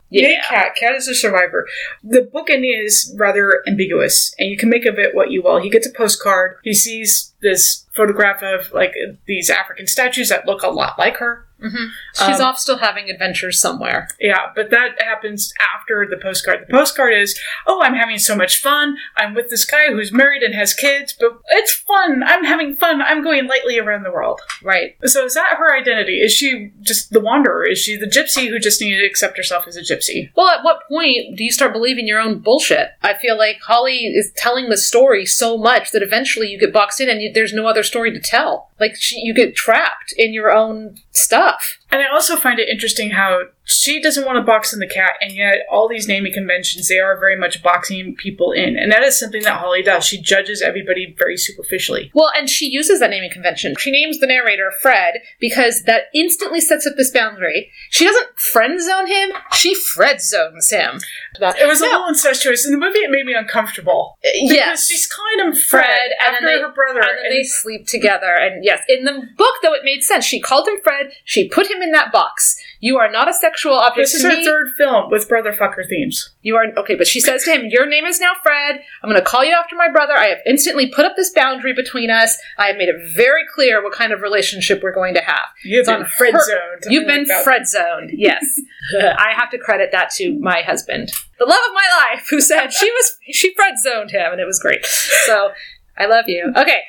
[0.09, 0.75] Yay, Cat.
[0.75, 1.67] Cat is a survivor.
[2.03, 5.59] The book ending is rather ambiguous, and you can make of it what you will.
[5.59, 6.57] He gets a postcard.
[6.63, 8.93] He sees this photograph of like
[9.25, 11.46] these African statues that look a lot like her.
[11.61, 14.07] She's Um, off still having adventures somewhere.
[14.19, 16.65] Yeah, but that happens after the postcard.
[16.67, 18.97] The postcard is, oh, I'm having so much fun.
[19.15, 22.23] I'm with this guy who's married and has kids, but it's fun.
[22.25, 23.01] I'm having fun.
[23.01, 24.39] I'm going lightly around the world.
[24.63, 24.95] Right.
[25.05, 26.19] So is that her identity?
[26.21, 27.65] Is she just the wanderer?
[27.65, 30.31] Is she the gypsy who just needed to accept herself as a gypsy?
[30.35, 32.89] Well, at what point do you start believing your own bullshit?
[33.01, 37.01] I feel like Holly is telling the story so much that eventually you get boxed
[37.01, 38.66] in and you, there's no other story to tell.
[38.79, 41.77] Like she, you get trapped in your own stuff.
[41.91, 45.15] And I also find it interesting how she doesn't want to box in the cat,
[45.19, 48.77] and yet all these naming conventions, they are very much boxing people in.
[48.77, 50.05] And that is something that Holly does.
[50.05, 52.09] She judges everybody very superficially.
[52.13, 53.75] Well, and she uses that naming convention.
[53.77, 57.69] She names the narrator Fred because that instantly sets up this boundary.
[57.89, 61.01] She doesn't friend zone him; she Fred zones him.
[61.35, 61.91] It was a No.
[61.91, 62.65] little incestuous.
[62.65, 64.17] In the movie, it made me uncomfortable.
[64.23, 64.87] Because yes.
[64.87, 67.01] she's calling him Fred, Fred, and after they- her brother.
[67.01, 68.33] and then they sleep together.
[68.39, 70.23] And yes, in the book, though, it made sense.
[70.23, 71.11] She called him Fred.
[71.25, 72.55] She put him in that box.
[72.79, 76.33] You are not a sexual object this is her third film with brother fucker themes.
[76.41, 78.81] You are okay, but she says to him, "Your name is now Fred.
[79.03, 80.13] I'm going to call you after my brother.
[80.13, 82.37] I have instantly put up this boundary between us.
[82.57, 85.45] I have made it very clear what kind of relationship we're going to have.
[85.63, 86.83] You've It's been on Fred zoned.
[86.93, 88.11] You've been Fred zoned.
[88.13, 88.43] Yes,
[89.01, 92.71] I have to credit that to my husband, the love of my life, who said
[92.71, 94.85] she was she Fred zoned him, and it was great.
[94.85, 95.51] So."
[95.97, 96.51] I love you.
[96.55, 96.81] Okay.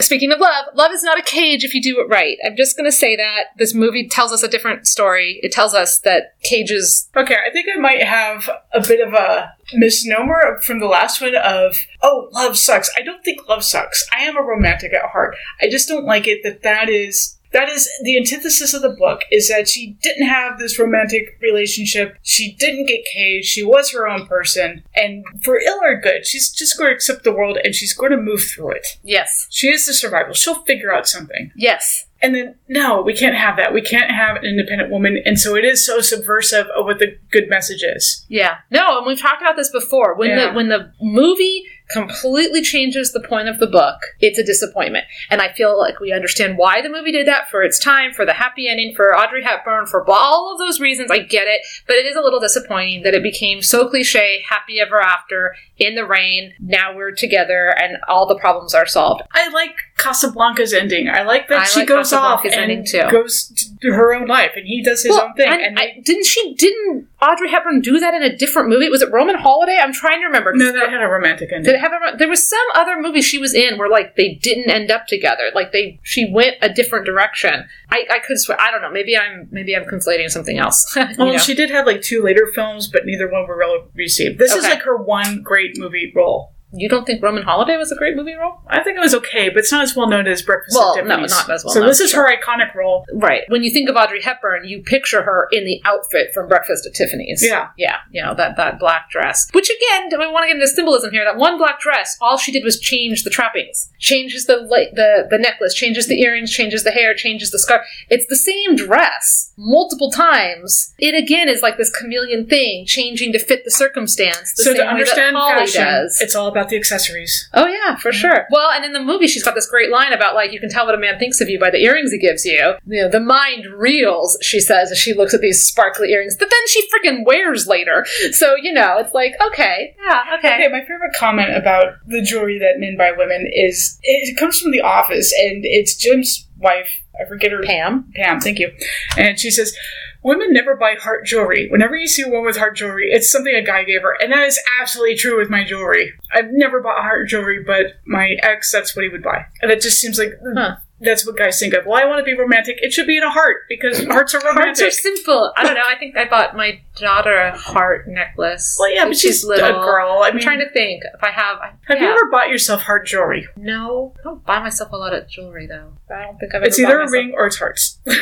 [0.00, 2.36] Speaking of love, love is not a cage if you do it right.
[2.44, 3.44] I'm just going to say that.
[3.56, 5.38] This movie tells us a different story.
[5.42, 9.52] It tells us that cages Okay, I think I might have a bit of a
[9.74, 12.90] misnomer from the last one of, oh, love sucks.
[12.96, 14.06] I don't think love sucks.
[14.12, 15.36] I am a romantic at heart.
[15.60, 17.36] I just don't like it that that is.
[17.52, 22.16] That is the antithesis of the book is that she didn't have this romantic relationship.
[22.22, 23.46] She didn't get caged.
[23.46, 24.84] She was her own person.
[24.94, 28.12] And for ill or good, she's just going to accept the world and she's going
[28.12, 28.86] to move through it.
[29.02, 29.46] Yes.
[29.50, 30.34] She is the survival.
[30.34, 31.50] She'll figure out something.
[31.56, 32.06] Yes.
[32.22, 33.72] And then, no, we can't have that.
[33.72, 35.22] We can't have an independent woman.
[35.24, 38.26] And so it is so subversive of what the good message is.
[38.28, 38.58] Yeah.
[38.70, 40.14] No, and we've talked about this before.
[40.16, 40.48] When Yeah.
[40.50, 45.04] the when the movie completely changes the point of the book, it's a disappointment.
[45.30, 48.24] And I feel like we understand why the movie did that for its time, for
[48.24, 51.10] the happy ending, for Audrey Hepburn, for all of those reasons.
[51.10, 54.80] I get it, but it is a little disappointing that it became so cliche, happy
[54.80, 59.22] ever after, in the rain, now we're together and all the problems are solved.
[59.32, 61.08] I like Casablanca's ending.
[61.08, 63.04] I like that I she like goes off and ending, too.
[63.10, 63.52] goes
[63.82, 65.48] to her own life, and he does his Well, own thing.
[65.52, 66.54] And, And, they, I, didn't she?
[66.54, 68.88] Didn't Audrey Hepburn do that in a different movie?
[68.88, 69.78] Was it Roman Holiday?
[69.80, 70.52] I'm trying to remember.
[70.54, 71.64] no, that had a romantic ending.
[71.64, 74.34] Did it have a, there was some other movie she was in where like they
[74.34, 75.50] didn't end up together.
[75.54, 77.66] Like they she went a different direction.
[77.90, 78.90] I, I could swear I don't know.
[78.90, 80.96] Maybe I'm maybe I'm conflating something else.
[81.18, 81.38] Well, know?
[81.38, 84.38] she did have like two later films, but neither one were well received.
[84.38, 86.52] This is like her one great movie role.
[86.72, 88.60] You don't think Roman Holiday was a great movie role?
[88.68, 91.04] I think it was okay, but it's not as well known as Breakfast Well, at
[91.04, 91.30] no, Tiffany's.
[91.32, 92.26] not as well So known, this is sure.
[92.28, 93.04] her iconic role.
[93.12, 93.42] Right.
[93.48, 96.94] When you think of Audrey Hepburn, you picture her in the outfit from Breakfast at
[96.94, 97.44] Tiffany's.
[97.44, 97.68] Yeah.
[97.76, 97.96] Yeah.
[98.10, 99.48] You know, that, that black dress.
[99.52, 101.24] Which again, I want to get into symbolism here.
[101.24, 103.90] That one black dress, all she did was change the trappings.
[103.98, 104.56] Changes the
[104.94, 107.82] the the necklace, changes the earrings, changes the hair, changes the scarf.
[108.08, 110.94] It's the same dress multiple times.
[110.98, 114.54] It again is like this chameleon thing, changing to fit the circumstance.
[114.56, 116.20] The so to way that understand fashion, does.
[116.20, 117.48] it's all about the accessories.
[117.52, 118.18] Oh yeah, for mm-hmm.
[118.18, 118.46] sure.
[118.50, 120.86] Well, and in the movie, she's got this great line about like you can tell
[120.86, 122.74] what a man thinks of you by the earrings he gives you.
[122.86, 126.50] You know, the mind reels, she says as she looks at these sparkly earrings that
[126.50, 128.06] then she freaking wears later.
[128.32, 130.54] So you know, it's like okay, yeah, okay.
[130.54, 134.70] Okay, my favorite comment about the jewelry that men buy women is it comes from
[134.70, 137.02] The Office, and it's Jim's wife.
[137.20, 138.12] I forget her Pam.
[138.14, 138.72] Pam, thank you.
[139.16, 139.76] And she says,
[140.22, 141.68] Women never buy heart jewelry.
[141.70, 144.16] Whenever you see a woman with heart jewelry, it's something a guy gave her.
[144.20, 146.12] And that is absolutely true with my jewelry.
[146.32, 149.46] I've never bought heart jewelry, but my ex, that's what he would buy.
[149.62, 150.76] And it just seems like Huh.
[151.00, 151.86] That's what guys think of.
[151.86, 152.78] Well, I want to be romantic.
[152.82, 154.64] It should be in a heart because hearts are romantic.
[154.64, 155.52] Hearts are simple.
[155.56, 155.82] I don't know.
[155.86, 158.76] I think I bought my daughter a heart necklace.
[158.78, 160.20] well, yeah, but she's a girl.
[160.22, 161.58] I I'm mean, trying to think if I have.
[161.58, 163.48] I, have you ever bought yourself heart jewelry?
[163.56, 165.92] No, I don't buy myself a lot of jewelry though.
[166.14, 167.98] I don't think I've ever It's either a ring or it's hearts.
[168.06, 168.16] well,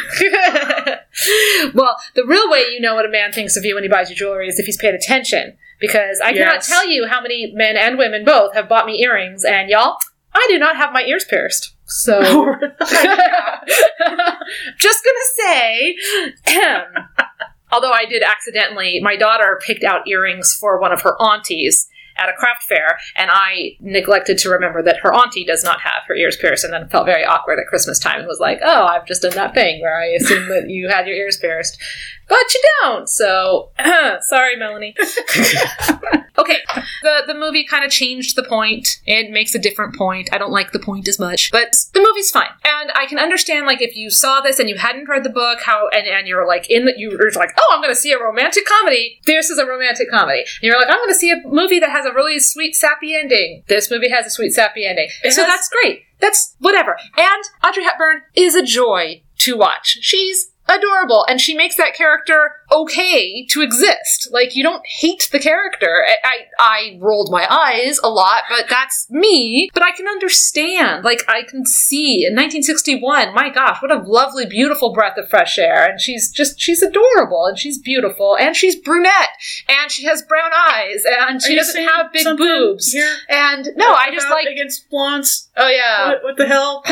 [2.14, 4.16] the real way you know what a man thinks of you when he buys you
[4.16, 5.56] jewelry is if he's paid attention.
[5.80, 9.44] Because I cannot tell you how many men and women both have bought me earrings,
[9.44, 9.98] and y'all,
[10.34, 11.74] I do not have my ears pierced.
[11.88, 12.20] So,
[14.78, 15.96] just gonna say,
[17.72, 21.88] although I did accidentally, my daughter picked out earrings for one of her aunties
[22.18, 26.02] at a craft fair, and I neglected to remember that her auntie does not have
[26.08, 28.86] her ears pierced, and then felt very awkward at Christmas time and was like, "Oh,
[28.86, 31.80] I've just done that thing where I assume that you had your ears pierced,
[32.28, 33.70] but you don't." So,
[34.20, 34.94] sorry, Melanie.
[36.38, 36.58] okay,
[37.02, 39.00] the the movie kind of changed the point.
[39.06, 40.28] It makes a different point.
[40.32, 43.66] I don't like the point as much, but the movie's fine, and I can understand
[43.66, 46.46] like if you saw this and you hadn't read the book, how and and you're
[46.46, 49.20] like in the you're like, oh, I'm going to see a romantic comedy.
[49.24, 50.40] This is a romantic comedy.
[50.40, 53.14] And you're like, I'm going to see a movie that has a really sweet sappy
[53.14, 53.62] ending.
[53.68, 55.08] This movie has a sweet sappy ending.
[55.22, 56.02] It so has- that's great.
[56.20, 56.96] That's whatever.
[57.16, 59.98] And Audrey Hepburn is a joy to watch.
[60.00, 64.28] She's adorable and she makes that character okay to exist.
[64.30, 66.04] Like you don't hate the character.
[66.06, 69.70] I, I i rolled my eyes a lot but that's me.
[69.72, 71.04] But i can understand.
[71.04, 72.26] Like i can see.
[72.26, 75.86] In 1961 my gosh what a lovely beautiful breath of fresh air.
[75.86, 79.30] And she's just she's adorable and she's beautiful and she's brunette
[79.68, 82.92] and she has brown eyes and she doesn't have big boobs.
[82.92, 83.16] Here?
[83.28, 85.48] And no i just like against blondes.
[85.56, 86.08] oh yeah.
[86.08, 86.82] What, what the hell,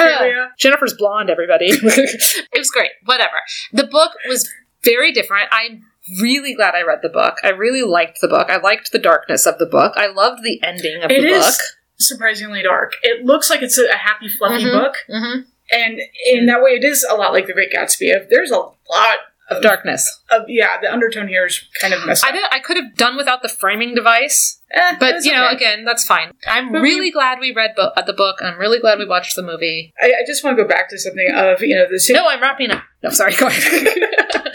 [0.59, 1.67] Jennifer's blonde, everybody.
[1.71, 2.91] it was great.
[3.05, 3.37] Whatever.
[3.73, 4.51] The book was
[4.85, 5.49] very different.
[5.53, 5.85] I'm
[6.21, 7.37] really glad I read the book.
[7.43, 8.49] I really liked the book.
[8.49, 9.95] I liked the darkness of the book.
[9.97, 11.55] I loved the ending of It the is book.
[11.99, 12.93] surprisingly dark.
[13.03, 14.73] It looks like it's a, happy, fluffy Mhm.
[14.73, 15.41] book, hmm
[15.73, 18.15] and in that way, it is a lot like The Great Gatsby.
[18.15, 19.19] Of there's a lot
[19.49, 20.03] Of darkness.
[20.31, 20.81] of yeah.
[20.81, 22.35] The undertone here is kind of messed I up.
[22.35, 22.45] did.
[22.51, 25.55] I could have done without the framing device, Eh, but you know, okay.
[25.55, 26.33] again, that's fine.
[26.49, 28.99] I'm But really we- glad we read bo- uh, the book, and I'm really glad
[28.99, 29.93] we watched the movie.
[30.03, 32.17] I, I just want to go back to something of you know the same.
[32.17, 32.83] No, I'm wrapping up.
[33.05, 33.35] No, sorry.
[33.37, 33.97] Go ahead.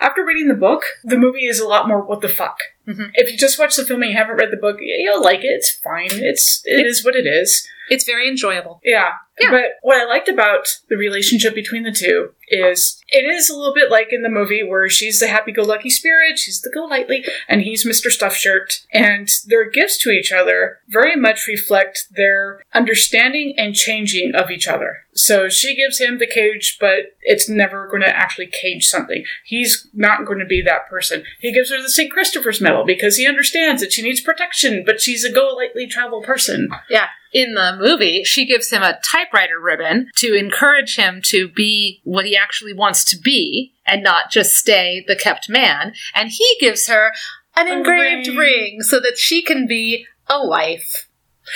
[0.00, 2.58] After reading the book, the movie is a lot more what the fuck.
[2.86, 3.10] Mhm.
[3.14, 5.48] If you just watch the film and you haven't read the book, you'll like it.
[5.48, 6.08] It's fine.
[6.12, 7.66] It's it It's- is what it is.
[7.90, 8.80] it's very enjoyable.
[8.84, 9.12] Yeah.
[9.38, 9.50] Yeah.
[9.50, 13.74] But what I liked about the relationship between the two is it is a little
[13.74, 16.84] bit like in the movie where she's the happy go lucky spirit, she's the go
[16.84, 18.08] lightly, and he's Mr.
[18.10, 18.80] Stuffed Shirt.
[18.92, 24.66] And their gifts to each other very much reflect their understanding and changing of each
[24.68, 25.04] other.
[25.12, 29.24] So she gives him the cage, but it's never going to actually cage something.
[29.44, 31.24] He's not going to be that person.
[31.40, 32.10] He gives her the St.
[32.10, 36.22] Christopher's medal because he understands that she needs protection, but she's a go lightly travel
[36.22, 36.68] person.
[36.90, 37.08] Yeah.
[37.32, 42.24] In the movie, she gives him a typewriter ribbon to encourage him to be what
[42.24, 45.92] he actually wants to be and not just stay the kept man.
[46.14, 47.12] And he gives her
[47.54, 48.36] an A engraved ring.
[48.36, 51.08] ring so that she can be a wife.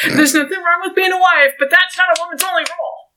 [0.04, 3.09] There's nothing wrong with being a wife, but that's not a woman's only role.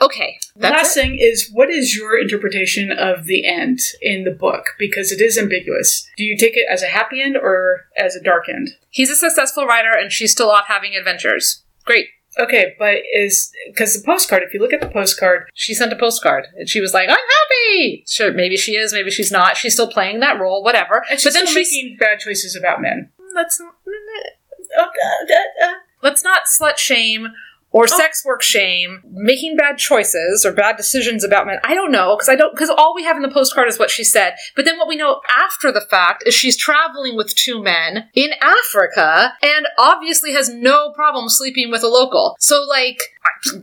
[0.00, 0.38] Okay.
[0.54, 1.00] The last it.
[1.00, 4.66] thing is what is your interpretation of the end in the book?
[4.78, 6.06] Because it is ambiguous.
[6.16, 8.70] Do you take it as a happy end or as a dark end?
[8.90, 11.62] He's a successful writer and she's still off having adventures.
[11.84, 12.06] Great.
[12.38, 15.96] Okay, but is because the postcard, if you look at the postcard, She sent a
[15.96, 18.04] postcard and she was like, I'm happy.
[18.06, 19.56] Sure, maybe she is, maybe she's not.
[19.56, 21.04] She's still playing that role, whatever.
[21.10, 21.72] and she's but then she's.
[21.72, 23.10] making bad choices about men.
[23.34, 25.74] Let's, uh, uh.
[26.02, 27.28] let's not slut shame
[27.70, 27.86] or oh.
[27.86, 31.58] sex work shame making bad choices or bad decisions about men.
[31.64, 33.90] I don't know because i don't because all we have in the postcard is what
[33.90, 34.34] she said.
[34.56, 38.30] But then what we know after the fact is she's traveling with two men in
[38.40, 42.36] africa and obviously has no problem sleeping with a local.
[42.38, 42.98] So like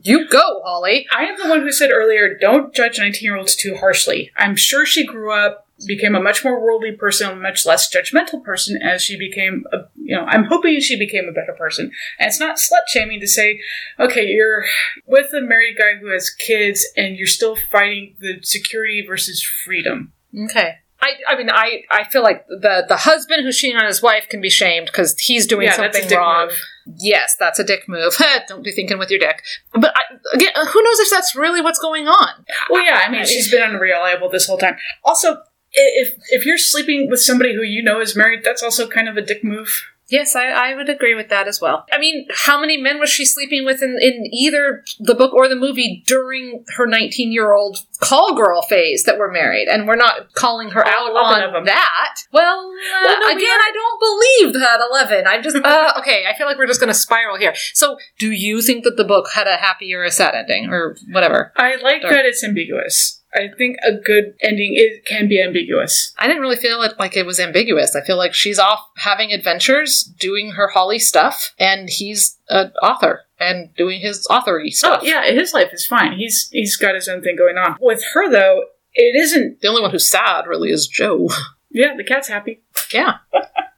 [0.04, 1.06] you go holly.
[1.16, 4.32] I am the one who said earlier, don't judge 19 year olds too harshly.
[4.36, 8.44] I'm sure she grew up, became a much more worldly person, a much less judgmental
[8.44, 11.92] person as she became, a, you know, I'm hoping she became a better person.
[12.20, 13.60] And it's not slut shaming to say,
[14.00, 14.66] okay, you're
[15.06, 20.14] with a married guy who has kids and you're still fighting the security versus freedom.
[20.46, 24.02] okay I, I mean I, I feel like the the husband who's cheating on his
[24.02, 26.62] wife can be shamed because he's doing Yeah, something wrong move.
[26.98, 28.16] Yes, that's a dick move.
[28.48, 29.44] Don't be thinking with your dick.
[29.74, 30.02] But I,
[30.34, 32.46] again, who knows if that's really what's going on?
[32.70, 34.78] Well, yeah, I mean, she's been unreliable this whole time.
[35.04, 35.38] Also,
[35.76, 39.18] if if you're sleeping with somebody who you know is married, that's also kind of
[39.18, 39.84] a dick move.
[40.08, 41.88] Yes, I, I would agree with that as well.
[41.92, 45.48] I mean, how many men was she sleeping with in, in either the book or
[45.50, 49.68] the movie during her 19 year old call girl phase that were married?
[49.68, 52.16] And we're not calling her All out 11 of on that.
[52.32, 55.26] Well, uh, Well, no, again, are- I don't believe that 11.
[55.26, 57.56] I'm just, uh, okay, I feel like we're just going to spiral here.
[57.74, 60.98] So, do you think that the book had a happy or a sad ending or
[61.14, 61.52] whatever?
[61.56, 62.14] I like Dark.
[62.14, 63.24] that it's ambiguous.
[63.36, 66.14] I think a good ending is, can be ambiguous.
[66.18, 67.96] I didn't really feel it like it was ambiguous.
[67.96, 73.22] I feel like she's off having adventures, doing her Holly stuff, and he's an author
[73.40, 75.00] and doing his authory oh, stuff.
[75.04, 76.14] Oh yeah, his life is fine.
[76.14, 77.78] He's he's got his own thing going on.
[77.82, 78.64] With her though,
[78.94, 79.62] it isn't.
[79.62, 81.30] The only one who's sad really is Joe.
[81.70, 82.62] Yeah, the cat's happy.
[82.94, 83.16] yeah.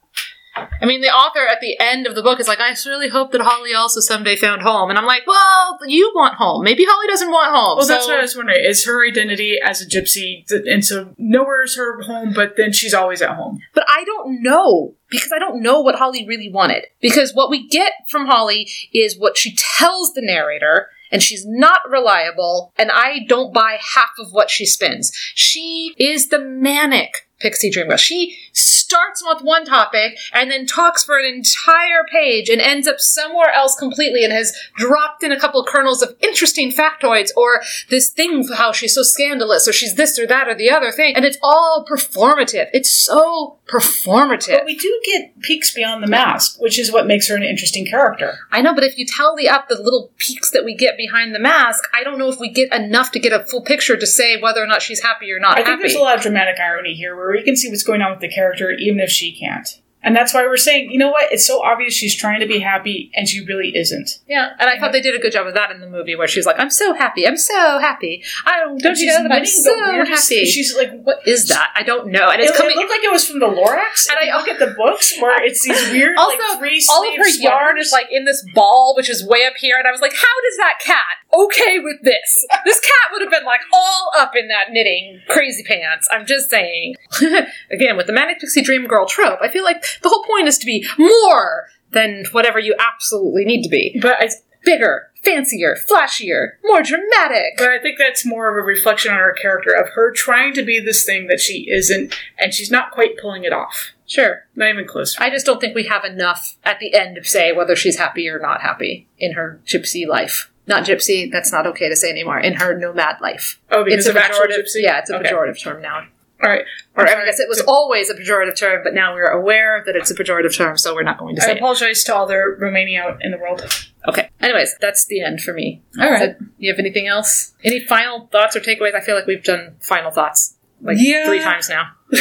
[0.80, 3.32] I mean, the author at the end of the book is like, I really hope
[3.32, 4.90] that Holly also someday found home.
[4.90, 6.64] And I'm like, well, you want home.
[6.64, 7.78] Maybe Holly doesn't want home.
[7.78, 8.64] Well, that's what I was wondering.
[8.64, 12.94] Is her identity as a gypsy, and so nowhere is her home, but then she's
[12.94, 13.60] always at home.
[13.74, 16.84] But I don't know because I don't know what Holly really wanted.
[17.00, 21.80] Because what we get from Holly is what she tells the narrator, and she's not
[21.88, 25.12] reliable, and I don't buy half of what she spins.
[25.34, 27.96] She is the manic pixie dream girl.
[27.96, 32.98] She starts with one topic and then talks for an entire page and ends up
[33.00, 38.10] somewhere else completely and has dropped in a couple kernels of interesting factoids or this
[38.10, 41.24] thing how she's so scandalous or she's this or that or the other thing and
[41.24, 46.78] it's all performative it's so performative But we do get peeks beyond the mask, which
[46.78, 48.38] is what makes her an interesting character.
[48.50, 51.38] i know but if you tally up the little peaks that we get behind the
[51.38, 54.40] mask i don't know if we get enough to get a full picture to say
[54.40, 56.56] whether or not she's happy or not I think happy there's a lot of dramatic
[56.58, 59.38] irony here, where we can see what's going on with the character, even if she
[59.38, 59.68] can't.
[60.00, 61.32] And that's why we're saying, you know what?
[61.32, 64.20] It's so obvious she's trying to be happy, and she really isn't.
[64.28, 66.28] Yeah, and I thought they did a good job of that in the movie, where
[66.28, 68.22] she's like, "I'm so happy, I'm so happy.
[68.46, 69.76] I don't, don't you She's know that I'm so
[70.06, 71.72] happy." She's like, what is that?
[71.74, 72.76] I don't know, and It, it's it coming.
[72.76, 74.08] It looked like it was from the Lorax.
[74.08, 77.02] And And I- look at the books where it's these weird, also, like three all
[77.02, 79.90] of her yarn is like in this ball, which is way up here, and I
[79.90, 82.46] was like, "How does that cat okay with this?
[82.64, 86.50] This cat would have been like all up in that knitting crazy pants." I'm just
[86.50, 86.94] saying.
[87.70, 90.58] Again, with the manic pixie dream girl trope, I feel like the whole point is
[90.58, 93.98] to be more than whatever you absolutely need to be.
[94.00, 97.54] But it's Bigger, fancier, flashier, more dramatic.
[97.56, 100.62] but I think that's more of a reflection on her character of her trying to
[100.64, 103.92] be this thing that she isn't, and she's not quite pulling it off.
[104.06, 104.46] Sure.
[104.56, 105.16] Not even close.
[105.18, 108.28] I just don't think we have enough at the end to say whether she's happy
[108.28, 110.50] or not happy in her gypsy life.
[110.68, 112.38] Not gypsy, that's not okay to say anymore.
[112.38, 113.58] In her nomad life.
[113.70, 114.66] oh, because it's a pejorative.
[114.76, 115.30] Yeah, it's a Okay.
[115.30, 116.06] pejorative term now.
[116.40, 116.64] All right.
[116.94, 120.10] Or I guess it was always a pejorative term, but now we're aware that it's
[120.10, 121.56] a pejorative term, so we're not going to I say it.
[121.58, 123.62] apologize to all the Romania in the world.
[124.06, 124.30] Okay.
[124.40, 125.82] Anyways, that's the end for me.
[126.00, 126.36] All right.
[126.38, 127.54] So, you have anything else?
[127.64, 128.94] Any final thoughts or takeaways?
[128.94, 131.26] I feel like we've done final thoughts like Yeah.
[131.26, 131.90] three times now.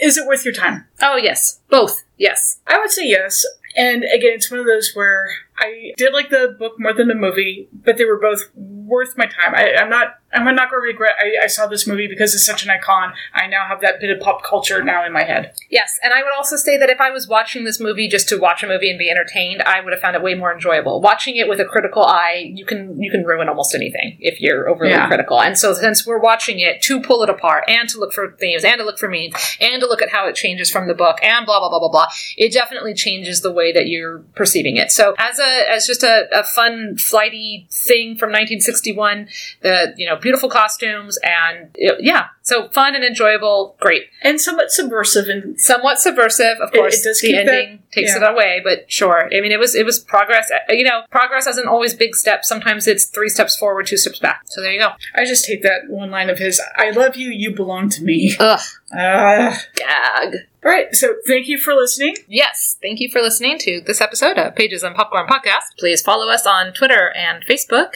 [0.00, 0.86] Is it worth your time?
[1.00, 2.02] Oh yes, both.
[2.16, 2.60] Yes.
[2.66, 3.44] I would say yes.
[3.76, 5.28] And again, it's one of those where
[5.62, 9.26] I did like the book more than the movie, but they were both worth my
[9.26, 9.54] time.
[9.54, 10.18] I, I'm not.
[10.34, 11.12] I'm not going to regret.
[11.20, 13.12] I, I saw this movie because it's such an icon.
[13.34, 15.52] I now have that bit of pop culture now in my head.
[15.68, 18.38] Yes, and I would also say that if I was watching this movie just to
[18.38, 21.02] watch a movie and be entertained, I would have found it way more enjoyable.
[21.02, 24.70] Watching it with a critical eye, you can you can ruin almost anything if you're
[24.70, 25.06] overly Yeah.
[25.06, 25.38] critical.
[25.38, 28.64] And so since we're watching it to pull it apart and to look for themes
[28.64, 31.18] and to look for meanings and to look at how it changes from the book
[31.22, 32.06] and blah blah blah blah blah,
[32.38, 34.90] it definitely changes the way that you're perceiving it.
[34.90, 39.28] So as a as just a, a fun flighty thing from 1961,
[39.62, 44.04] the you know beautiful costumes and it- yeah, so fun and enjoyable, great.
[44.22, 48.10] And somewhat subversive and somewhat subversive of course it does the keep that- ending takes
[48.16, 48.24] yeah.
[48.28, 49.26] it away but sure.
[49.34, 52.48] I mean it was it was progress Uh, you know progress isn't always big steps.
[52.48, 54.42] Sometimes it's three steps forward two steps back.
[54.46, 54.90] So there you go.
[55.14, 58.34] I just hate that one line of his I love you, you belong to me.
[58.38, 58.60] ugh.
[58.96, 60.34] Uh, gag
[60.64, 62.16] all right, so thank you for listening.
[62.28, 66.28] yes thank you for listening to this episode of pages on popcorn podcast please follow
[66.28, 67.94] us on twitter and facebook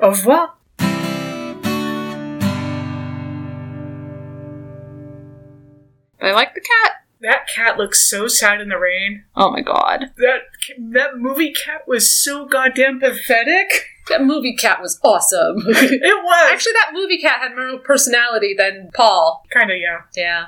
[0.00, 0.52] Au revoir.
[6.20, 9.24] i like the cat That cat looks so sad in the rain.
[9.36, 10.40] oh my god That
[10.92, 13.86] that movie cat was so goddamn pathetic.
[14.08, 18.90] that movie cat was awesome It was actually that movie cat had more personality than
[18.94, 20.00] paul kind of yeah.
[20.16, 20.46] yeah